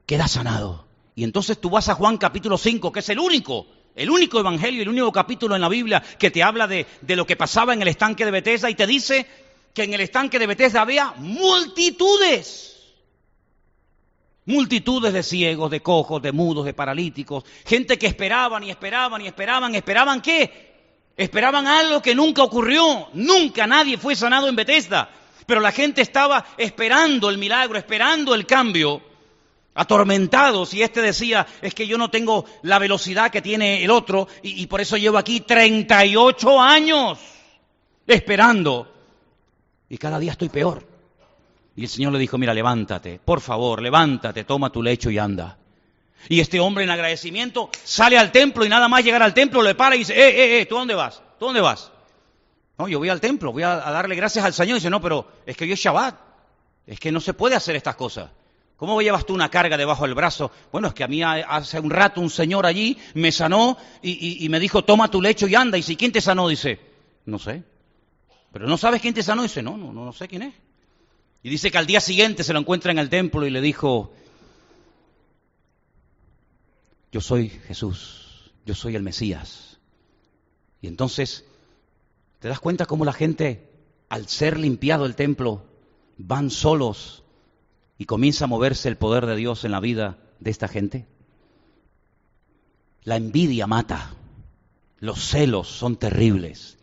queda 0.06 0.28
sanado. 0.28 0.88
Y 1.16 1.24
entonces 1.24 1.60
tú 1.60 1.70
vas 1.70 1.90
a 1.90 1.96
Juan 1.96 2.18
capítulo 2.18 2.58
5, 2.58 2.92
que 2.92 3.00
es 3.00 3.10
el 3.10 3.20
único, 3.20 3.68
el 3.96 4.10
único 4.10 4.40
evangelio, 4.40 4.82
el 4.82 4.90
único 4.90 5.12
capítulo 5.12 5.56
en 5.56 5.62
la 5.62 5.70
Biblia 5.70 6.02
que 6.20 6.32
te 6.32 6.44
habla 6.44 6.68
de, 6.68 6.86
de 7.02 7.16
lo 7.16 7.26
que 7.26 7.36
pasaba 7.36 7.74
en 7.74 7.82
el 7.82 7.88
estanque 7.88 8.26
de 8.26 8.32
Bethesda 8.32 8.70
y 8.70 8.76
te 8.76 8.88
dice 8.88 9.26
que 9.74 9.84
en 9.84 9.94
el 9.94 10.02
estanque 10.02 10.40
de 10.40 10.48
Bethesda 10.48 10.82
había 10.82 11.14
multitudes. 11.18 12.72
Multitudes 14.46 15.12
de 15.12 15.24
ciegos, 15.24 15.72
de 15.72 15.82
cojos, 15.82 16.22
de 16.22 16.32
mudos, 16.32 16.66
de 16.66 16.74
paralíticos, 16.74 17.44
gente 17.66 17.98
que 17.98 18.06
esperaban 18.06 18.64
y 18.64 18.70
esperaban 18.70 19.22
y 19.22 19.28
esperaban, 19.28 19.74
esperaban 19.74 20.22
qué? 20.22 20.76
Esperaban 21.18 21.66
algo 21.66 22.02
que 22.02 22.14
nunca 22.14 22.44
ocurrió. 22.44 23.08
Nunca 23.14 23.66
nadie 23.66 23.98
fue 23.98 24.16
sanado 24.16 24.48
en 24.48 24.56
Bethesda. 24.56 25.10
Pero 25.46 25.62
la 25.62 25.72
gente 25.72 26.02
estaba 26.02 26.46
esperando 26.58 27.30
el 27.30 27.38
milagro, 27.38 27.78
esperando 27.78 28.34
el 28.34 28.46
cambio, 28.46 29.02
atormentados. 29.76 30.74
Y 30.74 30.82
este 30.82 31.02
decía, 31.02 31.46
es 31.62 31.74
que 31.76 31.86
yo 31.86 31.98
no 31.98 32.10
tengo 32.10 32.46
la 32.64 32.80
velocidad 32.80 33.30
que 33.30 33.42
tiene 33.42 33.84
el 33.84 33.92
otro 33.92 34.28
y, 34.42 34.66
por 34.68 34.82
eso 34.82 34.98
llevo 34.98 35.18
aquí 35.18 35.42
38 35.42 36.62
años 36.62 37.20
esperando. 38.08 38.92
Y 39.90 39.98
cada 39.98 40.18
día 40.18 40.32
estoy 40.32 40.50
peor. 40.50 40.88
Y 41.76 41.84
el 41.84 41.90
Señor 41.90 42.14
le 42.14 42.20
dijo, 42.20 42.38
mira, 42.38 42.54
levántate, 42.54 43.20
por 43.24 43.42
favor, 43.42 43.82
levántate, 43.82 44.46
toma 44.46 44.72
tu 44.72 44.82
lecho 44.82 45.12
y 45.12 45.18
anda. 45.18 45.58
Y 46.30 46.40
este 46.40 46.60
hombre 46.60 46.86
en 46.86 46.90
agradecimiento 46.90 47.70
sale 47.84 48.18
al 48.18 48.32
templo 48.32 48.66
y 48.66 48.70
nada 48.70 48.88
más 48.88 49.04
llegar 49.04 49.22
al 49.22 49.34
templo 49.34 49.62
le 49.62 49.76
para 49.76 49.96
y 49.96 50.00
dice, 50.00 50.14
eh, 50.14 50.30
eh, 50.30 50.62
eh, 50.62 50.66
¿tú 50.66 50.76
dónde 50.76 50.96
vas? 50.96 51.22
¿Tú 51.38 51.46
dónde 51.46 51.62
vas? 51.62 51.92
No, 52.78 52.88
yo 52.88 53.00
voy 53.00 53.10
al 53.10 53.22
templo, 53.22 53.54
voy 53.54 53.64
a, 53.64 53.76
darle 53.78 54.16
gracias 54.16 54.44
al 54.44 54.54
Señor. 54.54 54.72
Y 54.72 54.80
dice, 54.80 54.90
no, 54.90 55.02
pero 55.02 55.28
es 55.46 55.56
que 55.56 55.64
hoy 55.64 55.72
es 55.72 55.80
Shabbat. 55.80 56.16
Es 56.86 57.00
que 57.00 57.12
no 57.12 57.22
se 57.22 57.34
puede 57.34 57.56
hacer 57.56 57.76
estas 57.76 57.96
cosas. 57.96 58.30
¿Cómo 58.78 59.02
llevas 59.02 59.26
tú 59.26 59.34
una 59.34 59.50
carga 59.50 59.78
debajo 59.78 60.04
del 60.04 60.16
brazo? 60.16 60.52
Bueno, 60.72 60.90
es 60.90 60.94
que 60.94 61.04
a 61.04 61.08
mí 61.08 61.24
hace 61.24 61.80
un 61.80 61.90
rato 61.90 62.20
un 62.20 62.30
señor 62.30 62.66
allí 62.66 62.98
me 63.14 63.32
sanó 63.32 63.78
y, 64.02 64.48
me 64.50 64.60
dijo, 64.60 64.84
toma 64.84 65.10
tu 65.10 65.22
lecho 65.22 65.48
y 65.48 65.56
anda. 65.56 65.78
Y 65.78 65.84
si, 65.84 65.96
¿quién 65.96 66.12
te 66.12 66.20
sanó? 66.20 66.50
Dice, 66.50 66.80
no 67.26 67.40
sé. 67.40 67.64
Pero 68.52 68.68
no 68.68 68.78
sabes 68.78 69.02
quién 69.02 69.14
te 69.14 69.24
sanó. 69.24 69.44
Dice, 69.44 69.62
no, 69.62 69.78
no, 69.78 69.94
no 69.94 70.12
sé 70.12 70.28
quién 70.28 70.42
es. 70.42 70.54
Y 71.42 71.50
dice 71.50 71.72
que 71.72 71.78
al 71.78 71.86
día 71.86 72.02
siguiente 72.02 72.44
se 72.44 72.54
lo 72.54 72.60
encuentra 72.60 72.92
en 72.92 73.00
el 73.00 73.08
templo 73.08 73.46
y 73.46 73.50
le 73.50 73.62
dijo, 73.62 74.12
yo 77.12 77.22
soy 77.22 77.50
Jesús, 77.50 78.52
yo 78.66 78.76
soy 78.76 78.96
el 78.96 79.04
Mesías. 79.04 79.80
Y 80.82 80.88
entonces, 80.88 81.46
¿te 82.46 82.50
das 82.50 82.60
cuenta 82.60 82.86
cómo 82.86 83.06
la 83.06 83.12
gente, 83.12 83.72
al 84.08 84.28
ser 84.28 84.60
limpiado 84.60 85.08
el 85.08 85.16
templo, 85.16 85.66
van 86.20 86.52
solos 86.52 87.24
y 87.98 88.06
comienza 88.06 88.46
a 88.46 88.48
moverse 88.48 88.88
el 88.88 88.98
poder 88.98 89.26
de 89.26 89.36
Dios 89.36 89.66
en 89.66 89.72
la 89.72 89.80
vida 89.80 90.20
de 90.40 90.52
esta 90.52 90.68
gente? 90.68 91.08
La 93.02 93.16
envidia 93.16 93.66
mata, 93.66 94.14
los 95.00 95.28
celos 95.28 95.70
son 95.70 95.96
terribles 95.96 96.78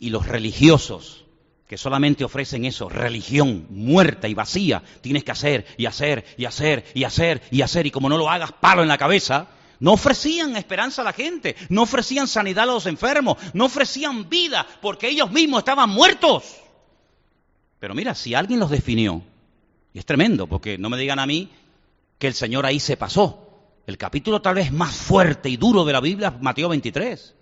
y 0.00 0.10
los 0.10 0.26
religiosos 0.26 1.24
que 1.68 1.78
solamente 1.78 2.24
ofrecen 2.24 2.64
eso, 2.64 2.88
religión 2.88 3.68
muerta 3.70 4.26
y 4.26 4.34
vacía, 4.34 4.82
tienes 5.02 5.22
que 5.22 5.30
hacer 5.30 5.66
y 5.78 5.86
hacer 5.86 6.24
y 6.36 6.46
hacer 6.46 6.84
y 6.94 7.04
hacer 7.04 7.42
y 7.52 7.62
hacer 7.62 7.86
y 7.86 7.92
como 7.92 8.08
no 8.08 8.18
lo 8.18 8.28
hagas, 8.28 8.50
palo 8.54 8.82
en 8.82 8.88
la 8.88 8.98
cabeza, 8.98 9.50
no 9.80 9.94
ofrecían 9.94 10.56
esperanza 10.56 11.02
a 11.02 11.06
la 11.06 11.12
gente, 11.12 11.56
no 11.70 11.82
ofrecían 11.82 12.28
sanidad 12.28 12.64
a 12.64 12.74
los 12.74 12.86
enfermos, 12.86 13.38
no 13.54 13.64
ofrecían 13.64 14.28
vida 14.28 14.66
porque 14.80 15.08
ellos 15.08 15.30
mismos 15.32 15.60
estaban 15.60 15.90
muertos. 15.90 16.56
Pero 17.78 17.94
mira, 17.94 18.14
si 18.14 18.34
alguien 18.34 18.60
los 18.60 18.70
definió, 18.70 19.22
y 19.92 19.98
es 19.98 20.06
tremendo, 20.06 20.46
porque 20.46 20.78
no 20.78 20.90
me 20.90 20.98
digan 20.98 21.18
a 21.18 21.26
mí 21.26 21.50
que 22.18 22.26
el 22.26 22.34
Señor 22.34 22.66
ahí 22.66 22.78
se 22.78 22.96
pasó. 22.96 23.46
El 23.86 23.96
capítulo 23.96 24.42
tal 24.42 24.56
vez 24.56 24.70
más 24.70 24.94
fuerte 24.94 25.48
y 25.48 25.56
duro 25.56 25.84
de 25.84 25.94
la 25.94 26.00
Biblia, 26.00 26.30
Mateo 26.30 26.68
23, 26.68 27.34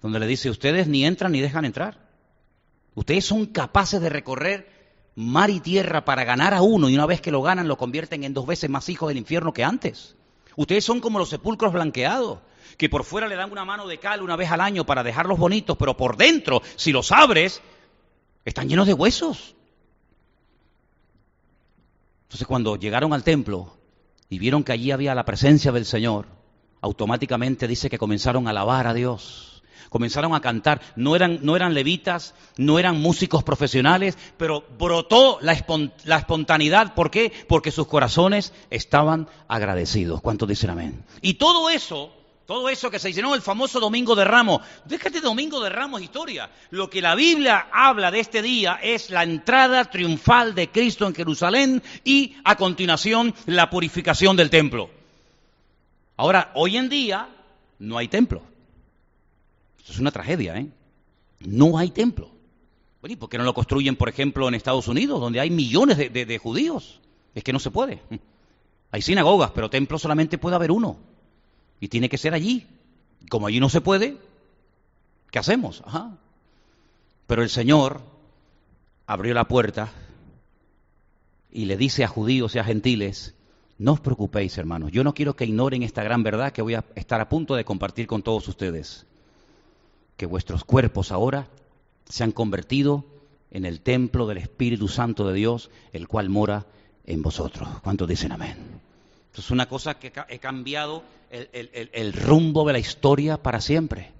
donde 0.00 0.18
le 0.18 0.26
dice, 0.26 0.50
ustedes 0.50 0.88
ni 0.88 1.04
entran 1.04 1.32
ni 1.32 1.40
dejan 1.40 1.66
entrar. 1.66 1.98
Ustedes 2.94 3.26
son 3.26 3.46
capaces 3.46 4.00
de 4.00 4.08
recorrer 4.08 4.72
mar 5.14 5.50
y 5.50 5.60
tierra 5.60 6.04
para 6.04 6.24
ganar 6.24 6.54
a 6.54 6.62
uno 6.62 6.88
y 6.88 6.94
una 6.94 7.06
vez 7.06 7.20
que 7.20 7.30
lo 7.30 7.42
ganan 7.42 7.68
lo 7.68 7.76
convierten 7.76 8.24
en 8.24 8.34
dos 8.34 8.46
veces 8.46 8.70
más 8.70 8.88
hijos 8.88 9.08
del 9.08 9.18
infierno 9.18 9.52
que 9.52 9.62
antes. 9.62 10.16
Ustedes 10.56 10.84
son 10.84 11.00
como 11.00 11.18
los 11.18 11.28
sepulcros 11.28 11.72
blanqueados, 11.72 12.38
que 12.76 12.88
por 12.88 13.04
fuera 13.04 13.28
le 13.28 13.36
dan 13.36 13.50
una 13.52 13.64
mano 13.64 13.86
de 13.86 13.98
cal 13.98 14.22
una 14.22 14.36
vez 14.36 14.50
al 14.50 14.60
año 14.60 14.84
para 14.84 15.02
dejarlos 15.02 15.38
bonitos, 15.38 15.76
pero 15.76 15.96
por 15.96 16.16
dentro, 16.16 16.62
si 16.76 16.92
los 16.92 17.12
abres, 17.12 17.62
están 18.44 18.68
llenos 18.68 18.86
de 18.86 18.94
huesos. 18.94 19.54
Entonces 22.24 22.46
cuando 22.46 22.76
llegaron 22.76 23.12
al 23.12 23.22
templo 23.22 23.76
y 24.28 24.38
vieron 24.38 24.64
que 24.64 24.72
allí 24.72 24.90
había 24.90 25.14
la 25.14 25.24
presencia 25.24 25.70
del 25.70 25.84
Señor, 25.84 26.26
automáticamente 26.80 27.68
dice 27.68 27.88
que 27.88 27.98
comenzaron 27.98 28.46
a 28.46 28.50
alabar 28.50 28.86
a 28.86 28.94
Dios 28.94 29.53
comenzaron 29.94 30.34
a 30.34 30.40
cantar. 30.40 30.80
No 30.96 31.14
eran, 31.14 31.38
levitas, 31.72 32.34
no 32.56 32.80
eran 32.80 33.00
músicos 33.00 33.44
profesionales, 33.44 34.18
pero 34.36 34.64
brotó 34.76 35.38
la, 35.40 35.56
la 36.04 36.16
espontaneidad. 36.16 36.94
¿Por 36.94 37.12
qué? 37.12 37.32
Porque 37.46 37.70
sus 37.70 37.86
corazones 37.86 38.52
estaban 38.70 39.28
agradecidos. 39.46 40.20
¿Cuántos 40.20 40.48
dicen 40.48 40.70
amén? 40.70 41.04
Y 41.22 41.34
todo 41.34 41.70
eso 41.70 42.10
todo 42.44 42.68
eso 42.68 42.90
que 42.90 42.98
se 42.98 43.08
dice, 43.08 43.22
no, 43.22 43.36
el 43.36 43.40
famoso 43.40 43.78
Domingo 43.78 44.16
de 44.16 44.24
Ramos. 44.24 44.62
Déjate 44.84 45.20
Domingo 45.20 45.60
de 45.62 45.70
Ramos 45.70 46.02
historia. 46.02 46.50
Lo 46.70 46.90
que 46.90 47.00
la 47.00 47.14
Biblia 47.14 47.68
habla 47.72 48.10
de 48.10 48.18
este 48.18 48.42
día 48.42 48.80
es 48.82 49.10
la 49.10 49.22
entrada 49.22 49.84
triunfal 49.84 50.56
de 50.56 50.70
Cristo 50.70 51.06
en 51.06 51.14
Jerusalén 51.14 51.82
y 52.02 52.36
a 52.44 52.56
continuación 52.56 53.32
la 53.46 53.70
purificación 53.70 54.36
del 54.36 54.50
templo. 54.50 54.90
Ahora, 56.16 56.50
hoy 56.54 56.76
en 56.76 56.88
día 56.88 57.28
no 57.78 57.96
hay 57.96 58.08
templo. 58.08 58.42
Esto 59.84 59.92
es 59.92 59.98
una 59.98 60.12
tragedia, 60.12 60.56
¿eh? 60.56 60.66
No 61.40 61.76
hay 61.76 61.90
templo. 61.90 62.30
¿y 63.06 63.16
por 63.16 63.28
qué 63.28 63.36
no 63.36 63.44
lo 63.44 63.52
construyen, 63.52 63.96
por 63.96 64.08
ejemplo, 64.08 64.48
en 64.48 64.54
Estados 64.54 64.88
Unidos, 64.88 65.20
donde 65.20 65.38
hay 65.38 65.50
millones 65.50 65.98
de, 65.98 66.38
judíos? 66.38 67.02
Es 67.34 67.44
que 67.44 67.52
no 67.52 67.58
se 67.58 67.70
puede. 67.70 68.00
Hay 68.90 69.02
sinagogas, 69.02 69.50
pero 69.50 69.68
templo 69.68 69.98
solamente 69.98 70.38
puede 70.38 70.56
haber 70.56 70.70
uno. 70.70 70.96
Y 71.80 71.88
tiene 71.88 72.08
que 72.08 72.16
ser 72.16 72.32
allí. 72.32 72.66
Como 73.28 73.46
allí 73.46 73.60
no 73.60 73.68
se 73.68 73.82
puede, 73.82 74.16
¿qué 75.30 75.38
hacemos? 75.38 75.82
Ajá. 75.84 76.16
Pero 77.26 77.42
el 77.42 77.50
Señor 77.50 78.00
abrió 79.06 79.34
la 79.34 79.48
puerta 79.48 79.92
y 81.52 81.66
le 81.66 81.76
dice 81.76 82.04
a 82.04 82.08
judíos 82.08 82.54
y 82.54 82.58
a 82.58 82.64
gentiles, 82.64 83.34
no 83.76 83.92
os 83.92 84.00
preocupéis, 84.00 84.56
hermanos, 84.56 84.92
yo 84.92 85.04
no 85.04 85.12
quiero 85.12 85.36
que 85.36 85.44
ignoren 85.44 85.82
esta 85.82 86.02
gran 86.02 86.22
verdad 86.22 86.52
que 86.52 86.62
voy 86.62 86.74
a 86.74 86.84
estar 86.94 87.20
a 87.20 87.28
punto 87.28 87.54
de 87.54 87.64
compartir 87.64 88.06
con 88.06 88.22
todos 88.22 88.48
ustedes, 88.48 89.06
que 90.16 90.26
vuestros 90.26 90.64
cuerpos 90.64 91.12
ahora 91.12 91.48
se 92.08 92.24
han 92.24 92.32
convertido 92.32 93.04
en 93.50 93.64
el 93.64 93.80
templo 93.80 94.26
del 94.26 94.38
Espíritu 94.38 94.88
Santo 94.88 95.26
de 95.26 95.34
Dios, 95.34 95.70
el 95.92 96.08
cual 96.08 96.28
mora 96.28 96.66
en 97.06 97.22
vosotros. 97.22 97.68
¿Cuántos 97.82 98.08
dicen 98.08 98.32
amén? 98.32 98.80
Es 99.36 99.50
una 99.50 99.68
cosa 99.68 99.98
que 99.98 100.12
he 100.28 100.38
cambiado 100.38 101.02
el, 101.30 101.90
el 101.92 102.12
rumbo 102.12 102.66
de 102.66 102.72
la 102.72 102.78
historia 102.78 103.42
para 103.42 103.60
siempre. 103.60 104.12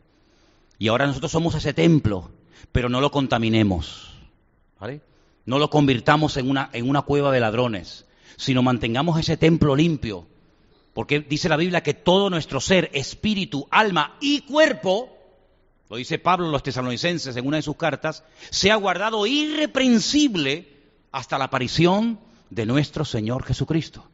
Y 0.79 0.89
ahora 0.89 1.07
nosotros 1.07 1.31
somos 1.31 1.55
ese 1.55 1.73
templo, 1.73 2.31
pero 2.73 2.89
no 2.89 3.01
lo 3.01 3.11
contaminemos. 3.11 4.15
¿vale? 4.79 5.01
No 5.47 5.59
lo 5.59 5.71
convirtamos 5.71 6.37
en 6.37 6.51
una, 6.51 6.71
en 6.73 6.89
una 6.89 7.03
cueva 7.03 7.33
de 7.33 7.41
ladrones, 7.41 8.07
sino 8.37 8.63
mantengamos 8.63 9.19
ese 9.19 9.37
templo 9.37 9.77
limpio. 9.77 10.27
Porque 10.93 11.21
dice 11.21 11.49
la 11.49 11.57
Biblia 11.57 11.83
que 11.83 11.95
todo 11.95 12.31
nuestro 12.31 12.61
ser, 12.61 12.91
espíritu, 12.93 13.67
alma 13.71 14.17
y 14.21 14.43
cuerpo, 14.43 15.14
lo 15.91 15.97
dice 15.97 16.19
Pablo 16.19 16.47
en 16.47 16.53
los 16.53 16.63
tesalonicenses 16.63 17.37
en 17.37 17.47
una 17.47 17.59
de 17.59 17.63
sus 17.63 17.77
cartas, 17.77 18.25
se 18.51 18.71
ha 18.71 18.77
guardado 18.77 19.27
irreprensible 19.27 20.69
hasta 21.13 21.39
la 21.39 21.45
aparición 21.45 22.19
de 22.51 22.67
nuestro 22.67 23.05
Señor 23.05 23.45
Jesucristo. 23.45 24.09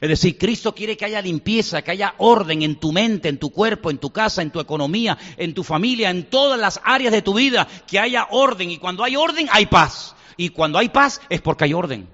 Es 0.00 0.08
decir, 0.08 0.36
Cristo 0.38 0.74
quiere 0.74 0.96
que 0.96 1.04
haya 1.04 1.22
limpieza, 1.22 1.82
que 1.82 1.92
haya 1.92 2.14
orden 2.18 2.62
en 2.62 2.76
tu 2.76 2.92
mente, 2.92 3.28
en 3.28 3.38
tu 3.38 3.50
cuerpo, 3.50 3.90
en 3.90 3.98
tu 3.98 4.10
casa, 4.10 4.42
en 4.42 4.50
tu 4.50 4.60
economía, 4.60 5.16
en 5.36 5.54
tu 5.54 5.62
familia, 5.62 6.10
en 6.10 6.24
todas 6.24 6.58
las 6.58 6.80
áreas 6.84 7.12
de 7.12 7.22
tu 7.22 7.34
vida, 7.34 7.68
que 7.86 8.00
haya 8.00 8.26
orden. 8.30 8.70
Y 8.70 8.78
cuando 8.78 9.04
hay 9.04 9.14
orden, 9.14 9.48
hay 9.52 9.66
paz. 9.66 10.16
Y 10.36 10.48
cuando 10.48 10.78
hay 10.78 10.88
paz 10.88 11.20
es 11.28 11.40
porque 11.40 11.64
hay 11.64 11.74
orden. 11.74 12.08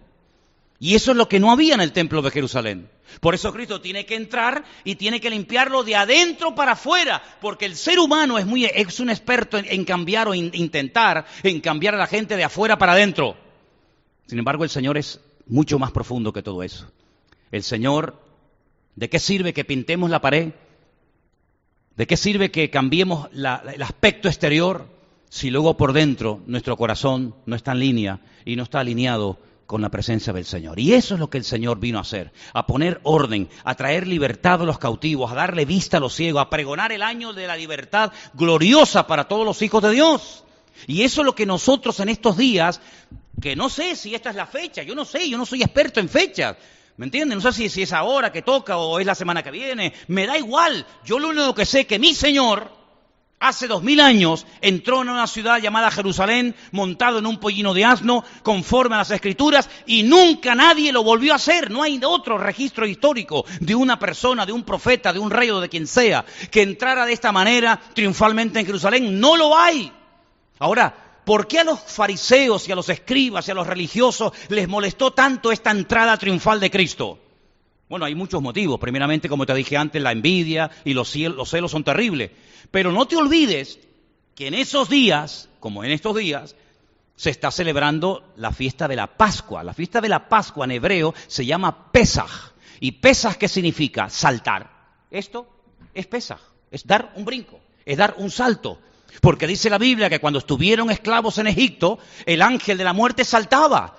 Y 0.83 0.95
eso 0.95 1.11
es 1.11 1.18
lo 1.18 1.28
que 1.28 1.39
no 1.39 1.53
había 1.53 1.74
en 1.74 1.83
el 1.83 1.93
templo 1.93 2.22
de 2.22 2.31
Jerusalén. 2.31 2.89
Por 3.20 3.35
eso 3.35 3.53
Cristo 3.53 3.83
tiene 3.83 4.07
que 4.07 4.14
entrar 4.14 4.64
y 4.83 4.95
tiene 4.95 5.20
que 5.20 5.28
limpiarlo 5.28 5.85
de 5.85 5.95
adentro 5.95 6.55
para 6.55 6.72
afuera, 6.72 7.22
porque 7.43 7.66
el 7.66 7.76
ser 7.76 7.99
humano 7.99 8.39
es, 8.39 8.47
muy, 8.47 8.64
es 8.64 8.99
un 8.99 9.11
experto 9.11 9.59
en, 9.59 9.85
cambiar 9.85 10.26
o 10.26 10.35
intentar 10.35 11.26
en 11.43 11.61
cambiar 11.61 11.95
a 11.95 11.99
la 11.99 12.07
gente 12.07 12.35
de 12.35 12.45
afuera 12.45 12.78
para 12.78 12.93
adentro. 12.93 13.37
Sin 14.26 14.39
embargo, 14.39 14.64
el 14.64 14.70
Señor 14.70 14.97
es 14.97 15.20
mucho 15.47 15.78
más 15.78 15.91
profundo 15.91 16.33
que 16.33 16.43
todo 16.43 16.62
eso. 16.62 16.91
El 17.53 17.62
Señor, 17.62 18.18
¿de 18.97 19.11
qué 19.11 19.18
sirve 19.18 19.53
que 19.53 19.66
pintemos 19.66 20.09
la 20.09 20.22
pared? 20.22 20.53
¿De 21.95 22.07
qué 22.07 22.16
sirve 22.16 22.51
que 22.51 22.70
cambiemos 22.70 23.28
el 23.35 23.83
aspecto 23.83 24.28
exterior 24.28 24.89
si 25.28 25.51
luego 25.51 25.76
por 25.76 25.93
dentro 25.93 26.41
nuestro 26.47 26.78
corazón 26.78 27.35
no 27.45 27.55
está 27.55 27.72
en 27.72 27.81
línea 27.81 28.20
y 28.47 28.57
no 28.57 28.62
está 28.62 28.81
alineado 28.81 29.39
con 29.71 29.83
la 29.83 29.89
presencia 29.89 30.33
del 30.33 30.45
Señor? 30.45 30.81
Y 30.81 30.95
eso 30.95 31.14
es 31.14 31.21
lo 31.21 31.31
que 31.31 31.39
el 31.39 31.45
Señor 31.45 31.79
vino 31.79 31.99
a 31.99 32.01
hacer, 32.01 32.33
a 32.55 32.66
poner 32.66 32.99
orden, 33.05 33.49
a 33.62 33.77
traer 33.77 34.09
libertad 34.09 34.61
a 34.61 34.64
los 34.64 34.81
cautivos, 34.81 35.31
a 35.31 35.37
darle 35.37 35.64
vista 35.64 35.99
a 35.99 36.01
los 36.01 36.12
ciegos, 36.12 36.43
a 36.43 36.51
pregonar 36.51 36.91
el 36.91 37.03
año 37.03 37.33
de 37.33 37.47
la 37.47 37.57
libertad 37.57 38.11
gloriosa 38.35 39.07
para 39.07 39.29
todos 39.29 39.47
los 39.47 39.62
hijos 39.62 39.81
de 39.81 39.93
Dios. 39.93 40.43
Y 40.89 41.03
eso 41.03 41.21
es 41.21 41.25
lo 41.25 41.37
que 41.37 41.47
nosotros 41.47 42.01
en 42.01 42.09
estos 42.09 42.37
días, 42.37 42.81
que 43.41 43.55
no 43.55 43.68
sé 43.68 43.95
si 43.95 44.12
esta 44.12 44.31
es 44.31 44.37
la 44.37 44.47
fecha, 44.47 44.83
yo 44.83 44.97
no 44.97 45.05
sé, 45.05 45.31
yo 45.31 45.39
no 45.39 45.47
soy 45.47 45.62
experto 45.62 46.01
en 46.01 46.09
fechas, 46.09 46.57
¿Me 46.97 47.07
entienden? 47.07 47.39
No 47.39 47.43
sé 47.43 47.53
si, 47.53 47.68
si, 47.68 47.83
es 47.83 47.93
ahora 47.93 48.33
que 48.33 48.43
toca 48.43 48.77
o 48.77 48.99
es 48.99 49.07
la 49.07 49.14
semana 49.14 49.43
que 49.43 49.51
viene. 49.51 49.95
Me 50.09 50.27
da 50.27 50.37
igual. 50.37 50.85
Yo 51.03 51.18
lo 51.18 51.29
único 51.29 51.55
que 51.55 51.64
sé 51.64 51.81
es 51.81 51.87
que 51.87 51.99
mi 51.99 52.12
Señor, 52.12 52.71
hace 53.41 53.66
dos 53.66 53.82
mil 53.82 54.01
años, 54.01 54.47
entró 54.61 55.01
en 55.01 55.09
una 55.09 55.26
ciudad 55.26 55.59
llamada 55.59 55.91
Jerusalén, 55.91 56.55
montado 56.72 57.18
en 57.18 57.26
un 57.26 57.38
pollino 57.41 57.72
de 57.72 57.86
asno, 57.86 58.22
conforme 58.43 58.95
a 58.95 58.99
las 58.99 59.11
Escrituras, 59.11 59.68
y 59.86 60.03
nunca 60.03 60.55
nadie 60.55 60.93
lo 60.93 61.03
volvió 61.03 61.32
a 61.32 61.36
hacer. 61.36 61.70
No 61.70 61.82
hay 61.82 61.99
otro 62.05 62.36
registro 62.38 62.86
histórico 62.86 63.45
de 63.61 63.74
una 63.74 63.99
persona, 63.99 64.45
de 64.45 64.53
un 64.53 64.62
profeta, 64.62 65.12
de 65.12 65.18
un 65.18 65.30
rey 65.30 65.51
o 65.51 65.61
de 65.61 65.70
quien 65.70 65.86
sea, 65.86 66.24
que 66.51 66.62
entrara 66.62 67.07
de 67.07 67.14
esta 67.14 67.32
manera 67.32 67.80
triunfalmente 67.95 68.61
en 68.61 68.66
Jerusalén. 68.66 69.18
No 69.18 69.36
lo 69.36 69.57
hay. 69.57 69.91
Ahora, 70.59 71.07
¿Por 71.24 71.47
qué 71.47 71.61
a 71.61 71.64
los 71.64 71.78
fariseos 71.78 72.66
y 72.66 72.72
a 72.72 72.74
los 72.74 72.88
escribas 72.88 73.47
y 73.47 73.51
a 73.51 73.55
los 73.55 73.66
religiosos 73.66 74.32
les 74.49 74.66
molestó 74.66 75.12
tanto 75.12 75.53
esta 75.53 75.70
entrada 75.70 76.16
triunfal 76.16 76.59
de 76.59 76.70
Cristo? 76.72 77.18
Bueno, 77.91 78.05
hay 78.05 78.14
muchos 78.14 78.41
motivos. 78.41 78.78
Primeramente, 78.78 79.28
como 79.28 79.45
te 79.45 79.53
dije 79.53 79.76
antes, 79.76 80.01
la 80.01 80.12
envidia 80.12 80.70
y 80.84 80.95
los, 80.95 81.11
celos 81.11 81.70
son 81.72 81.82
terribles. 81.82 82.30
Pero 82.70 82.93
no 82.93 83.07
te 83.07 83.16
olvides 83.16 83.80
que 84.36 84.47
en 84.47 84.55
esos 84.55 84.88
días, 84.88 85.49
como 85.59 85.82
en 85.82 85.91
estos 85.91 86.16
días, 86.16 86.55
se 87.16 87.30
está 87.30 87.51
celebrando 87.51 88.32
la 88.36 88.53
fiesta 88.53 88.86
de 88.86 88.95
la 88.95 89.09
Pascua. 89.09 89.64
La 89.64 89.74
fiesta 89.74 90.01
de 90.01 90.09
la 90.09 90.28
Pascua 90.28 90.66
en 90.66 90.70
hebreo 90.70 91.12
se 91.26 91.45
llama 91.45 91.91
Pesaj. 91.91 92.53
¿Y 92.78 92.93
Pesaj 92.93 93.36
qué 93.36 93.49
significa? 93.49 94.09
Saltar. 94.09 94.70
Esto 95.11 95.49
es 95.93 96.07
Pesaj, 96.07 96.41
es 96.70 96.86
dar 96.86 97.12
un 97.16 97.24
brinco, 97.24 97.59
es 97.84 97.99
dar 97.99 98.14
un 98.18 98.30
salto, 98.30 98.78
porque 99.20 99.49
dice 99.49 99.68
la 99.68 99.78
Biblia 99.78 100.09
que 100.09 100.20
cuando 100.20 100.38
estuvieron 100.38 100.93
esclavos 100.93 101.38
en 101.38 101.49
Egipto, 101.49 101.99
el 102.24 102.41
ángel 102.41 102.78
de 102.78 102.84
la 102.84 102.93
muerte 102.93 103.24
saltaba, 103.24 103.97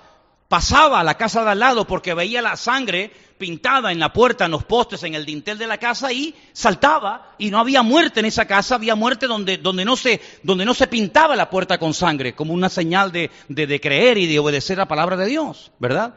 pasaba 0.52 1.00
a 1.00 1.02
la 1.02 1.16
casa 1.16 1.42
de 1.44 1.50
al 1.52 1.60
lado 1.60 1.86
porque 1.86 2.12
veía 2.12 2.42
la 2.42 2.58
sangre 2.58 3.10
pintada 3.38 3.90
en 3.90 3.98
la 3.98 4.12
puerta, 4.12 4.44
en 4.44 4.50
los 4.50 4.64
postes, 4.64 5.02
en 5.02 5.14
el 5.14 5.24
dintel 5.24 5.56
de 5.56 5.66
la 5.66 5.78
casa 5.78 6.12
y 6.12 6.34
saltaba 6.52 7.32
y 7.38 7.50
no 7.50 7.58
había 7.58 7.82
muerte 7.82 8.20
en 8.20 8.26
esa 8.26 8.44
casa, 8.44 8.74
había 8.74 8.94
muerte 8.94 9.26
donde, 9.26 9.56
donde, 9.56 9.86
no, 9.86 9.96
se, 9.96 10.20
donde 10.42 10.66
no 10.66 10.74
se 10.74 10.88
pintaba 10.88 11.36
la 11.36 11.48
puerta 11.48 11.78
con 11.78 11.94
sangre, 11.94 12.34
como 12.34 12.52
una 12.52 12.68
señal 12.68 13.10
de, 13.12 13.30
de, 13.48 13.80
creer 13.80 14.18
y 14.18 14.26
de 14.26 14.38
obedecer 14.38 14.76
la 14.76 14.86
palabra 14.86 15.16
de 15.16 15.24
Dios, 15.24 15.72
¿verdad? 15.78 16.16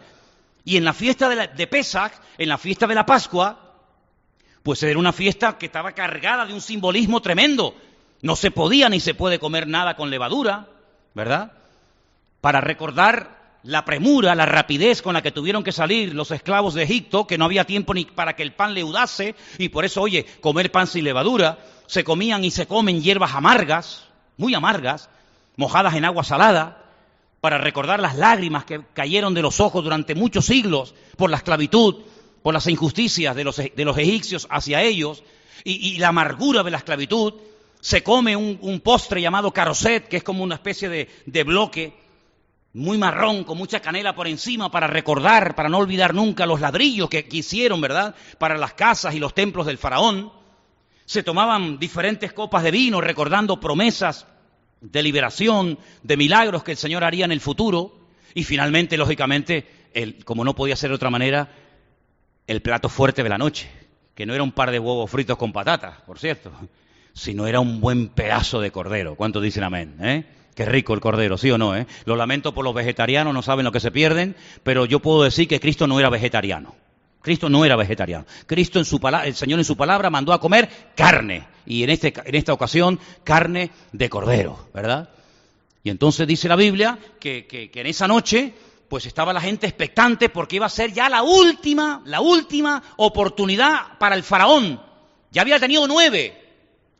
Y 0.65 0.75
en 0.75 0.83
la 0.83 0.91
fiesta 0.91 1.29
de, 1.29 1.47
de 1.47 1.67
Pesach, 1.67 2.11
en 2.37 2.49
la 2.49 2.57
fiesta 2.57 2.87
de 2.87 2.95
la 2.95 3.05
Pascua, 3.05 3.71
pues 4.63 4.83
era 4.83 4.99
una 4.99 5.13
fiesta 5.13 5.57
que 5.57 5.67
estaba 5.67 5.93
cargada 5.93 6.45
de 6.45 6.53
un 6.53 6.59
simbolismo 6.59 7.21
tremendo. 7.21 7.73
No 8.21 8.35
se 8.35 8.51
podía 8.51 8.89
ni 8.89 8.99
se 8.99 9.13
puede 9.13 9.39
comer 9.39 9.65
nada 9.65 9.95
con 9.95 10.09
levadura, 10.09 10.67
¿verdad? 11.13 11.53
Para 12.41 12.59
recordar 12.59 13.34
la 13.65 13.83
premura, 13.83 14.35
la 14.35 14.45
rapidez 14.45 15.01
con 15.01 15.13
la 15.13 15.21
que 15.21 15.31
tuvieron 15.31 15.63
que 15.63 15.71
salir 15.71 16.13
los 16.13 16.31
esclavos 16.31 16.73
de 16.73 16.83
Egipto, 16.83 17.27
que 17.27 17.37
no 17.37 17.45
había 17.45 17.65
tiempo 17.65 17.93
ni 17.93 18.05
para 18.05 18.35
que 18.35 18.43
el 18.43 18.53
pan 18.53 18.73
leudase, 18.73 19.35
y 19.57 19.69
por 19.69 19.85
eso, 19.85 20.01
oye, 20.01 20.25
comer 20.41 20.71
pan 20.71 20.87
sin 20.87 21.03
levadura, 21.03 21.59
se 21.87 22.03
comían 22.03 22.43
y 22.43 22.51
se 22.51 22.67
comen 22.67 23.01
hierbas 23.01 23.33
amargas, 23.33 24.05
muy 24.37 24.53
amargas, 24.53 25.09
mojadas 25.55 25.95
en 25.95 26.05
agua 26.05 26.23
salada, 26.23 26.83
para 27.41 27.57
recordar 27.57 27.99
las 27.99 28.15
lágrimas 28.15 28.65
que 28.65 28.81
cayeron 28.93 29.33
de 29.33 29.41
los 29.41 29.59
ojos 29.59 29.83
durante 29.83 30.15
muchos 30.15 30.45
siglos 30.45 30.95
por 31.17 31.29
la 31.29 31.37
esclavitud, 31.37 32.03
por 32.43 32.53
las 32.53 32.67
injusticias 32.67 33.35
de 33.35 33.43
los, 33.43 33.57
de 33.57 33.85
los 33.85 33.97
egipcios 33.97 34.47
hacia 34.49 34.81
ellos, 34.81 35.23
y, 35.63 35.73
y 35.73 35.97
la 35.97 36.09
amargura 36.09 36.63
de 36.63 36.71
la 36.71 36.77
esclavitud, 36.77 37.33
se 37.85 38.01
come 38.01 38.35
un, 38.35 38.79
postre 38.79 39.21
llamado 39.21 39.51
caroset, 39.51 40.07
que 40.07 40.17
es 40.17 40.23
como 40.23 40.43
una 40.43 40.55
especie 40.55 40.89
de, 40.89 41.43
bloque 41.43 41.93
muy 42.75 42.97
marrón, 42.97 43.45
con 43.45 43.57
mucha 43.57 43.79
canela 43.79 44.13
por 44.13 44.27
encima, 44.27 44.69
para 44.69 44.87
recordar, 44.87 45.55
para 45.55 45.69
no 45.69 45.77
olvidar 45.77 46.13
nunca 46.13 46.45
los 46.45 46.59
ladrillos 46.59 47.09
que, 47.09 47.25
hicieron, 47.31 47.79
¿verdad?, 47.79 48.15
para 48.37 48.57
las 48.57 48.73
casas 48.73 49.15
y 49.15 49.19
los 49.19 49.33
templos 49.33 49.65
del 49.65 49.77
faraón. 49.77 50.33
Se 51.05 51.23
tomaban 51.23 51.79
diferentes 51.79 52.33
copas 52.33 52.63
de 52.63 52.71
vino, 52.71 52.99
recordando 52.99 53.61
promesas 53.61 54.27
de 54.81 55.01
liberación, 55.01 55.79
de 56.03 56.17
milagros 56.17 56.63
que 56.63 56.71
el 56.71 56.77
Señor 56.77 57.05
haría 57.05 57.23
en 57.23 57.31
el 57.31 57.39
futuro. 57.39 57.97
Y 58.33 58.43
finalmente, 58.43 58.97
lógicamente, 58.97 59.65
como 60.25 60.43
no 60.43 60.53
podía 60.53 60.75
ser 60.75 60.89
de 60.89 60.97
otra 60.97 61.09
manera, 61.09 61.47
el 62.45 62.61
plato 62.61 62.89
fuerte 62.89 63.23
de 63.23 63.29
la 63.29 63.37
noche, 63.37 63.71
que 64.13 64.25
no 64.25 64.33
era 64.33 64.43
un 64.43 64.51
par 64.51 64.71
de 64.71 64.79
huevos 64.79 65.09
fritos 65.09 65.37
con 65.37 65.53
patatas, 65.53 66.01
por 66.01 66.19
cierto, 66.19 66.51
si 67.13 67.33
no 67.33 67.47
era 67.47 67.61
un 67.61 67.79
buen 67.79 68.09
pedazo 68.09 68.59
de 68.59 68.71
cordero. 68.71 69.15
¿Cuántos 69.15 69.41
dicen 69.41 69.63
amén? 69.63 69.95
Eh? 70.01 70.25
Qué 70.55 70.63
rico 70.63 70.93
el 70.93 71.01
cordero, 71.01 71.37
¿sí 71.37 71.51
o 71.51 71.57
no? 71.57 71.75
Eh? 71.75 71.85
Lo 72.05 72.15
lamento 72.15 72.53
por 72.53 72.63
los 72.63 72.73
vegetarianos, 72.73 73.33
no 73.33 73.41
saben 73.41 73.65
lo 73.65 73.73
que 73.73 73.81
se 73.81 73.91
pierden, 73.91 74.37
pero 74.63 74.85
yo 74.85 75.01
puedo 75.01 75.23
decir 75.23 75.49
que 75.49 75.59
Cristo 75.59 75.85
no 75.85 75.99
era 75.99 76.09
vegetariano. 76.09 76.73
Cristo 77.21 77.49
no 77.49 77.65
era 77.65 77.75
vegetariano. 77.75 78.25
Cristo 78.45 78.79
en 78.79 78.85
su 78.85 78.99
palabra, 78.99 79.27
el 79.27 79.35
Señor 79.35 79.59
en 79.59 79.65
su 79.65 79.75
palabra 79.75 80.09
mandó 80.09 80.31
a 80.31 80.39
comer 80.39 80.69
carne. 80.95 81.45
Y 81.65 81.83
en, 81.83 81.89
este, 81.89 82.13
en 82.23 82.35
esta 82.35 82.53
ocasión, 82.53 82.99
carne 83.23 83.71
de 83.91 84.09
cordero, 84.09 84.69
¿verdad? 84.73 85.09
Y 85.83 85.89
entonces 85.89 86.25
dice 86.25 86.47
la 86.47 86.55
Biblia 86.55 86.97
que, 87.19 87.45
que, 87.47 87.69
que 87.69 87.81
en 87.81 87.87
esa 87.87 88.07
noche, 88.07 88.53
pues 88.87 89.05
estaba 89.07 89.33
la 89.33 89.41
gente 89.41 89.67
expectante 89.67 90.29
porque 90.29 90.55
iba 90.55 90.67
a 90.67 90.69
ser 90.69 90.93
ya 90.93 91.09
la 91.09 91.21
última, 91.21 92.01
la 92.05 92.21
última 92.21 92.81
oportunidad 92.95 93.97
para 93.99 94.15
el 94.15 94.23
faraón. 94.23 94.79
Ya 95.31 95.41
había 95.41 95.59
tenido 95.59 95.85
nueve, 95.87 96.44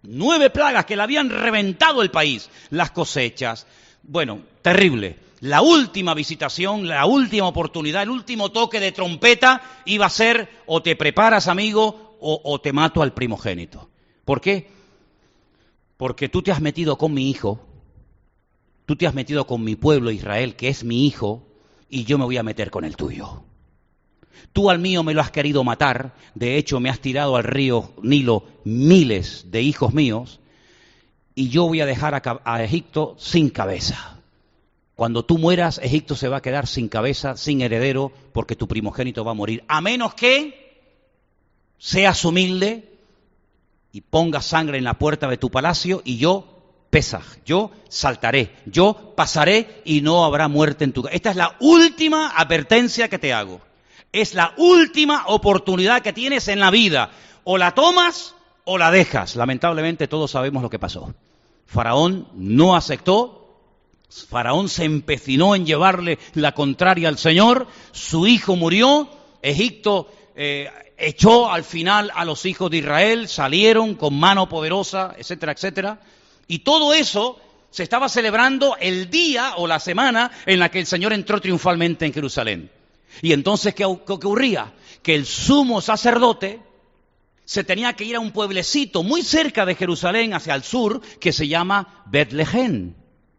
Nueve 0.07 0.49
plagas 0.49 0.85
que 0.85 0.95
le 0.95 1.03
habían 1.03 1.29
reventado 1.29 2.01
el 2.01 2.11
país. 2.11 2.49
Las 2.69 2.91
cosechas. 2.91 3.67
Bueno, 4.03 4.41
terrible. 4.61 5.17
La 5.41 5.61
última 5.61 6.13
visitación, 6.13 6.87
la 6.87 7.05
última 7.05 7.47
oportunidad, 7.47 8.03
el 8.03 8.09
último 8.09 8.51
toque 8.51 8.79
de 8.79 8.91
trompeta 8.91 9.61
iba 9.85 10.05
a 10.05 10.09
ser 10.09 10.49
o 10.65 10.81
te 10.81 10.95
preparas, 10.95 11.47
amigo, 11.47 12.17
o, 12.19 12.59
te 12.59 12.73
mato 12.73 13.03
al 13.03 13.13
primogénito. 13.13 13.89
¿Por 14.23 14.41
qué? 14.41 14.67
Porque 15.97 16.29
tú 16.29 16.41
te 16.41 16.51
has 16.51 16.61
metido 16.61 16.97
con 16.97 17.13
mi 17.13 17.29
hijo, 17.29 17.59
tú 18.85 18.95
te 18.95 19.05
has 19.05 19.13
metido 19.13 19.45
con 19.45 19.63
mi 19.63 19.75
pueblo 19.75 20.09
Israel, 20.09 20.55
que 20.55 20.69
es 20.69 20.83
mi 20.83 21.05
hijo, 21.05 21.47
y 21.89 22.05
yo 22.05 22.17
me 22.17 22.25
voy 22.25 22.37
a 22.37 22.43
meter 22.43 22.71
con 22.71 22.83
el 22.83 22.95
tuyo. 22.95 23.43
Tú 24.53 24.69
al 24.69 24.79
mío 24.79 25.03
me 25.03 25.13
lo 25.13 25.21
has 25.21 25.31
querido 25.31 25.63
matar, 25.63 26.13
de 26.33 26.57
hecho 26.57 26.79
me 26.79 26.89
has 26.89 26.99
tirado 26.99 27.35
al 27.35 27.43
río 27.43 27.93
Nilo 28.01 28.45
miles 28.63 29.51
de 29.51 29.61
hijos 29.61 29.93
míos, 29.93 30.39
y 31.35 31.49
yo 31.49 31.67
voy 31.67 31.81
a 31.81 31.85
dejar 31.85 32.21
a, 32.43 32.63
Egipto 32.63 33.15
sin 33.19 33.49
cabeza. 33.49 34.19
Cuando 34.95 35.25
tú 35.25 35.37
mueras, 35.37 35.79
Egipto 35.83 36.15
se 36.15 36.29
va 36.29 36.37
a 36.37 36.41
quedar 36.41 36.67
sin 36.67 36.87
cabeza, 36.87 37.35
sin 37.35 37.61
heredero, 37.61 38.11
porque 38.31 38.55
tu 38.55 38.67
primogénito 38.67 39.25
va 39.25 39.31
a 39.31 39.35
morir, 39.35 39.63
a 39.67 39.81
menos 39.81 40.13
que 40.13 40.79
seas 41.77 42.23
humilde 42.23 42.93
y 43.91 44.01
pongas 44.01 44.45
sangre 44.45 44.77
en 44.77 44.85
la 44.85 44.97
puerta 44.97 45.27
de 45.27 45.37
tu 45.37 45.51
palacio 45.51 46.01
y 46.05 46.17
yo 46.17 46.55
Pesaj, 46.95 47.39
yo 47.45 47.71
saltaré, 47.89 48.55
yo 48.65 49.13
pasaré 49.17 49.81
y 49.83 49.99
no 49.99 50.23
habrá 50.23 50.47
muerte 50.47 50.85
en 50.85 50.93
tu 50.93 51.03
casa. 51.03 51.13
Esta 51.13 51.31
es 51.31 51.35
la 51.35 51.57
última 51.59 52.29
advertencia 52.29 53.09
que 53.09 53.19
te 53.19 53.33
hago. 53.33 53.59
Es 54.15 54.33
la 54.33 54.53
última 54.55 55.25
oportunidad 55.27 56.01
que 56.01 56.13
tienes 56.13 56.47
en 56.47 56.61
la 56.61 56.71
vida. 56.71 57.11
O 57.43 57.57
la 57.57 57.73
tomas 57.73 58.33
o 58.63 58.77
la 58.77 58.89
dejas. 58.89 59.35
Lamentablemente 59.35 60.07
todos 60.07 60.31
sabemos 60.31 60.63
lo 60.63 60.69
que 60.69 60.79
pasó. 60.79 61.13
Faraón 61.65 62.29
no 62.33 62.77
aceptó, 62.77 63.59
Faraón 64.29 64.69
se 64.69 64.85
empecinó 64.85 65.53
en 65.53 65.65
llevarle 65.65 66.17
la 66.33 66.53
contraria 66.53 67.09
al 67.09 67.17
Señor, 67.17 67.67
su 67.91 68.25
hijo 68.25 68.55
murió, 68.55 69.09
Egipto 69.41 70.09
eh, 70.33 70.69
echó 70.97 71.51
al 71.51 71.65
final 71.65 72.09
a 72.15 72.23
los 72.23 72.45
hijos 72.45 72.71
de 72.71 72.77
Israel, 72.77 73.27
salieron 73.27 73.95
con 73.95 74.17
mano 74.17 74.47
poderosa, 74.47 75.13
etcétera, 75.17 75.51
etcétera. 75.51 75.99
Y 76.47 76.59
todo 76.59 76.93
eso 76.93 77.37
se 77.69 77.83
estaba 77.83 78.07
celebrando 78.07 78.77
el 78.79 79.09
día 79.09 79.55
o 79.57 79.67
la 79.67 79.81
semana 79.81 80.31
en 80.45 80.59
la 80.59 80.69
que 80.69 80.79
el 80.79 80.85
Señor 80.85 81.11
entró 81.11 81.41
triunfalmente 81.41 82.05
en 82.05 82.13
Jerusalén. 82.13 82.71
Y 83.21 83.33
entonces, 83.33 83.73
¿qué, 83.73 83.85
ocurría? 83.85 84.73
Que 85.01 85.15
el 85.15 85.25
sumo 85.25 85.81
sacerdote 85.81 86.61
se 87.45 87.63
tenía 87.63 87.93
que 87.93 88.05
ir 88.05 88.15
a 88.15 88.19
un 88.19 88.31
pueblecito 88.31 89.03
muy 89.03 89.21
cerca 89.21 89.65
de 89.65 89.75
Jerusalén, 89.75 90.33
hacia 90.33 90.55
el 90.55 90.63
sur, 90.63 91.01
que 91.19 91.31
se 91.31 91.47
llama 91.47 92.03
Betlehem, 92.07 92.95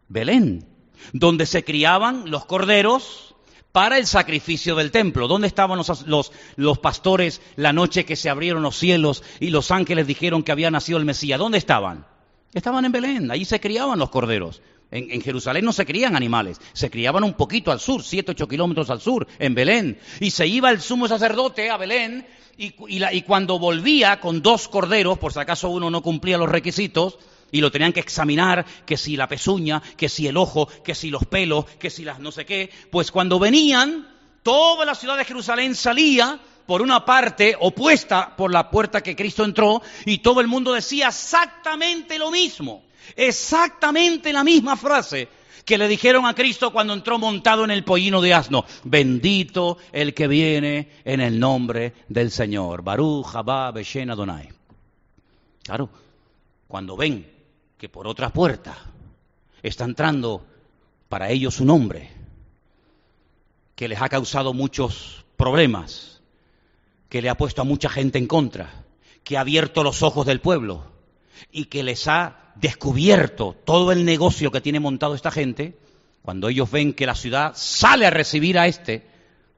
Belén, 0.07 0.65
donde 1.13 1.45
se 1.45 1.63
criaban 1.63 2.31
los 2.31 2.45
corderos 2.45 3.35
para 3.71 3.97
el 3.97 4.07
sacrificio 4.07 4.75
del 4.75 4.91
templo. 4.91 5.27
¿Dónde 5.27 5.47
estaban 5.47 5.77
los, 5.77 6.31
los, 6.55 6.79
pastores 6.79 7.41
la 7.57 7.73
noche 7.73 8.05
que 8.05 8.15
se 8.15 8.29
abrieron 8.29 8.63
los 8.63 8.77
cielos 8.77 9.23
y 9.39 9.49
los 9.49 9.71
ángeles 9.71 10.07
dijeron 10.07 10.41
que 10.41 10.51
había 10.51 10.71
nacido 10.71 10.97
el 10.97 11.05
Mesías? 11.05 11.37
¿Dónde 11.37 11.57
estaban? 11.57 12.07
Estaban 12.53 12.85
en 12.85 12.91
Belén, 12.91 13.29
allí 13.29 13.45
se 13.45 13.59
criaban 13.59 13.99
los 13.99 14.09
corderos. 14.09 14.61
En, 14.89 15.21
Jerusalén 15.21 15.65
no 15.65 15.73
se 15.73 15.85
crían 15.85 16.15
animales, 16.15 16.61
se 16.73 16.89
criaban 16.89 17.23
un 17.23 17.33
poquito 17.33 17.71
al 17.71 17.79
sur, 17.79 18.03
siete, 18.03 18.31
ocho 18.31 18.47
kilómetros 18.47 18.89
al 18.89 19.01
sur, 19.01 19.27
en 19.39 19.53
Belén. 19.53 19.99
Y 20.19 20.31
se 20.31 20.47
iba 20.47 20.69
el 20.69 20.81
sumo 20.81 21.07
sacerdote 21.07 21.69
a 21.69 21.77
Belén 21.77 22.25
y, 22.57 22.73
y 22.87 23.21
cuando 23.23 23.59
volvía 23.59 24.19
con 24.19 24.41
dos 24.41 24.67
corderos, 24.67 25.17
por 25.17 25.33
si 25.33 25.39
acaso 25.39 25.69
uno 25.69 25.89
no 25.89 26.01
cumplía 26.01 26.37
los 26.37 26.49
requisitos, 26.49 27.17
y 27.51 27.61
lo 27.61 27.71
tenían 27.71 27.93
que 27.93 27.99
examinar, 27.99 28.65
que 28.85 28.97
si 28.97 29.15
la 29.15 29.27
pezuña, 29.27 29.81
que 29.95 30.09
si 30.09 30.27
el 30.27 30.37
ojo, 30.37 30.67
que 30.83 30.95
si 30.95 31.09
los 31.09 31.25
pelos, 31.25 31.65
que 31.79 31.89
si 31.89 32.03
las 32.03 32.19
no 32.19 32.31
sé 32.31 32.45
qué, 32.45 32.69
pues 32.91 33.11
cuando 33.11 33.39
venían, 33.39 34.07
toda 34.43 34.85
la 34.85 34.95
ciudad 34.95 35.17
de 35.17 35.25
Jerusalén 35.25 35.75
salía 35.75 36.39
por 36.65 36.81
una 36.81 37.05
parte 37.05 37.55
opuesta 37.59 38.35
por 38.35 38.51
la 38.51 38.69
puerta 38.69 39.01
que 39.01 39.15
Cristo 39.15 39.45
entró 39.45 39.81
y 40.05 40.19
todo 40.19 40.41
el 40.41 40.47
mundo 40.47 40.73
decía 40.73 41.07
exactamente 41.07 42.19
lo 42.19 42.29
mismo, 42.29 42.83
exactamente 43.15 44.33
la 44.33 44.43
misma 44.43 44.75
frase 44.75 45.29
que 45.67 45.77
le 45.77 45.89
dijeron 45.89 46.25
a 46.25 46.33
Cristo 46.33 46.71
cuando 46.71 46.93
entró 46.93 47.19
montado 47.19 47.65
en 47.65 47.71
el 47.71 47.83
pollino 47.83 48.21
de 48.21 48.33
asno, 48.33 48.63
bendito 48.85 49.77
el 49.91 50.13
que 50.13 50.27
viene 50.27 50.89
en 51.03 51.19
el 51.19 51.39
nombre 51.39 51.93
del 52.07 52.31
Señor, 52.31 52.83
Baruch 52.83 53.27
Haba 53.33 53.71
Beshen 53.71 54.09
Adonai. 54.09 54.47
Claro, 55.63 55.89
cuando 56.67 56.95
ven 56.95 57.29
que 57.77 57.89
por 57.89 58.07
otra 58.07 58.29
puerta 58.29 58.77
está 59.61 59.83
entrando 59.83 60.45
para 61.09 61.29
ellos 61.29 61.59
un 61.59 61.69
hombre 61.69 62.11
que 63.75 63.89
les 63.89 64.01
ha 64.01 64.07
causado 64.07 64.53
muchos 64.53 65.25
problemas, 65.35 66.21
que 67.09 67.21
le 67.21 67.29
ha 67.29 67.35
puesto 67.35 67.61
a 67.61 67.65
mucha 67.65 67.89
gente 67.89 68.17
en 68.17 68.27
contra, 68.27 68.85
que 69.25 69.37
ha 69.37 69.41
abierto 69.41 69.83
los 69.83 70.01
ojos 70.01 70.25
del 70.25 70.39
pueblo 70.39 70.85
y 71.51 71.65
que 71.65 71.83
les 71.83 72.07
ha 72.07 72.46
descubierto 72.59 73.55
todo 73.65 73.91
el 73.91 74.05
negocio 74.05 74.51
que 74.51 74.61
tiene 74.61 74.79
montado 74.79 75.15
esta 75.15 75.31
gente, 75.31 75.77
cuando 76.21 76.49
ellos 76.49 76.69
ven 76.69 76.93
que 76.93 77.05
la 77.05 77.15
ciudad 77.15 77.53
sale 77.55 78.05
a 78.05 78.09
recibir 78.09 78.59
a 78.59 78.67
este, 78.67 79.07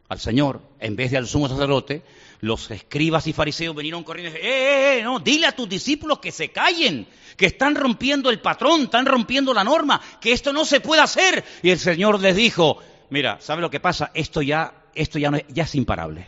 al 0.07 0.19
Señor, 0.19 0.61
en 0.79 0.95
vez 0.95 1.11
de 1.11 1.17
al 1.17 1.27
sumo 1.27 1.47
sacerdote, 1.47 2.03
los 2.41 2.71
escribas 2.71 3.27
y 3.27 3.33
fariseos 3.33 3.75
vinieron 3.75 4.03
corriendo 4.03 4.31
y 4.31 4.33
dijeron, 4.33 4.55
¡eh, 4.55 4.95
eh, 4.95 4.99
eh! 4.99 5.03
No, 5.03 5.19
dile 5.19 5.47
a 5.47 5.51
tus 5.51 5.67
discípulos 5.67 6.19
que 6.19 6.31
se 6.31 6.49
callen, 6.49 7.07
que 7.35 7.47
están 7.47 7.75
rompiendo 7.75 8.29
el 8.29 8.39
patrón, 8.39 8.83
están 8.83 9.05
rompiendo 9.05 9.53
la 9.53 9.63
norma, 9.63 10.01
que 10.21 10.31
esto 10.31 10.53
no 10.53 10.65
se 10.65 10.79
puede 10.79 11.01
hacer. 11.01 11.43
Y 11.61 11.69
el 11.69 11.79
Señor 11.79 12.19
les 12.19 12.35
dijo, 12.35 12.77
mira, 13.09 13.37
¿sabe 13.41 13.61
lo 13.61 13.69
que 13.69 13.79
pasa? 13.79 14.11
Esto 14.13 14.41
ya, 14.41 14.73
esto 14.95 15.19
ya, 15.19 15.31
no, 15.31 15.37
ya 15.49 15.63
es 15.63 15.75
imparable. 15.75 16.27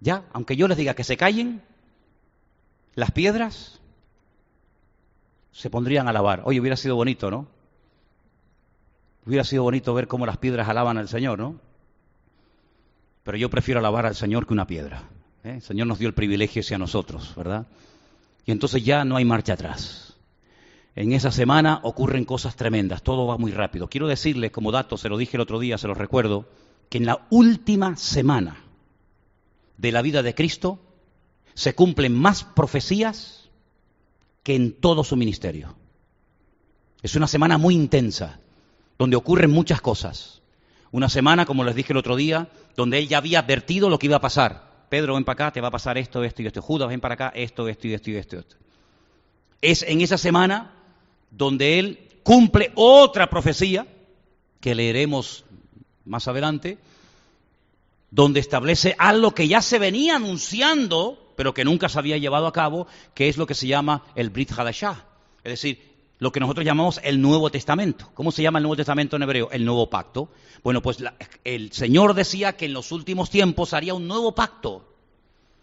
Ya, 0.00 0.24
aunque 0.32 0.56
yo 0.56 0.68
les 0.68 0.76
diga 0.76 0.94
que 0.94 1.04
se 1.04 1.16
callen, 1.16 1.62
las 2.94 3.10
piedras 3.10 3.80
se 5.54 5.70
pondrían 5.70 6.08
a 6.08 6.10
alabar. 6.10 6.42
Oye, 6.44 6.60
hubiera 6.60 6.76
sido 6.76 6.96
bonito, 6.96 7.30
¿no? 7.30 7.46
Hubiera 9.24 9.44
sido 9.44 9.62
bonito 9.62 9.94
ver 9.94 10.08
cómo 10.08 10.26
las 10.26 10.36
piedras 10.36 10.68
alaban 10.68 10.98
al 10.98 11.08
Señor, 11.08 11.38
¿no? 11.38 11.60
Pero 13.22 13.38
yo 13.38 13.48
prefiero 13.48 13.78
alabar 13.78 14.04
al 14.04 14.16
Señor 14.16 14.46
que 14.46 14.52
una 14.52 14.66
piedra. 14.66 15.04
¿eh? 15.44 15.54
El 15.54 15.62
Señor 15.62 15.86
nos 15.86 16.00
dio 16.00 16.08
el 16.08 16.14
privilegio 16.14 16.60
hacia 16.60 16.76
nosotros, 16.76 17.32
¿verdad? 17.36 17.66
Y 18.44 18.50
entonces 18.50 18.84
ya 18.84 19.04
no 19.04 19.16
hay 19.16 19.24
marcha 19.24 19.52
atrás. 19.52 20.16
En 20.96 21.12
esa 21.12 21.30
semana 21.30 21.80
ocurren 21.84 22.24
cosas 22.24 22.56
tremendas, 22.56 23.02
todo 23.02 23.26
va 23.26 23.38
muy 23.38 23.52
rápido. 23.52 23.88
Quiero 23.88 24.08
decirles 24.08 24.50
como 24.50 24.72
dato, 24.72 24.96
se 24.96 25.08
lo 25.08 25.16
dije 25.16 25.36
el 25.36 25.40
otro 25.40 25.60
día, 25.60 25.78
se 25.78 25.86
lo 25.86 25.94
recuerdo, 25.94 26.48
que 26.88 26.98
en 26.98 27.06
la 27.06 27.26
última 27.30 27.96
semana 27.96 28.56
de 29.78 29.92
la 29.92 30.02
vida 30.02 30.22
de 30.22 30.34
Cristo 30.34 30.80
se 31.54 31.74
cumplen 31.74 32.12
más 32.12 32.42
profecías 32.42 33.43
que 34.44 34.54
en 34.54 34.72
todo 34.72 35.02
su 35.02 35.16
ministerio. 35.16 35.74
Es 37.02 37.16
una 37.16 37.26
semana 37.26 37.58
muy 37.58 37.74
intensa, 37.74 38.38
donde 38.98 39.16
ocurren 39.16 39.50
muchas 39.50 39.80
cosas. 39.80 40.42
Una 40.92 41.08
semana, 41.08 41.44
como 41.44 41.64
les 41.64 41.74
dije 41.74 41.92
el 41.92 41.96
otro 41.96 42.14
día, 42.14 42.48
donde 42.76 42.98
él 42.98 43.08
ya 43.08 43.18
había 43.18 43.40
advertido 43.40 43.90
lo 43.90 43.98
que 43.98 44.06
iba 44.06 44.16
a 44.16 44.20
pasar. 44.20 44.86
Pedro, 44.88 45.14
ven 45.14 45.24
para 45.24 45.46
acá, 45.46 45.52
te 45.52 45.60
va 45.60 45.68
a 45.68 45.72
pasar 45.72 45.98
esto, 45.98 46.22
esto 46.22 46.42
y 46.42 46.46
esto. 46.46 46.62
Judas, 46.62 46.88
ven 46.88 47.00
para 47.00 47.14
acá, 47.14 47.32
esto, 47.34 47.68
esto 47.68 47.88
y 47.88 47.94
esto 47.94 48.10
y 48.10 48.16
esto. 48.16 48.38
esto. 48.38 48.56
Es 49.60 49.82
en 49.82 50.02
esa 50.02 50.18
semana 50.18 50.72
donde 51.30 51.78
él 51.78 52.08
cumple 52.22 52.70
otra 52.74 53.28
profecía 53.28 53.86
que 54.60 54.74
leeremos 54.74 55.44
más 56.04 56.28
adelante, 56.28 56.78
donde 58.10 58.40
establece 58.40 58.94
algo 58.98 59.34
que 59.34 59.48
ya 59.48 59.62
se 59.62 59.78
venía 59.78 60.16
anunciando, 60.16 61.23
pero 61.36 61.54
que 61.54 61.64
nunca 61.64 61.88
se 61.88 61.98
había 61.98 62.18
llevado 62.18 62.46
a 62.46 62.52
cabo, 62.52 62.86
que 63.14 63.28
es 63.28 63.36
lo 63.36 63.46
que 63.46 63.54
se 63.54 63.66
llama 63.66 64.02
el 64.14 64.30
Brit 64.30 64.52
Hadashah, 64.52 65.04
es 65.44 65.52
decir, 65.52 65.94
lo 66.18 66.32
que 66.32 66.40
nosotros 66.40 66.64
llamamos 66.64 67.00
el 67.02 67.20
Nuevo 67.20 67.50
Testamento. 67.50 68.10
¿Cómo 68.14 68.30
se 68.30 68.42
llama 68.42 68.58
el 68.58 68.62
Nuevo 68.62 68.76
Testamento 68.76 69.16
en 69.16 69.22
hebreo? 69.24 69.50
El 69.50 69.64
Nuevo 69.64 69.90
Pacto. 69.90 70.30
Bueno, 70.62 70.80
pues 70.80 70.98
el 71.42 71.72
Señor 71.72 72.14
decía 72.14 72.56
que 72.56 72.66
en 72.66 72.72
los 72.72 72.92
últimos 72.92 73.30
tiempos 73.30 73.74
haría 73.74 73.94
un 73.94 74.06
nuevo 74.06 74.34
pacto 74.34 74.94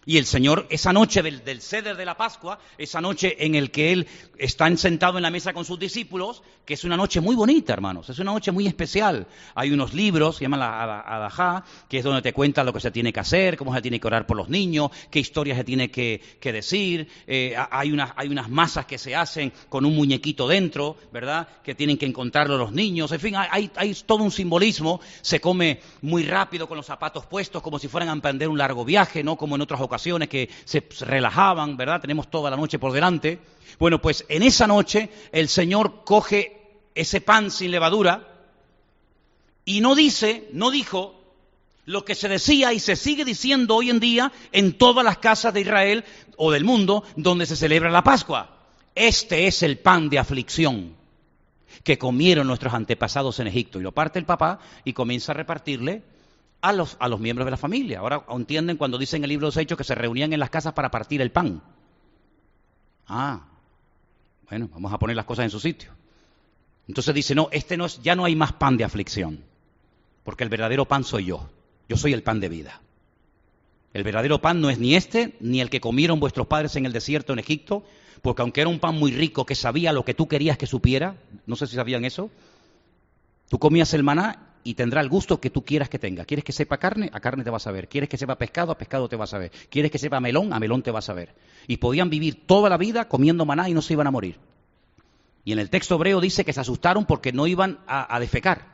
y 0.04 0.18
el 0.18 0.26
Señor, 0.26 0.66
esa 0.70 0.94
noche 0.94 1.22
del, 1.22 1.44
del 1.44 1.62
ceder 1.62 1.96
de 1.96 2.06
la 2.06 2.18
Pascua, 2.18 2.60
esa 2.80 3.02
noche 3.02 3.46
en 3.46 3.54
el 3.54 3.70
que 3.70 3.92
Él 3.92 4.08
está 4.38 4.76
sentado 4.76 5.18
en 5.18 5.24
la 5.24 5.30
mesa 5.30 5.54
con 5.54 5.64
sus 5.64 5.78
discípulos, 5.78 6.42
que 6.66 6.76
es 6.76 6.84
una 6.84 6.96
noche 6.98 7.22
muy 7.22 7.36
bonita, 7.36 7.74
hermanos, 7.74 8.10
es 8.10 8.20
una 8.20 8.32
noche 8.32 8.52
muy 8.52 8.68
especial. 8.68 9.28
Hay 9.56 9.72
unos 9.72 9.94
libros, 9.94 10.38
se 10.38 10.44
llaman 10.44 10.60
la 10.60 11.02
Adajá, 11.02 11.64
que 11.90 11.98
es 11.98 12.04
donde 12.04 12.22
te 12.22 12.34
cuenta 12.34 12.64
lo 12.64 12.74
que 12.74 12.80
se 12.80 12.92
tiene 12.92 13.12
que 13.12 13.20
hacer, 13.20 13.58
cómo 13.58 13.74
se 13.74 13.82
tiene 13.82 14.00
que 14.00 14.08
orar 14.08 14.26
por 14.28 14.38
los 14.38 14.50
niños, 14.50 14.92
qué 15.10 15.20
historias 15.20 15.58
se 15.58 15.64
tiene 15.64 15.90
que, 15.90 16.22
decir. 16.42 17.08
Eh, 17.28 17.56
hay, 17.72 17.92
unas, 17.92 18.12
hay 18.16 18.28
unas 18.28 18.50
masas 18.50 18.86
que 18.86 18.98
se 18.98 19.16
hacen 19.16 19.52
con 19.70 19.86
un 19.86 19.96
muñequito 19.96 20.48
dentro, 20.48 20.98
¿verdad? 21.12 21.48
Que 21.64 21.76
tienen 21.76 21.98
que 21.98 22.06
encontrarlo 22.06 22.58
los 22.58 22.72
niños. 22.72 23.12
En 23.12 23.20
fin, 23.20 23.36
hay, 23.36 23.72
hay 23.76 23.94
todo 24.06 24.24
un 24.24 24.32
simbolismo. 24.32 25.02
Se 25.22 25.40
come 25.40 25.80
muy 26.02 26.24
rápido 26.24 26.68
con 26.68 26.78
los 26.78 26.86
zapatos 26.86 27.26
puestos, 27.26 27.62
como 27.62 27.80
si 27.80 27.88
fueran 27.88 28.10
a 28.10 28.14
emprender 28.14 28.48
un 28.48 28.58
largo 28.58 28.86
viaje, 28.86 29.24
¿no? 29.24 29.36
Como 29.36 29.56
en 29.56 29.62
otras 29.62 29.82
ocasiones 29.82 30.30
que 30.30 30.50
se 30.66 30.84
relajaban, 31.02 31.78
¿verdad? 31.78 32.02
Tenemos 32.02 32.30
toda 32.30 32.50
la 32.50 32.58
noche 32.58 32.80
por 32.80 32.92
delante. 32.92 33.40
Bueno, 33.80 34.02
pues 34.02 34.26
en 34.30 34.44
esa 34.44 34.68
noche 34.68 35.10
el 35.32 35.50
Señor 35.50 36.04
coge 36.04 36.62
ese 36.96 37.22
pan 37.22 37.52
sin 37.52 37.72
levadura 37.72 38.28
y 39.66 39.82
no 39.82 39.96
dice, 39.96 40.50
no 40.54 40.72
dijo 40.72 41.16
lo 41.86 42.06
que 42.06 42.16
se 42.16 42.30
decía 42.30 42.74
y 42.74 42.80
se 42.80 42.96
sigue 42.96 43.26
diciendo 43.26 43.76
hoy 43.76 43.90
en 43.90 44.00
día 44.00 44.32
en 44.52 44.78
todas 44.78 45.04
las 45.04 45.18
casas 45.18 45.54
de 45.54 45.62
Israel 45.62 46.06
o 46.38 46.52
del 46.52 46.64
mundo 46.64 47.04
donde 47.16 47.46
se 47.46 47.56
celebra 47.56 47.90
la 47.90 48.04
Pascua. 48.04 48.58
Este 48.96 49.48
es 49.48 49.64
el 49.64 49.80
pan 49.80 50.10
de 50.10 50.20
aflicción 50.20 50.96
que 51.84 51.98
comieron 51.98 52.48
nuestros 52.48 52.74
antepasados 52.74 53.40
en 53.40 53.48
Egipto. 53.48 53.80
Y 53.80 53.84
lo 53.84 53.92
parte 53.92 54.20
el 54.20 54.26
papá 54.26 54.60
y 54.84 54.94
comienza 54.94 55.32
a 55.32 55.36
repartirle 55.36 56.04
a 56.62 56.74
los, 56.74 56.98
a 57.00 57.08
los 57.08 57.20
miembros 57.20 57.46
de 57.46 57.52
la 57.52 57.58
familia. 57.58 58.00
Ahora 58.00 58.24
entienden 58.30 58.78
cuando 58.78 58.98
dicen 58.98 59.22
en 59.22 59.24
el 59.26 59.30
libro 59.30 59.46
de 59.46 59.50
los 59.50 59.58
Hechos 59.58 59.78
que 59.78 59.84
se 59.84 59.96
reunían 59.96 60.34
en 60.34 60.40
las 60.40 60.50
casas 60.50 60.74
para 60.74 60.92
partir 60.92 61.22
el 61.22 61.32
pan. 61.32 61.62
Ah, 63.08 63.42
bueno, 64.52 64.70
vamos 64.74 64.92
a 64.92 65.00
poner 65.00 65.16
las 65.16 65.24
cosas 65.24 65.46
en 65.46 65.50
su 65.50 65.62
sitio. 65.62 65.92
Entonces 66.86 67.16
dice, 67.16 67.34
no, 67.34 67.48
este 67.54 67.78
no 67.78 67.86
es, 67.86 68.02
ya 68.02 68.18
no 68.18 68.26
hay 68.26 68.36
más 68.36 68.52
pan 68.52 68.76
de 68.76 68.84
aflicción, 68.84 69.46
porque 70.26 70.44
el 70.44 70.50
verdadero 70.50 70.84
pan 70.84 71.06
soy 71.06 71.28
yo. 71.28 71.50
Yo 71.88 71.96
soy 71.96 72.12
el 72.12 72.22
pan 72.22 72.42
de 72.42 72.50
vida. 72.50 72.82
El 73.94 74.04
verdadero 74.04 74.42
pan 74.42 74.60
no 74.60 74.70
es 74.70 74.78
ni 74.78 74.96
este, 74.96 75.38
ni 75.40 75.62
el 75.62 75.70
que 75.70 75.80
comieron 75.80 76.20
vuestros 76.20 76.48
padres 76.48 76.76
en 76.76 76.86
el 76.86 76.92
desierto 76.92 77.32
en 77.32 77.40
Egipto, 77.40 77.86
porque 78.22 78.42
aunque 78.42 78.60
era 78.60 78.70
un 78.70 78.80
pan 78.80 79.00
muy 79.00 79.14
rico 79.14 79.46
que 79.46 79.56
sabía 79.56 79.94
lo 79.94 80.04
que 80.04 80.14
tú 80.14 80.28
querías 80.28 80.58
que 80.58 80.68
supiera, 80.68 81.16
no 81.46 81.56
sé 81.56 81.66
si 81.66 81.78
sabían 81.78 82.04
eso, 82.04 82.30
tú 83.48 83.58
comías 83.58 83.94
el 83.94 84.04
maná 84.04 84.51
y 84.64 84.76
tendrá 84.76 85.02
el 85.02 85.10
gusto 85.10 85.40
que 85.40 85.50
tú 85.50 85.64
quieras 85.64 85.90
que 85.90 86.00
tenga. 86.00 86.26
¿Quieres 86.26 86.44
que 86.44 86.52
sepa 86.52 86.78
carne? 86.78 87.10
A 87.14 87.20
carne 87.20 87.44
te 87.44 87.50
vas 87.50 87.68
a 87.68 87.72
ver. 87.72 87.88
¿Quieres 87.88 88.10
que 88.10 88.18
sepa 88.18 88.38
pescado? 88.38 88.72
A 88.72 88.78
pescado 88.78 89.10
te 89.10 89.16
vas 89.16 89.34
a 89.34 89.38
ver. 89.38 89.52
¿Quieres 89.70 89.92
que 89.92 89.98
sepa 89.98 90.20
melón? 90.20 90.54
A 90.54 90.60
melón 90.60 90.84
te 90.84 90.92
vas 90.92 91.10
a 91.10 91.14
ver. 91.14 91.36
Y 91.68 91.78
podían 91.78 92.10
vivir 92.10 92.46
toda 92.46 92.70
la 92.70 92.78
vida 92.78 93.08
comiendo 93.08 93.46
maná 93.46 93.70
y 93.70 93.74
no 93.74 93.82
se 93.82 93.94
iban 93.94 94.08
a 94.08 94.12
morir. 94.12 94.40
Y 95.44 95.54
en 95.54 95.60
el 95.60 95.70
texto 95.70 95.96
hebreo 95.96 96.22
dice 96.22 96.46
que 96.46 96.54
se 96.54 96.60
asustaron 96.60 97.06
porque 97.06 97.32
no 97.32 97.48
iban 97.48 97.80
a, 97.88 98.20
defecar. 98.20 98.66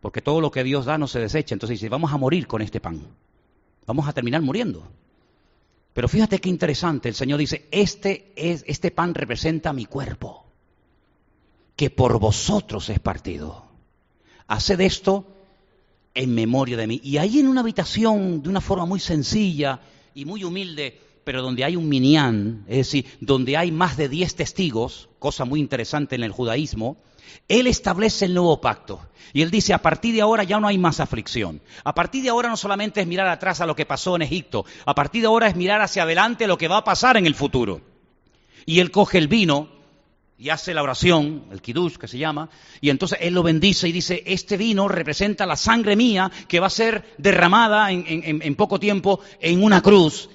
Porque 0.00 0.20
todo 0.20 0.40
lo 0.40 0.50
que 0.50 0.64
Dios 0.64 0.84
da 0.84 0.98
no 0.98 1.06
se 1.06 1.20
desecha. 1.20 1.54
Entonces 1.54 1.78
dice, 1.78 1.88
vamos 1.88 2.12
a 2.12 2.16
morir 2.16 2.46
con 2.46 2.62
este 2.62 2.80
pan. 2.80 3.00
Vamos 3.86 4.08
a 4.08 4.12
terminar 4.12 4.42
muriendo. 4.42 4.88
Pero 5.92 6.08
fíjate 6.08 6.38
qué 6.40 6.48
interesante, 6.48 7.08
el 7.10 7.14
Señor 7.14 7.38
dice, 7.38 7.68
este, 7.70 8.32
es, 8.34 8.64
este 8.66 8.90
pan 8.90 9.14
representa 9.14 9.74
mi 9.74 9.84
cuerpo, 9.84 10.46
que 11.76 11.90
por 11.90 12.18
vosotros 12.18 12.88
es 12.88 12.98
partido. 12.98 13.71
Haced 14.46 14.80
esto 14.80 15.26
en 16.14 16.34
memoria 16.34 16.76
de 16.76 16.86
mí. 16.86 17.00
Y 17.02 17.18
ahí 17.18 17.38
en 17.38 17.48
una 17.48 17.60
habitación, 17.60 18.42
de 18.42 18.48
una 18.48 18.60
forma 18.60 18.86
muy 18.86 19.00
sencilla 19.00 19.80
y 20.14 20.24
muy 20.24 20.44
humilde, 20.44 21.00
pero 21.24 21.42
donde 21.42 21.64
hay 21.64 21.76
un 21.76 21.88
minián, 21.88 22.64
es 22.66 22.78
decir, 22.78 23.06
donde 23.20 23.56
hay 23.56 23.70
más 23.70 23.96
de 23.96 24.08
diez 24.08 24.34
testigos, 24.34 25.08
cosa 25.18 25.44
muy 25.44 25.60
interesante 25.60 26.14
en 26.14 26.24
el 26.24 26.32
judaísmo, 26.32 26.96
él 27.48 27.66
establece 27.66 28.26
el 28.26 28.34
nuevo 28.34 28.60
pacto. 28.60 29.00
Y 29.32 29.42
él 29.42 29.50
dice, 29.50 29.72
a 29.72 29.80
partir 29.80 30.14
de 30.14 30.20
ahora 30.20 30.44
ya 30.44 30.60
no 30.60 30.68
hay 30.68 30.76
más 30.76 31.00
aflicción. 31.00 31.62
A 31.84 31.94
partir 31.94 32.22
de 32.22 32.28
ahora 32.28 32.48
no 32.48 32.56
solamente 32.56 33.00
es 33.00 33.06
mirar 33.06 33.28
atrás 33.28 33.60
a 33.60 33.66
lo 33.66 33.76
que 33.76 33.86
pasó 33.86 34.16
en 34.16 34.22
Egipto, 34.22 34.66
a 34.84 34.94
partir 34.94 35.22
de 35.22 35.28
ahora 35.28 35.46
es 35.46 35.56
mirar 35.56 35.80
hacia 35.80 36.02
adelante 36.02 36.46
lo 36.46 36.58
que 36.58 36.68
va 36.68 36.78
a 36.78 36.84
pasar 36.84 37.16
en 37.16 37.26
el 37.26 37.34
futuro. 37.34 37.80
Y 38.66 38.80
él 38.80 38.90
coge 38.90 39.18
el 39.18 39.28
vino 39.28 39.68
y 40.42 40.50
hace 40.50 40.74
la 40.74 40.82
oración, 40.82 41.44
el 41.52 41.62
kiddush 41.62 41.94
que 41.98 42.08
se 42.08 42.18
llama, 42.18 42.50
y 42.80 42.90
entonces 42.90 43.18
él 43.20 43.32
lo 43.32 43.44
bendice 43.44 43.88
y 43.88 43.92
dice, 43.92 44.24
este 44.26 44.56
vino 44.56 44.88
representa 44.88 45.46
la 45.46 45.54
sangre 45.54 45.94
mía 45.94 46.32
que 46.48 46.58
va 46.58 46.66
a 46.66 46.70
ser 46.70 47.14
derramada 47.16 47.92
en, 47.92 48.04
en 48.42 48.54
poco 48.56 48.80
tiempo 48.80 49.20
en 49.40 49.62
una 49.62 49.80
cruz 49.82 50.28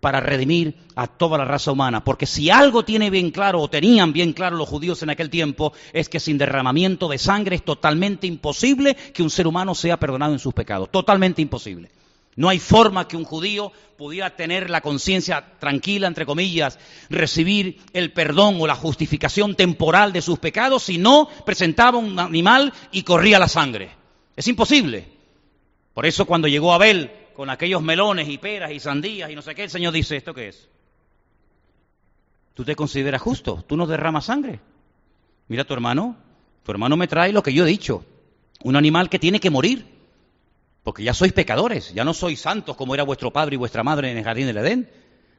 para 0.00 0.20
redimir 0.20 0.76
a 0.96 1.06
toda 1.08 1.36
la 1.36 1.44
raza 1.44 1.72
humana. 1.72 2.02
Porque 2.02 2.24
si 2.24 2.48
algo 2.48 2.86
tiene 2.86 3.10
bien 3.10 3.30
claro, 3.30 3.60
o 3.60 3.68
tenían 3.68 4.14
bien 4.14 4.32
claro 4.32 4.56
los 4.56 4.66
judíos 4.66 5.02
en 5.02 5.10
aquel 5.10 5.28
tiempo, 5.28 5.74
es 5.92 6.08
que 6.08 6.20
sin 6.20 6.38
derramamiento 6.38 7.06
de 7.06 7.18
sangre 7.18 7.56
es 7.56 7.62
totalmente 7.62 8.26
imposible 8.26 8.94
que 8.94 9.22
un 9.22 9.28
ser 9.28 9.46
humano 9.46 9.74
sea 9.74 10.00
perdonado 10.00 10.32
en 10.32 10.38
sus 10.38 10.54
pecados. 10.54 10.90
Totalmente 10.90 11.42
imposible. 11.42 11.90
No 12.36 12.48
hay 12.48 12.58
forma 12.58 13.08
que 13.08 13.16
un 13.16 13.24
judío 13.24 13.72
pudiera 13.96 14.34
tener 14.36 14.70
la 14.70 14.80
conciencia 14.80 15.58
tranquila, 15.58 16.06
entre 16.06 16.24
comillas, 16.24 16.78
recibir 17.10 17.80
el 17.92 18.12
perdón 18.12 18.56
o 18.60 18.66
la 18.66 18.74
justificación 18.74 19.56
temporal 19.56 20.12
de 20.12 20.22
sus 20.22 20.38
pecados 20.38 20.84
si 20.84 20.96
no 20.96 21.28
presentaba 21.44 21.98
un 21.98 22.18
animal 22.18 22.72
y 22.92 23.02
corría 23.02 23.38
la 23.38 23.48
sangre. 23.48 23.90
Es 24.36 24.46
imposible. 24.48 25.06
Por 25.92 26.06
eso 26.06 26.24
cuando 26.24 26.48
llegó 26.48 26.72
Abel 26.72 27.10
con 27.34 27.50
aquellos 27.50 27.82
melones 27.82 28.28
y 28.28 28.38
peras 28.38 28.70
y 28.70 28.80
sandías 28.80 29.30
y 29.30 29.34
no 29.34 29.42
sé 29.42 29.54
qué, 29.54 29.64
el 29.64 29.70
Señor 29.70 29.92
dice, 29.92 30.16
¿esto 30.16 30.32
qué 30.32 30.48
es? 30.48 30.68
¿Tú 32.54 32.64
te 32.64 32.76
consideras 32.76 33.20
justo? 33.20 33.64
¿Tú 33.66 33.76
no 33.76 33.86
derramas 33.86 34.26
sangre? 34.26 34.60
Mira 35.48 35.64
tu 35.64 35.74
hermano, 35.74 36.16
tu 36.62 36.70
hermano 36.70 36.96
me 36.96 37.08
trae 37.08 37.32
lo 37.32 37.42
que 37.42 37.52
yo 37.52 37.64
he 37.64 37.68
dicho, 37.68 38.04
un 38.62 38.76
animal 38.76 39.08
que 39.10 39.18
tiene 39.18 39.40
que 39.40 39.50
morir, 39.50 39.84
porque 40.82 41.02
ya 41.02 41.14
sois 41.14 41.32
pecadores, 41.32 41.92
ya 41.92 42.04
no 42.04 42.14
sois 42.14 42.40
santos 42.40 42.76
como 42.76 42.94
era 42.94 43.04
vuestro 43.04 43.32
padre 43.32 43.54
y 43.54 43.58
vuestra 43.58 43.82
madre 43.82 44.10
en 44.10 44.18
el 44.18 44.24
jardín 44.24 44.46
del 44.46 44.58
Edén. 44.58 44.90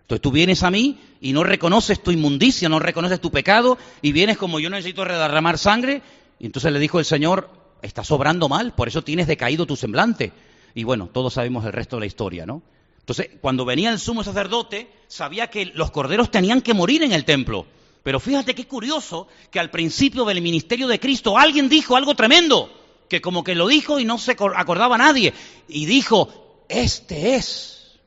Entonces 0.02 0.22
tú 0.22 0.32
vienes 0.32 0.64
a 0.64 0.72
mí 0.72 1.00
y 1.22 1.34
no 1.34 1.44
reconoces 1.44 2.04
tu 2.04 2.12
inmundicia, 2.12 2.70
no 2.70 2.80
reconoces 2.80 3.22
tu 3.22 3.32
pecado 3.32 3.78
y 4.02 4.12
vienes 4.12 4.38
como 4.38 4.60
yo 4.60 4.70
necesito 4.70 5.06
derramar 5.06 5.58
sangre. 5.58 6.02
Y 6.40 6.46
entonces 6.46 6.72
le 6.72 6.80
dijo 6.80 7.00
el 7.00 7.06
Señor, 7.06 7.50
estás 7.82 8.12
obrando 8.12 8.50
mal, 8.50 8.74
por 8.74 8.88
eso 8.88 9.04
tienes 9.04 9.28
decaído 9.28 9.66
tu 9.66 9.76
semblante. 9.76 10.34
Y 10.76 10.84
bueno, 10.84 11.10
todos 11.12 11.34
sabemos 11.34 11.66
el 11.66 11.74
resto 11.74 11.96
de 11.96 12.02
la 12.02 12.06
historia, 12.06 12.46
¿no? 12.46 12.62
Entonces, 13.00 13.30
cuando 13.42 13.66
venía 13.66 13.90
el 13.90 14.00
sumo 14.00 14.24
sacerdote, 14.24 14.90
sabía 15.08 15.48
que 15.48 15.66
los 15.66 15.92
corderos 15.92 16.30
tenían 16.30 16.62
que 16.62 16.74
morir 16.74 17.04
en 17.04 17.12
el 17.12 17.26
templo. 17.26 17.66
Pero 18.04 18.20
fíjate 18.20 18.56
qué 18.56 18.66
curioso 18.68 19.28
que 19.50 19.60
al 19.60 19.70
principio 19.72 20.26
del 20.26 20.42
ministerio 20.42 20.88
de 20.88 21.00
Cristo 21.00 21.38
alguien 21.38 21.70
dijo 21.70 21.96
algo 21.96 22.16
tremendo, 22.16 22.72
que 23.12 23.20
como 23.20 23.44
que 23.44 23.56
lo 23.56 23.68
dijo 23.68 24.00
y 24.00 24.06
no 24.06 24.18
se 24.18 24.32
acordaba 24.32 24.98
nadie. 24.98 25.34
Y 25.68 25.86
dijo, 25.86 26.64
este 26.70 27.36
es 27.36 28.00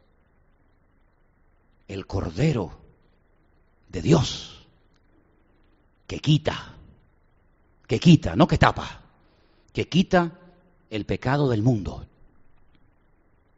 el 1.89 2.07
cordero 2.07 2.73
de 3.91 4.01
Dios, 4.01 4.67
que 6.07 6.21
quita, 6.21 6.77
que 7.87 8.01
quita, 8.01 8.35
no 8.35 8.49
que 8.49 8.57
tapa, 8.57 9.03
que 9.75 9.91
quita 9.91 10.39
el 10.89 11.05
pecado 11.05 11.51
del 11.51 11.63
mundo. 11.63 12.07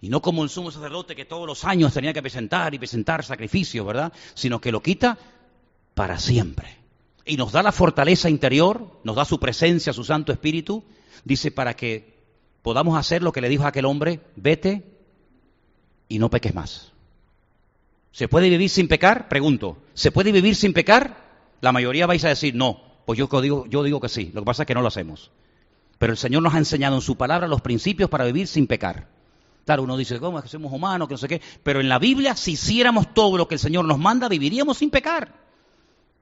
Y 0.01 0.09
no 0.09 0.21
como 0.21 0.43
el 0.43 0.51
sumo 0.51 0.73
sacerdote 0.73 1.15
que 1.15 1.27
todos 1.27 1.47
los 1.47 1.65
años 1.65 1.95
tenía 1.95 2.13
que 2.13 2.23
presentar 2.23 2.75
y 2.75 2.81
presentar 2.81 3.25
sacrificios, 3.25 3.87
¿verdad? 3.87 4.13
Sino 4.35 4.61
que 4.61 4.73
lo 4.73 4.83
quita 4.83 5.17
para 5.95 6.19
siempre. 6.19 6.77
Y 7.25 7.37
nos 7.37 7.53
da 7.53 7.63
la 7.63 7.71
fortaleza 7.71 8.29
interior, 8.29 8.99
nos 9.05 9.15
da 9.15 9.25
su 9.25 9.39
presencia, 9.39 9.93
su 9.93 10.03
Santo 10.03 10.33
Espíritu, 10.33 10.83
dice 11.25 11.51
para 11.51 11.75
que 11.75 12.17
podamos 12.63 12.99
hacer 12.99 13.23
lo 13.23 13.33
que 13.33 13.41
le 13.41 13.49
dijo 13.49 13.65
a 13.65 13.69
aquel 13.69 13.85
hombre, 13.85 14.21
vete 14.37 14.85
y 16.09 16.19
no 16.19 16.31
peques 16.31 16.55
más. 16.55 16.93
¿Se 18.13 18.29
puede 18.29 18.49
vivir 18.49 18.71
sin 18.71 18.89
pecar? 18.89 19.29
Pregunto. 19.29 19.79
¿Se 19.95 20.11
puede 20.11 20.33
vivir 20.33 20.57
sin 20.57 20.73
pecar? 20.73 21.25
La 21.61 21.73
mayoría 21.73 22.07
vais 22.07 22.25
a 22.25 22.31
decir 22.31 22.55
no. 22.55 22.81
Pues 23.05 23.19
yo 23.19 23.29
digo, 23.41 23.67
yo 23.67 23.83
digo 23.83 24.01
que 24.01 24.09
sí. 24.09 24.31
Lo 24.33 24.41
que 24.41 24.47
pasa 24.47 24.63
es 24.63 24.67
que 24.67 24.75
no 24.75 24.83
lo 24.83 24.89
hacemos. 24.89 25.31
Pero 25.99 26.13
el 26.13 26.17
Señor 26.19 26.43
nos 26.43 26.55
ha 26.55 26.59
enseñado 26.59 26.97
en 26.97 27.03
su 27.03 27.17
palabra 27.17 27.47
los 27.47 27.61
principios 27.61 28.11
para 28.11 28.25
vivir 28.25 28.47
sin 28.47 28.67
pecar. 28.67 29.09
Claro, 29.65 29.83
uno 29.83 29.97
dice, 29.97 30.19
¿cómo 30.19 30.39
es 30.39 30.45
que 30.45 30.51
somos 30.51 30.73
humanos? 30.73 31.09
Que 31.09 31.15
no 31.15 31.19
sé 31.19 31.29
qué. 31.29 31.43
Pero 31.63 31.81
en 31.81 31.89
la 31.89 31.99
Biblia, 31.99 32.37
si 32.37 32.53
hiciéramos 32.53 33.13
todo 33.13 33.37
lo 33.37 33.49
que 33.49 33.57
el 33.57 33.59
Señor 33.59 33.85
nos 33.85 33.99
manda, 33.99 34.29
viviríamos 34.29 34.79
sin 34.79 34.91
pecar. 34.91 35.46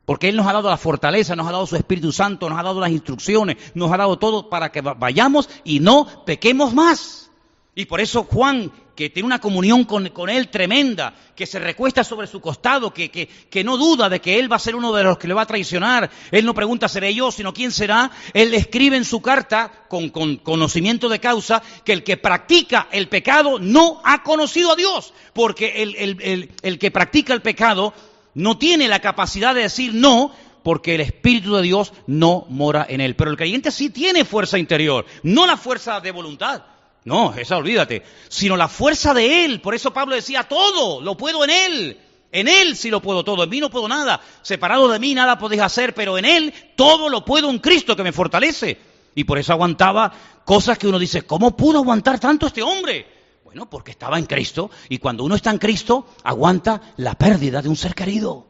Porque 0.05 0.29
Él 0.29 0.37
nos 0.37 0.47
ha 0.47 0.53
dado 0.53 0.69
la 0.69 0.77
fortaleza, 0.77 1.35
nos 1.35 1.47
ha 1.47 1.53
dado 1.53 1.67
su 1.67 1.77
Espíritu 1.77 2.13
Santo, 2.13 2.49
nos 2.49 2.59
ha 2.59 2.63
dado 2.63 2.81
las 2.81 2.91
instrucciones, 2.91 3.57
nos 3.75 3.91
ha 3.93 3.97
dado 3.97 4.19
todo 4.19 4.49
para 4.51 4.71
que 4.71 4.81
vayamos 4.81 5.49
y 5.65 5.81
no 5.81 6.25
pequemos 6.25 6.75
más. 6.75 7.31
Y 7.75 7.87
por 7.87 8.01
eso 8.01 8.25
Juan 8.25 8.71
que 8.95 9.11
tiene 9.11 9.27
una 9.27 9.41
comunión 9.41 9.85
con, 9.85 10.29
Él 10.29 10.49
tremenda, 10.49 11.15
que 11.35 11.47
se 11.47 11.59
recuesta 11.59 12.05
sobre 12.05 12.27
su 12.27 12.41
costado, 12.41 12.93
que, 12.93 13.11
que, 13.11 13.65
no 13.65 13.77
duda 13.77 14.09
de 14.09 14.21
que 14.21 14.39
Él 14.39 14.51
va 14.51 14.57
a 14.57 14.61
ser 14.61 14.77
uno 14.77 14.93
de 14.93 15.03
los 15.03 15.19
que 15.19 15.27
le 15.27 15.35
va 15.35 15.43
a 15.43 15.47
traicionar. 15.47 16.11
Él 16.31 16.45
no 16.45 16.55
pregunta, 16.55 16.89
¿seré 16.89 17.13
yo? 17.15 17.33
sino 17.33 17.53
¿quién 17.53 17.73
será? 17.73 18.11
Él 18.33 18.55
escribe 18.55 18.97
en 18.97 19.05
su 19.05 19.21
carta, 19.21 19.87
con, 19.89 20.11
con 20.11 20.37
conocimiento 20.37 21.09
de 21.09 21.19
causa, 21.19 21.63
que 21.85 21.93
el 21.93 22.05
que 22.05 22.17
practica 22.17 22.89
el 22.93 23.09
pecado 23.09 23.59
no 23.59 24.01
ha 24.05 24.23
conocido 24.23 24.73
a 24.73 24.77
Dios, 24.77 25.13
porque 25.33 25.83
el, 25.83 25.97
el, 25.97 26.53
el 26.63 26.79
que 26.79 26.91
practica 26.91 27.35
el 27.35 27.43
pecado 27.43 27.95
no 28.35 28.59
tiene 28.59 28.89
la 28.89 29.01
capacidad 29.01 29.55
de 29.55 29.63
decir 29.63 29.95
no, 29.95 30.33
porque 30.63 30.95
el 30.95 31.01
Espíritu 31.01 31.55
de 31.55 31.63
Dios 31.63 31.93
no 32.07 32.47
mora 32.49 32.87
en 32.89 33.01
él. 33.01 33.17
Pero 33.17 33.31
el 33.31 33.37
creyente 33.37 33.71
sí 33.71 33.91
tiene 33.91 34.25
fuerza 34.25 34.59
interior, 34.59 35.07
no 35.23 35.47
la 35.47 35.57
fuerza 35.57 36.01
de 36.01 36.11
voluntad. 36.11 36.63
No, 37.05 37.35
esa 37.35 37.59
olvídate. 37.59 38.03
Sino 38.29 38.57
la 38.57 38.69
fuerza 38.69 39.13
de 39.13 39.45
Él. 39.45 39.61
Por 39.61 39.75
eso 39.75 39.93
Pablo 39.93 40.15
decía, 40.15 40.45
todo 40.45 41.03
lo 41.03 41.17
puedo 41.17 41.45
en 41.45 41.51
Él. 41.51 42.01
En 42.33 42.49
Él 42.49 42.77
sí 42.77 42.91
lo 42.91 43.01
puedo 43.01 43.23
todo. 43.25 43.45
En 43.45 43.51
mí 43.51 43.61
no 43.61 43.71
puedo 43.71 43.89
nada. 43.89 44.21
Separado 44.43 44.89
de 44.89 44.99
mí 44.99 45.15
nada 45.15 45.39
podéis 45.39 45.63
hacer, 45.63 45.95
pero 45.95 46.17
en 46.17 46.25
Él 46.25 46.55
todo 46.77 47.09
lo 47.09 47.25
puedo 47.25 47.51
en 47.51 47.59
Cristo 47.59 47.95
que 47.95 48.03
me 48.03 48.13
fortalece. 48.13 48.79
Y 49.15 49.25
por 49.25 49.39
eso 49.39 49.53
aguantaba 49.53 50.13
cosas 50.45 50.79
que 50.79 50.89
uno 50.89 50.99
dice, 50.99 51.23
¿cómo 51.23 51.57
pudo 51.57 51.79
aguantar 51.79 52.19
tanto 52.19 52.47
este 52.47 52.63
hombre? 52.63 53.07
Bueno, 53.55 53.71
porque 53.71 53.93
estaba 53.93 54.19
en 54.19 54.27
Cristo. 54.27 54.69
Y 54.89 54.99
cuando 54.99 55.23
uno 55.23 55.37
está 55.37 55.53
en 55.53 55.59
Cristo, 55.59 56.09
aguanta 56.25 56.81
la 56.97 57.15
pérdida 57.15 57.63
de 57.63 57.69
un 57.69 57.77
ser 57.77 57.95
querido. 57.95 58.49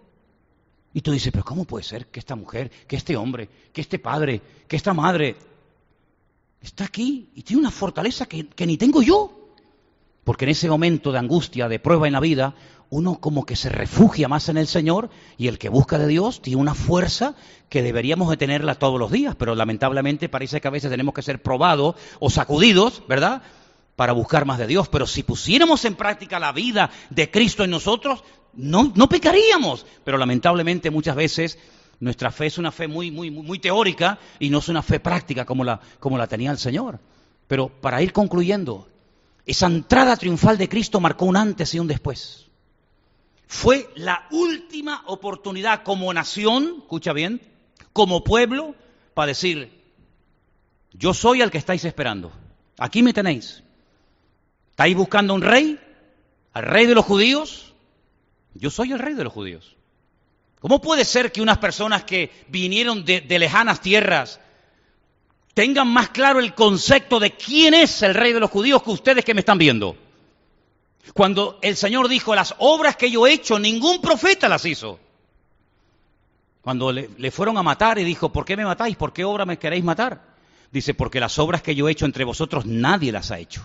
Y 0.95 1.03
tú 1.03 1.13
dices, 1.13 1.31
pero 1.31 1.45
¿cómo 1.45 1.67
puede 1.67 1.85
ser 1.85 2.07
que 2.07 2.21
esta 2.21 2.35
mujer, 2.35 2.71
que 2.89 2.97
este 2.97 3.15
hombre, 3.15 3.51
que 3.71 3.83
este 3.83 3.99
padre, 3.99 4.41
que 4.67 4.77
esta 4.77 4.95
madre 4.95 5.37
está 6.63 6.85
aquí 6.85 7.29
y 7.35 7.43
tiene 7.43 7.61
una 7.61 7.71
fortaleza 7.71 8.25
que, 8.25 8.49
ni 8.67 8.79
tengo 8.79 9.03
yo. 9.03 9.51
Porque 10.25 10.47
en 10.47 10.53
ese 10.53 10.71
momento 10.71 11.13
de 11.13 11.19
angustia, 11.19 11.69
de 11.69 11.79
prueba 11.79 12.07
en 12.07 12.15
la 12.15 12.21
vida, 12.21 12.55
uno 12.89 13.21
como 13.21 13.45
que 13.45 13.57
se 13.57 13.69
refugia 13.69 14.27
más 14.27 14.49
en 14.49 14.57
el 14.57 14.67
Señor 14.67 15.11
y 15.37 15.49
el 15.49 15.59
que 15.59 15.69
busca 15.69 15.99
de 15.99 16.07
Dios 16.07 16.41
tiene 16.41 16.63
una 16.63 16.75
fuerza 16.75 17.35
que 17.69 17.83
deberíamos 17.83 18.31
de 18.31 18.39
tenerla 18.39 18.77
todos 18.77 18.99
los 18.99 19.13
días, 19.13 19.37
pero 19.37 19.55
lamentablemente 19.55 20.31
parece 20.31 20.63
que 20.63 20.69
a 20.69 20.71
veces 20.71 20.91
tenemos 20.91 21.13
que 21.13 21.21
ser 21.21 21.43
probados 21.43 21.97
o 22.21 22.31
sacudidos, 22.31 23.03
¿verdad? 23.07 23.43
Para 23.97 24.12
buscar 24.12 24.45
más 24.45 24.59
de 24.59 24.66
Dios, 24.66 24.88
pero 24.88 25.07
si 25.07 25.22
pusiéramos 25.22 25.84
en 25.84 25.95
práctica 25.95 26.38
la 26.38 26.53
vida 26.53 26.90
de 27.11 27.30
Cristo 27.30 27.64
en 27.64 27.70
nosotros, 27.70 28.24
no, 28.55 29.09
pecaríamos. 29.09 29.86
Pero 30.05 30.18
lamentablemente 30.18 30.90
muchas 30.90 31.16
veces 31.16 31.59
nuestra 32.01 32.30
fe 32.30 32.47
es 32.47 32.59
una 32.59 32.72
fe 32.72 32.88
muy 32.88 33.59
teórica 33.59 34.18
y 34.38 34.51
no 34.51 34.59
es 34.59 34.68
una 34.68 34.82
fe 34.82 35.01
práctica 35.01 35.45
como 35.45 35.64
la, 35.64 35.80
como 36.01 36.18
la 36.18 36.26
tenía 36.26 36.51
el 36.51 36.59
Señor. 36.59 37.01
Pero 37.47 37.68
para 37.68 38.03
ir 38.03 38.12
concluyendo, 38.12 38.88
esa 39.47 39.66
entrada 39.66 40.16
triunfal 40.16 40.59
de 40.59 40.68
Cristo 40.68 41.01
marcó 41.01 41.26
un 41.26 41.36
antes 41.36 41.74
y 41.74 41.78
un 41.78 41.86
después. 41.86 42.47
Fue 43.47 43.90
la 43.95 44.26
última 44.30 45.03
oportunidad 45.07 45.82
como 45.82 46.12
nación, 46.12 46.76
escucha 46.78 47.12
bien, 47.12 47.40
como 47.92 48.24
pueblo, 48.24 48.74
para 49.12 49.28
decir, 49.28 49.82
yo 50.92 51.14
soy 51.14 51.42
el 51.42 51.51
que 51.51 51.59
estáis 51.59 51.84
esperando. 51.84 52.32
Aquí 52.78 53.03
me 53.03 53.12
tenéis. 53.12 53.64
¿Estáis 54.75 54.97
buscando 54.97 55.35
un 55.35 55.43
rey? 55.43 55.79
¿Al 56.53 56.64
rey 56.64 56.87
de 56.87 56.97
los 56.97 57.05
judíos? 57.05 57.72
Yo 58.55 58.70
soy 58.70 58.91
el 58.91 58.99
rey 58.99 59.14
de 59.14 59.22
los 59.22 59.33
judíos. 59.33 59.77
¿Cómo 60.59 60.81
puede 60.81 61.05
ser 61.05 61.31
que 61.31 61.41
unas 61.41 61.59
personas 61.59 62.03
que 62.03 62.33
vinieron 62.49 63.05
de, 63.05 63.22
lejanas 63.39 63.81
tierras 63.81 64.41
tengan 65.55 65.87
más 65.87 66.09
claro 66.09 66.41
el 66.41 66.55
concepto 66.55 67.20
de 67.20 67.37
quién 67.37 67.72
es 67.72 68.03
el 68.03 68.14
rey 68.14 68.33
de 68.33 68.41
los 68.41 68.51
judíos 68.51 68.83
que 68.83 68.91
ustedes 68.91 69.25
que 69.25 69.33
me 69.33 69.41
están 69.41 69.59
viendo? 69.59 69.97
Cuando 71.12 71.61
el 71.62 71.77
Señor 71.77 72.09
dijo, 72.09 72.35
las 72.35 72.57
obras 72.59 72.97
que 72.97 73.12
yo 73.12 73.29
he 73.29 73.33
hecho, 73.33 73.61
ningún 73.61 74.01
profeta 74.01 74.49
las 74.49 74.64
hizo. 74.64 74.99
Cuando 76.62 76.91
le, 76.91 77.11
le, 77.16 77.31
fueron 77.31 77.57
a 77.59 77.62
matar 77.62 78.01
y 78.01 78.03
dijo, 78.03 78.33
¿por 78.33 78.45
qué 78.45 78.57
me 78.57 78.64
matáis? 78.64 78.97
¿Por 78.97 79.12
qué 79.12 79.22
obra 79.22 79.47
me 79.47 79.57
queréis 79.57 79.85
matar? 79.85 80.20
Dice, 80.72 80.95
porque 80.95 81.20
las 81.20 81.39
obras 81.39 81.62
que 81.62 81.77
yo 81.77 81.89
he 81.89 81.93
hecho 81.93 82.07
entre 82.07 82.25
vosotros 82.25 82.66
nadie 82.66 83.12
las 83.12 83.31
ha 83.31 83.39
hecho. 83.39 83.62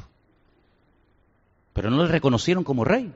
Pero 1.79 1.91
no 1.91 2.03
le 2.03 2.11
reconocieron 2.11 2.65
como 2.65 2.83
rey. 2.83 3.09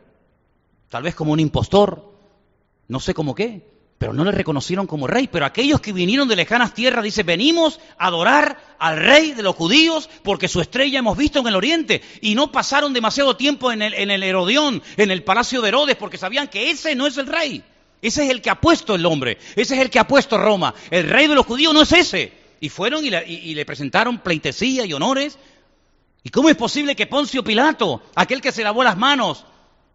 Tal 0.87 1.03
vez 1.03 1.15
como 1.15 1.33
un 1.33 1.41
impostor, 1.41 2.13
no 2.87 3.01
sé 3.01 3.13
cómo 3.13 3.35
qué, 3.35 3.61
pero 3.97 4.13
no 4.13 4.23
le 4.23 4.31
reconocieron 4.31 4.87
como 4.87 5.05
rey. 5.05 5.27
Pero 5.29 5.45
aquellos 5.45 5.81
que 5.81 5.91
vinieron 5.91 6.29
de 6.29 6.37
lejanas 6.37 6.73
tierras, 6.73 7.03
dice, 7.03 7.23
venimos 7.23 7.81
a 7.97 8.07
adorar 8.07 8.57
al 8.79 8.95
rey 8.95 9.33
de 9.33 9.43
los 9.43 9.57
judíos 9.57 10.09
porque 10.23 10.47
su 10.47 10.61
estrella 10.61 10.99
hemos 10.99 11.17
visto 11.17 11.39
en 11.39 11.47
el 11.47 11.57
oriente. 11.57 12.01
Y 12.21 12.35
no 12.35 12.53
pasaron 12.53 12.93
demasiado 12.93 13.35
tiempo 13.35 13.69
en 13.69 13.81
el, 13.81 13.93
en 13.95 14.11
Herodión, 14.23 14.81
en 14.95 15.11
el 15.11 15.25
palacio 15.25 15.61
de 15.61 15.67
Herodes, 15.67 15.97
porque 15.97 16.17
sabían 16.17 16.47
que 16.47 16.71
ese 16.71 16.95
no 16.95 17.05
es 17.05 17.17
el 17.17 17.27
rey. 17.27 17.61
Ese 18.01 18.23
es 18.23 18.29
el 18.29 18.41
que 18.41 18.49
ha 18.49 18.61
puesto 18.61 18.95
el 18.95 19.05
hombre, 19.05 19.39
ese 19.57 19.75
es 19.75 19.81
el 19.81 19.89
que 19.89 19.99
ha 19.99 20.07
puesto 20.07 20.37
Roma. 20.37 20.73
El 20.89 21.09
rey 21.09 21.27
de 21.27 21.35
los 21.35 21.45
judíos 21.45 21.73
no 21.73 21.81
es 21.81 21.91
ese. 21.91 22.31
Y 22.61 22.69
fueron 22.69 23.03
y 23.03 23.09
le, 23.09 23.27
y 23.27 23.55
le 23.55 23.65
presentaron 23.65 24.19
pleitesía 24.19 24.85
y 24.85 24.93
honores. 24.93 25.37
¿Y 26.23 26.29
cómo 26.29 26.49
es 26.49 26.55
posible 26.55 26.95
que 26.95 27.07
Poncio 27.07 27.43
Pilato, 27.43 28.01
aquel 28.15 28.41
que 28.41 28.53
se 28.53 28.63
lavó 28.63 28.83
las 28.83 28.97
manos, 28.97 29.45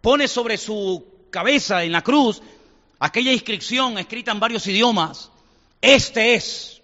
pone 0.03 0.29
sobre 0.29 0.59
su 0.59 1.05
cabeza 1.31 1.85
en 1.85 1.93
la 1.93 2.03
cruz 2.03 2.43
aquella 2.99 3.33
inscripción 3.33 3.99
escrita 3.99 4.33
en 4.33 4.41
varios 4.41 4.67
idiomas, 4.67 5.31
este 5.81 6.35
es 6.35 6.83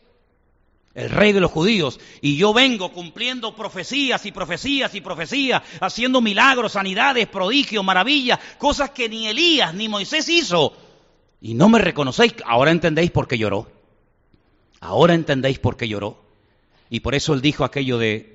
el 0.94 1.10
rey 1.10 1.32
de 1.32 1.40
los 1.40 1.50
judíos, 1.50 1.98
y 2.20 2.36
yo 2.36 2.54
vengo 2.54 2.92
cumpliendo 2.92 3.56
profecías 3.56 4.24
y 4.26 4.32
profecías 4.32 4.94
y 4.94 5.00
profecías, 5.00 5.62
haciendo 5.80 6.20
milagros, 6.20 6.72
sanidades, 6.72 7.26
prodigios, 7.26 7.84
maravillas, 7.84 8.38
cosas 8.58 8.90
que 8.90 9.08
ni 9.08 9.26
Elías 9.26 9.74
ni 9.74 9.88
Moisés 9.88 10.28
hizo, 10.28 10.72
y 11.40 11.54
no 11.54 11.68
me 11.68 11.80
reconocéis, 11.80 12.34
ahora 12.46 12.70
entendéis 12.70 13.10
por 13.10 13.26
qué 13.26 13.36
lloró, 13.36 13.68
ahora 14.80 15.14
entendéis 15.14 15.58
por 15.58 15.76
qué 15.76 15.88
lloró, 15.88 16.24
y 16.88 17.00
por 17.00 17.16
eso 17.16 17.34
él 17.34 17.42
dijo 17.42 17.64
aquello 17.64 17.98
de, 17.98 18.33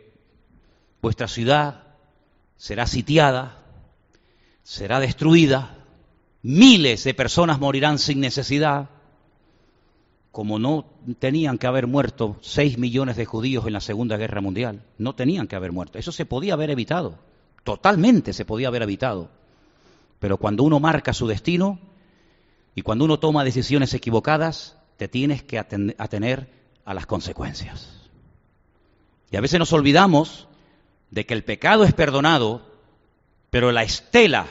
vuestra 1.02 1.28
ciudad 1.28 1.84
será 2.58 2.88
sitiada, 2.88 3.58
será 4.64 5.00
destruida, 5.00 5.78
miles 6.42 7.04
de 7.04 7.14
personas 7.14 7.60
morirán 7.60 8.00
sin 8.00 8.20
necesidad, 8.20 8.90
como 10.32 10.60
no 10.60 10.86
tenían 11.20 11.58
que 11.58 11.68
haber 11.68 11.88
muerto 11.88 12.38
seis 12.42 12.78
millones 12.78 13.16
de 13.16 13.26
judíos 13.26 13.66
en 13.66 13.74
la 13.74 13.82
Segunda 13.82 14.18
Guerra 14.18 14.42
Mundial, 14.42 14.84
no 14.98 15.16
tenían 15.16 15.48
que 15.48 15.56
haber 15.56 15.72
muerto. 15.72 15.98
Eso 15.98 16.12
se 16.12 16.26
podía 16.26 16.54
haber 16.54 16.70
evitado, 16.70 17.18
totalmente 17.64 18.34
se 18.34 18.46
podía 18.46 18.68
haber 18.68 18.84
evitado. 18.84 19.30
Pero 20.20 20.38
cuando 20.38 20.64
uno 20.64 20.80
marca 20.80 21.14
su 21.14 21.28
destino 21.28 21.80
y 22.76 22.82
cuando 22.82 23.06
uno 23.06 23.20
toma 23.20 23.44
decisiones 23.44 23.94
equivocadas, 23.94 24.78
te 24.98 25.08
tienes 25.08 25.44
que 25.44 25.58
atener 25.58 26.50
a 26.84 26.94
las 26.94 27.06
consecuencias. 27.06 28.10
Y 29.32 29.38
a 29.38 29.42
veces 29.42 29.60
nos 29.60 29.72
olvidamos 29.72 30.49
de 31.12 31.26
que 31.26 31.34
el 31.34 31.44
pecado 31.44 31.84
es 31.84 31.94
perdonado, 31.94 32.66
pero 33.50 33.72
la 33.72 33.84
estela 33.84 34.48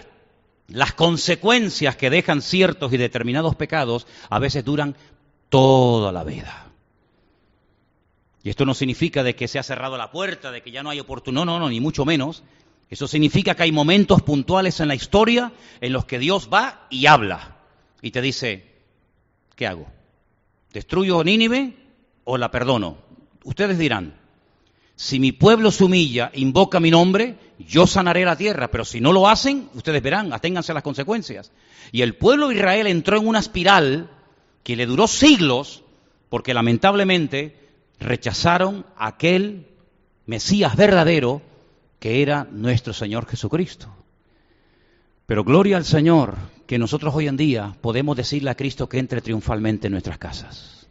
las 0.69 0.93
consecuencias 0.93 1.97
que 1.97 2.11
dejan 2.11 2.43
ciertos 2.43 2.93
y 2.93 2.99
determinados 2.99 3.57
pecados 3.57 4.07
a 4.29 4.39
veces 4.39 4.65
duran 4.65 4.97
toda 5.49 6.13
la 6.13 6.25
vida. 6.25 6.67
Y 8.43 8.51
esto 8.51 8.65
no 8.65 8.75
significa 8.75 9.23
de 9.23 9.35
que 9.35 9.49
se 9.49 9.59
ha 9.59 9.63
cerrado 9.63 9.97
la 9.97 10.11
puerta, 10.11 10.51
de 10.51 10.63
que 10.63 10.71
ya 10.71 10.83
no 10.83 10.91
hay 10.91 11.01
oportunidad, 11.01 11.45
no, 11.45 11.53
no, 11.53 11.59
no, 11.59 11.71
ni 11.71 11.81
mucho 11.81 12.05
menos. 12.05 12.45
Eso 12.91 13.09
significa 13.09 13.55
que 13.55 13.65
hay 13.65 13.73
momentos 13.73 14.23
puntuales 14.23 14.81
en 14.81 14.89
la 14.89 14.95
historia 14.95 15.53
en 15.81 15.93
los 15.93 16.05
que 16.05 16.19
Dios 16.19 16.49
va 16.53 16.87
y 16.91 17.07
habla 17.07 17.57
y 18.01 18.11
te 18.11 18.21
dice, 18.21 18.77
¿qué 19.57 19.67
hago? 19.67 19.87
¿Destruyo 20.73 21.25
Nínive 21.25 21.77
o 22.25 22.39
la 22.39 22.51
perdono? 22.51 22.99
Ustedes 23.45 23.79
dirán, 23.79 24.15
si 25.01 25.21
mi 25.21 25.31
pueblo 25.31 25.71
se 25.71 25.85
humilla, 25.85 26.33
invoca 26.35 26.81
mi 26.81 26.91
nombre, 26.91 27.37
yo 27.61 27.87
sanaré 27.87 28.25
la 28.25 28.35
tierra, 28.35 28.69
pero 28.69 28.85
si 28.85 29.01
no 29.01 29.13
lo 29.13 29.29
hacen, 29.29 29.69
ustedes 29.75 30.03
verán, 30.03 30.33
aténganse 30.33 30.73
a 30.73 30.75
las 30.75 30.83
consecuencias. 30.83 31.53
Y 31.93 32.03
el 32.03 32.17
pueblo 32.17 32.49
de 32.49 32.57
Israel 32.57 32.89
entró 32.89 33.17
en 33.17 33.29
una 33.29 33.39
espiral 33.39 34.11
que 34.65 34.75
le 34.75 34.87
duró 34.87 35.07
siglos, 35.07 35.85
porque 36.29 36.53
lamentablemente 36.53 37.55
rechazaron 38.01 38.87
aquel 38.97 39.69
Mesías 40.27 40.75
verdadero 40.75 41.43
que 42.01 42.21
era 42.21 42.49
nuestro 42.51 42.93
Señor 42.93 43.29
Jesucristo. 43.29 43.95
Pero 45.27 45.45
gloria 45.45 45.77
al 45.77 45.85
Señor 45.85 46.35
que 46.67 46.77
nosotros 46.77 47.15
hoy 47.15 47.29
en 47.29 47.37
día 47.37 47.77
podemos 47.81 48.17
decirle 48.17 48.51
a 48.51 48.57
Cristo 48.57 48.89
que 48.89 48.99
entre 48.99 49.21
triunfalmente 49.21 49.87
en 49.87 49.93
nuestras 49.93 50.19
casas, 50.19 50.89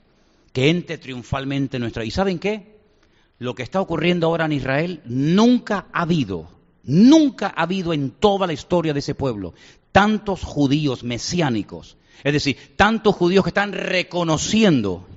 que 0.53 0.69
entre 0.69 0.97
triunfalmente 0.97 1.75
en 1.75 1.81
nuestras... 1.81 2.05
¿Y 2.05 2.11
saben 2.11 2.39
qué? 2.39 2.76
Lo 3.39 3.55
que 3.55 3.63
está 3.63 3.81
ocurriendo 3.81 4.27
ahora 4.27 4.45
en 4.45 4.53
Israel, 4.53 5.01
nunca 5.05 5.87
ha 5.93 6.01
habido, 6.01 6.49
nunca 6.83 7.53
ha 7.55 7.63
habido 7.63 7.93
en 7.93 8.11
toda 8.11 8.47
la 8.47 8.53
historia 8.53 8.93
de 8.93 8.99
ese 8.99 9.15
pueblo 9.15 9.53
tantos 9.91 10.43
judíos 10.43 11.03
mesiánicos, 11.03 11.97
es 12.23 12.33
decir, 12.33 12.75
tantos 12.75 13.15
judíos 13.15 13.43
que 13.43 13.49
están 13.49 13.73
reconociendo 13.73 15.07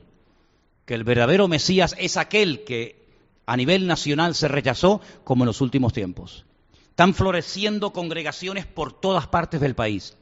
que 0.84 0.94
el 0.94 1.04
verdadero 1.04 1.48
Mesías 1.48 1.94
es 1.98 2.16
aquel 2.16 2.64
que 2.64 3.06
a 3.46 3.56
nivel 3.56 3.86
nacional 3.86 4.34
se 4.34 4.48
rechazó 4.48 5.00
como 5.24 5.44
en 5.44 5.48
los 5.48 5.60
últimos 5.60 5.92
tiempos. 5.92 6.44
Están 6.88 7.14
floreciendo 7.14 7.92
congregaciones 7.92 8.66
por 8.66 8.92
todas 8.92 9.26
partes 9.26 9.60
del 9.60 9.74
país. 9.74 10.16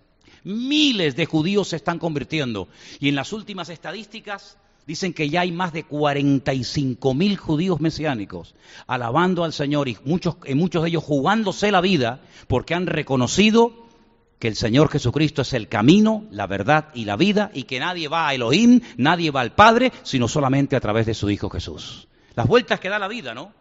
Miles 0.45 1.17
de 1.17 1.27
judíos 1.27 1.69
se 1.69 1.77
están 1.77 1.99
convirtiendo 1.99 2.69
y 3.01 3.09
en 3.09 3.17
las 3.17 3.33
últimas 3.33 3.69
estadísticas 3.69 4.59
Dicen 4.89 5.13
que 5.13 5.29
ya 5.29 5.43
hay 5.43 5.53
más 5.53 5.75
de 5.75 5.85
45 5.85 7.13
mil 7.13 7.37
judíos 7.37 7.79
mesiánicos 7.79 8.55
alabando 8.87 9.45
al 9.45 9.53
Señor 9.53 9.87
y 9.87 9.99
muchos, 10.07 10.37
muchos 10.55 10.83
de 10.83 10.89
ellos 10.89 11.05
jugándose 11.05 11.71
la 11.71 11.83
vida 11.83 12.23
porque 12.47 12.73
han 12.73 12.87
reconocido 12.87 13.85
que 14.39 14.49
el 14.49 14.57
Señor 14.57 14.89
Jesucristo 14.89 15.43
es 15.43 15.53
el 15.53 15.69
camino, 15.69 16.25
la 16.31 16.47
verdad 16.47 16.89
y 16.95 17.05
la 17.05 17.17
vida 17.17 17.51
y 17.53 17.65
que 17.65 17.81
nadie 17.81 18.09
va 18.09 18.29
a 18.29 18.35
Elohim, 18.35 18.81
nadie 18.97 19.31
va 19.31 19.43
al 19.43 19.55
Padre, 19.55 19.93
sino 20.05 20.27
solamente 20.27 20.75
a 20.75 20.81
través 20.81 21.05
de 21.05 21.13
su 21.13 21.29
Hijo 21.29 21.51
Jesús. 21.51 22.09
Las 22.35 22.47
vueltas 22.47 22.81
que 22.81 22.89
da 22.89 22.99
la 22.99 23.09
vida, 23.09 23.35
¿no? 23.35 23.53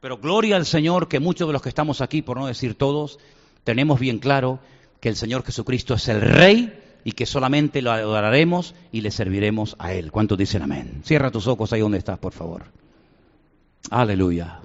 Pero 0.00 0.18
gloria 0.18 0.56
al 0.56 0.66
Señor 0.66 1.08
que 1.08 1.18
muchos 1.18 1.48
de 1.48 1.54
los 1.54 1.62
que 1.62 1.70
estamos 1.70 2.02
aquí, 2.02 2.20
por 2.20 2.36
no 2.36 2.46
decir 2.46 2.74
todos, 2.74 3.18
tenemos 3.64 3.98
bien 3.98 4.18
claro 4.18 4.60
que 5.00 5.08
el 5.08 5.16
Señor 5.16 5.44
Jesucristo 5.44 5.94
es 5.94 6.08
el 6.08 6.20
Rey 6.20 6.83
y 7.04 7.12
que 7.12 7.26
solamente 7.26 7.82
lo 7.82 7.92
adoraremos 7.92 8.74
y 8.90 9.02
le 9.02 9.10
serviremos 9.10 9.76
a 9.78 9.92
Él. 9.92 10.10
¿Cuántos 10.10 10.38
dicen 10.38 10.62
amén? 10.62 11.02
Cierra 11.04 11.30
tus 11.30 11.46
ojos 11.46 11.72
ahí 11.72 11.80
donde 11.80 11.98
estás, 11.98 12.18
por 12.18 12.32
favor. 12.32 12.64
Aleluya. 13.90 14.60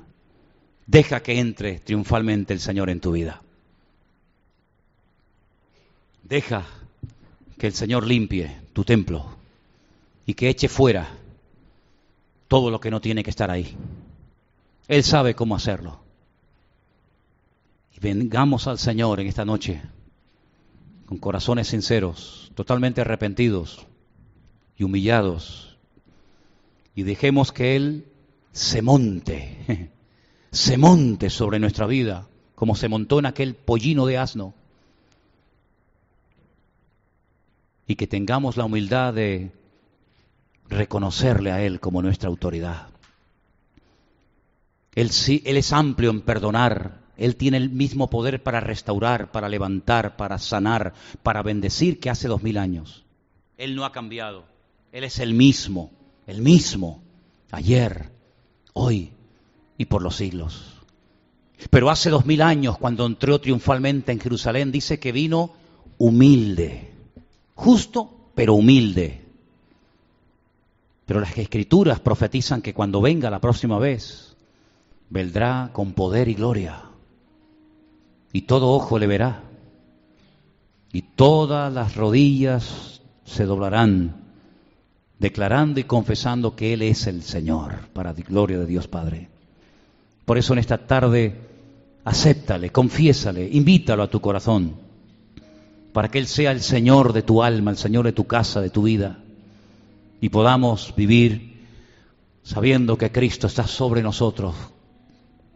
Deja 0.88 1.22
que 1.22 1.38
entre 1.38 1.80
triunfalmente 1.80 2.54
el 2.54 2.62
Señor 2.62 2.90
en 2.90 3.02
tu 3.02 3.12
vida. 3.12 3.42
Deja 6.24 6.66
que 7.58 7.68
el 7.68 7.74
Señor 7.74 8.08
limpie 8.08 8.56
tu 8.72 8.86
templo 8.86 9.26
y 10.26 10.34
que 10.34 10.50
eche 10.50 10.70
fuera 10.70 11.10
todo 12.48 12.72
lo 12.72 12.80
que 12.80 12.90
no 12.90 13.02
tiene 13.02 13.24
que 13.24 13.30
estar 13.32 13.52
ahí. 13.52 13.76
Él 14.88 15.04
sabe 15.04 15.36
cómo 15.36 15.56
hacerlo. 15.56 16.00
Y 17.96 18.00
vengamos 18.00 18.68
al 18.68 18.80
Señor 18.80 19.20
en 19.20 19.28
esta 19.28 19.44
noche 19.44 19.82
con 21.10 21.18
corazones 21.18 21.70
sinceros, 21.70 22.52
totalmente 22.54 23.02
arrepentidos 23.02 23.88
y 24.78 24.84
humillados, 24.84 25.76
y 26.94 27.02
dejemos 27.02 27.52
que 27.52 27.76
Él 27.76 28.06
se 28.52 28.84
monte, 28.84 29.90
se 30.52 30.78
monte 30.78 31.32
sobre 31.32 31.58
nuestra 31.58 31.88
vida 31.88 32.28
como 32.54 32.76
se 32.76 32.90
montó 32.90 33.18
en 33.18 33.26
aquel 33.26 33.56
pollino 33.56 34.06
de 34.06 34.20
asno. 34.20 34.54
Y 37.88 37.96
que 37.96 38.06
tengamos 38.06 38.56
la 38.56 38.66
humildad 38.66 39.12
de 39.16 39.52
reconocerle 40.68 41.52
a 41.52 41.64
Él 41.64 41.80
como 41.80 42.04
nuestra 42.04 42.30
autoridad. 42.30 42.90
Él, 44.94 45.10
sí, 45.10 45.42
él 45.44 45.58
es 45.58 45.74
amplio 45.74 46.12
en 46.12 46.22
perdonar, 46.22 47.00
Él 47.20 47.36
tiene 47.36 47.58
el 47.58 47.70
mismo 47.70 48.10
poder 48.10 48.42
para 48.42 48.62
restaurar, 48.62 49.32
para 49.32 49.50
levantar, 49.50 50.16
para 50.16 50.40
sanar, 50.40 50.94
para 51.22 51.44
bendecir 51.44 52.00
que 52.00 52.10
hace 52.10 52.30
dos 52.30 52.42
mil 52.42 52.58
años. 52.58 53.04
Él 53.58 53.76
no 53.76 53.84
ha 53.84 53.92
cambiado, 53.92 54.46
Él 54.94 55.04
es 55.04 55.20
el 55.20 55.34
mismo, 55.34 55.92
el 56.28 56.42
mismo, 56.42 57.04
ayer, 57.52 58.10
hoy 58.74 59.12
y 59.78 59.86
por 59.86 60.02
los 60.02 60.16
siglos. 60.16 60.76
Pero 61.70 61.90
hace 61.90 62.10
dos 62.10 62.26
mil 62.26 62.42
años, 62.42 62.78
cuando 62.78 63.06
entró 63.06 63.42
triunfalmente 63.42 64.14
en 64.14 64.22
Jerusalén, 64.22 64.72
dice 64.72 64.98
que 64.98 65.12
vino 65.12 65.52
humilde, 65.98 66.94
justo, 67.54 68.32
pero 68.34 68.54
humilde. 68.54 69.26
Pero 71.06 71.20
las 71.20 71.38
escrituras 71.38 72.00
profetizan 72.00 72.62
que 72.62 72.74
cuando 72.74 73.02
venga 73.02 73.30
la 73.30 73.42
próxima 73.42 73.78
vez, 73.78 74.38
vendrá 75.10 75.72
con 75.74 75.92
poder 75.92 76.30
y 76.30 76.36
gloria. 76.36 76.89
Y 78.32 78.42
todo 78.42 78.70
ojo 78.70 79.00
le 79.00 79.08
verá. 79.08 79.44
Y 80.92 81.02
todas 81.02 81.72
las 81.74 81.96
rodillas 81.96 83.02
se 83.24 83.46
doblarán, 83.46 84.16
declarando 85.20 85.80
y 85.80 85.84
confesando 85.84 86.56
que 86.56 86.74
Él 86.74 86.82
es 86.82 87.06
el 87.08 87.22
Señor, 87.22 87.90
para 87.94 88.14
la 88.14 88.20
gloria 88.20 88.58
de 88.60 88.66
Dios 88.66 88.88
Padre. 88.88 89.30
Por 90.26 90.38
eso 90.38 90.54
en 90.54 90.60
esta 90.60 90.78
tarde 90.78 91.40
acéptale, 92.04 92.72
confiésale, 92.72 93.48
invítalo 93.52 94.04
a 94.04 94.10
tu 94.10 94.20
corazón, 94.20 94.76
para 95.94 96.10
que 96.10 96.20
Él 96.20 96.28
sea 96.28 96.52
el 96.52 96.62
Señor 96.62 97.14
de 97.14 97.22
tu 97.22 97.44
alma, 97.44 97.72
el 97.72 97.78
Señor 97.78 98.06
de 98.06 98.14
tu 98.14 98.26
casa, 98.26 98.62
de 98.62 98.70
tu 98.70 98.84
vida, 98.84 99.20
y 100.22 100.30
podamos 100.30 100.94
vivir 100.96 101.50
sabiendo 102.44 102.98
que 102.98 103.12
Cristo 103.12 103.48
está 103.48 103.68
sobre 103.68 104.02
nosotros, 104.02 104.56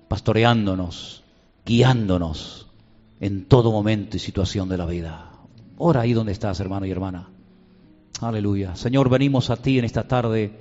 pastoreándonos, 0.08 1.23
guiándonos 1.66 2.68
en 3.20 3.46
todo 3.46 3.72
momento 3.72 4.18
y 4.18 4.20
situación 4.20 4.70
de 4.70 4.78
la 4.78 4.86
vida. 4.86 5.32
Ora 5.78 6.02
ahí 6.02 6.14
donde 6.14 6.32
estás, 6.32 6.60
hermano 6.60 6.86
y 6.86 6.92
hermana. 6.92 7.30
Aleluya. 8.22 8.76
Señor, 8.76 9.10
venimos 9.10 9.50
a 9.50 9.58
ti 9.58 9.80
en 9.80 9.86
esta 9.86 10.08
tarde 10.08 10.60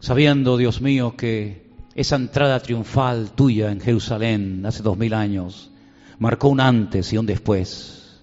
sabiendo, 0.00 0.56
Dios 0.56 0.80
mío, 0.80 1.16
que 1.16 1.68
esa 1.94 2.16
entrada 2.16 2.60
triunfal 2.60 3.32
tuya 3.32 3.72
en 3.72 3.80
Jerusalén 3.80 4.64
hace 4.64 4.82
dos 4.82 4.96
mil 4.96 5.14
años 5.14 5.70
marcó 6.18 6.48
un 6.48 6.60
antes 6.60 7.12
y 7.12 7.18
un 7.18 7.26
después, 7.26 8.22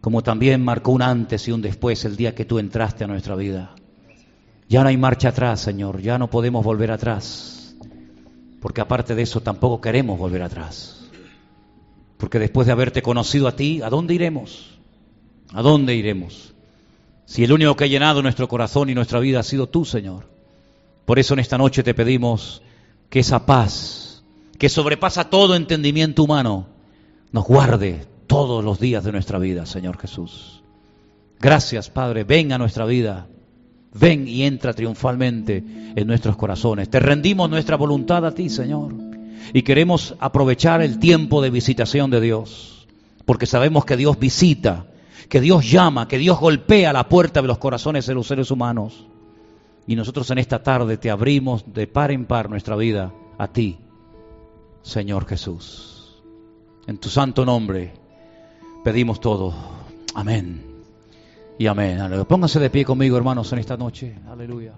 como 0.00 0.22
también 0.22 0.64
marcó 0.64 0.92
un 0.92 1.02
antes 1.02 1.46
y 1.48 1.52
un 1.52 1.62
después 1.62 2.04
el 2.04 2.16
día 2.16 2.34
que 2.34 2.44
tú 2.44 2.58
entraste 2.58 3.04
a 3.04 3.06
nuestra 3.06 3.34
vida. 3.34 3.74
Ya 4.68 4.82
no 4.82 4.88
hay 4.88 4.96
marcha 4.96 5.28
atrás, 5.28 5.60
Señor, 5.60 6.00
ya 6.00 6.18
no 6.18 6.28
podemos 6.28 6.64
volver 6.64 6.90
atrás, 6.90 7.55
porque 8.66 8.80
aparte 8.80 9.14
de 9.14 9.22
eso 9.22 9.40
tampoco 9.40 9.80
queremos 9.80 10.18
volver 10.18 10.42
atrás, 10.42 11.06
porque 12.16 12.40
después 12.40 12.66
de 12.66 12.72
haberte 12.72 13.00
conocido 13.00 13.46
a 13.46 13.54
ti, 13.54 13.80
¿a 13.80 13.88
dónde 13.88 14.12
iremos? 14.12 14.76
¿A 15.52 15.62
dónde 15.62 15.94
iremos? 15.94 16.52
Si 17.26 17.44
el 17.44 17.52
único 17.52 17.76
que 17.76 17.84
ha 17.84 17.86
llenado 17.86 18.22
nuestro 18.22 18.48
corazón 18.48 18.90
y 18.90 18.94
nuestra 18.96 19.20
vida 19.20 19.38
ha 19.38 19.44
sido 19.44 19.68
tú, 19.68 19.84
Señor. 19.84 20.28
Por 21.04 21.20
eso 21.20 21.34
en 21.34 21.38
esta 21.38 21.56
noche 21.56 21.84
te 21.84 21.94
pedimos 21.94 22.60
que 23.08 23.20
esa 23.20 23.46
paz, 23.46 24.24
que 24.58 24.68
sobrepasa 24.68 25.30
todo 25.30 25.54
entendimiento 25.54 26.24
humano, 26.24 26.66
nos 27.30 27.44
guarde 27.44 28.04
todos 28.26 28.64
los 28.64 28.80
días 28.80 29.04
de 29.04 29.12
nuestra 29.12 29.38
vida, 29.38 29.64
Señor 29.64 29.96
Jesús. 29.96 30.64
Gracias, 31.38 31.88
Padre. 31.88 32.24
Ven 32.24 32.52
a 32.52 32.58
nuestra 32.58 32.84
vida. 32.84 33.28
Ven 33.98 34.28
y 34.28 34.42
entra 34.42 34.72
triunfalmente 34.72 35.64
en 35.94 36.06
nuestros 36.06 36.36
corazones. 36.36 36.88
Te 36.90 37.00
rendimos 37.00 37.48
nuestra 37.48 37.76
voluntad 37.76 38.24
a 38.26 38.32
ti, 38.32 38.48
Señor. 38.48 38.92
Y 39.52 39.62
queremos 39.62 40.14
aprovechar 40.18 40.82
el 40.82 40.98
tiempo 40.98 41.40
de 41.40 41.50
visitación 41.50 42.10
de 42.10 42.20
Dios. 42.20 42.86
Porque 43.24 43.46
sabemos 43.46 43.84
que 43.84 43.96
Dios 43.96 44.18
visita, 44.18 44.86
que 45.28 45.40
Dios 45.40 45.70
llama, 45.70 46.08
que 46.08 46.18
Dios 46.18 46.38
golpea 46.38 46.92
la 46.92 47.08
puerta 47.08 47.42
de 47.42 47.48
los 47.48 47.58
corazones 47.58 48.06
de 48.06 48.14
los 48.14 48.26
seres 48.26 48.50
humanos. 48.50 49.06
Y 49.86 49.96
nosotros 49.96 50.30
en 50.30 50.38
esta 50.38 50.62
tarde 50.62 50.96
te 50.96 51.10
abrimos 51.10 51.64
de 51.72 51.86
par 51.86 52.10
en 52.10 52.26
par 52.26 52.50
nuestra 52.50 52.76
vida 52.76 53.12
a 53.38 53.48
ti, 53.48 53.78
Señor 54.82 55.26
Jesús. 55.26 56.22
En 56.86 56.98
tu 56.98 57.08
santo 57.08 57.44
nombre 57.44 57.92
pedimos 58.84 59.20
todo. 59.20 59.54
Amén. 60.14 60.75
Y 61.58 61.66
amén. 61.66 61.98
Pónganse 62.28 62.60
de 62.60 62.70
pie 62.70 62.84
conmigo, 62.84 63.16
hermanos, 63.16 63.52
en 63.52 63.58
esta 63.58 63.76
noche. 63.76 64.14
Aleluya. 64.28 64.74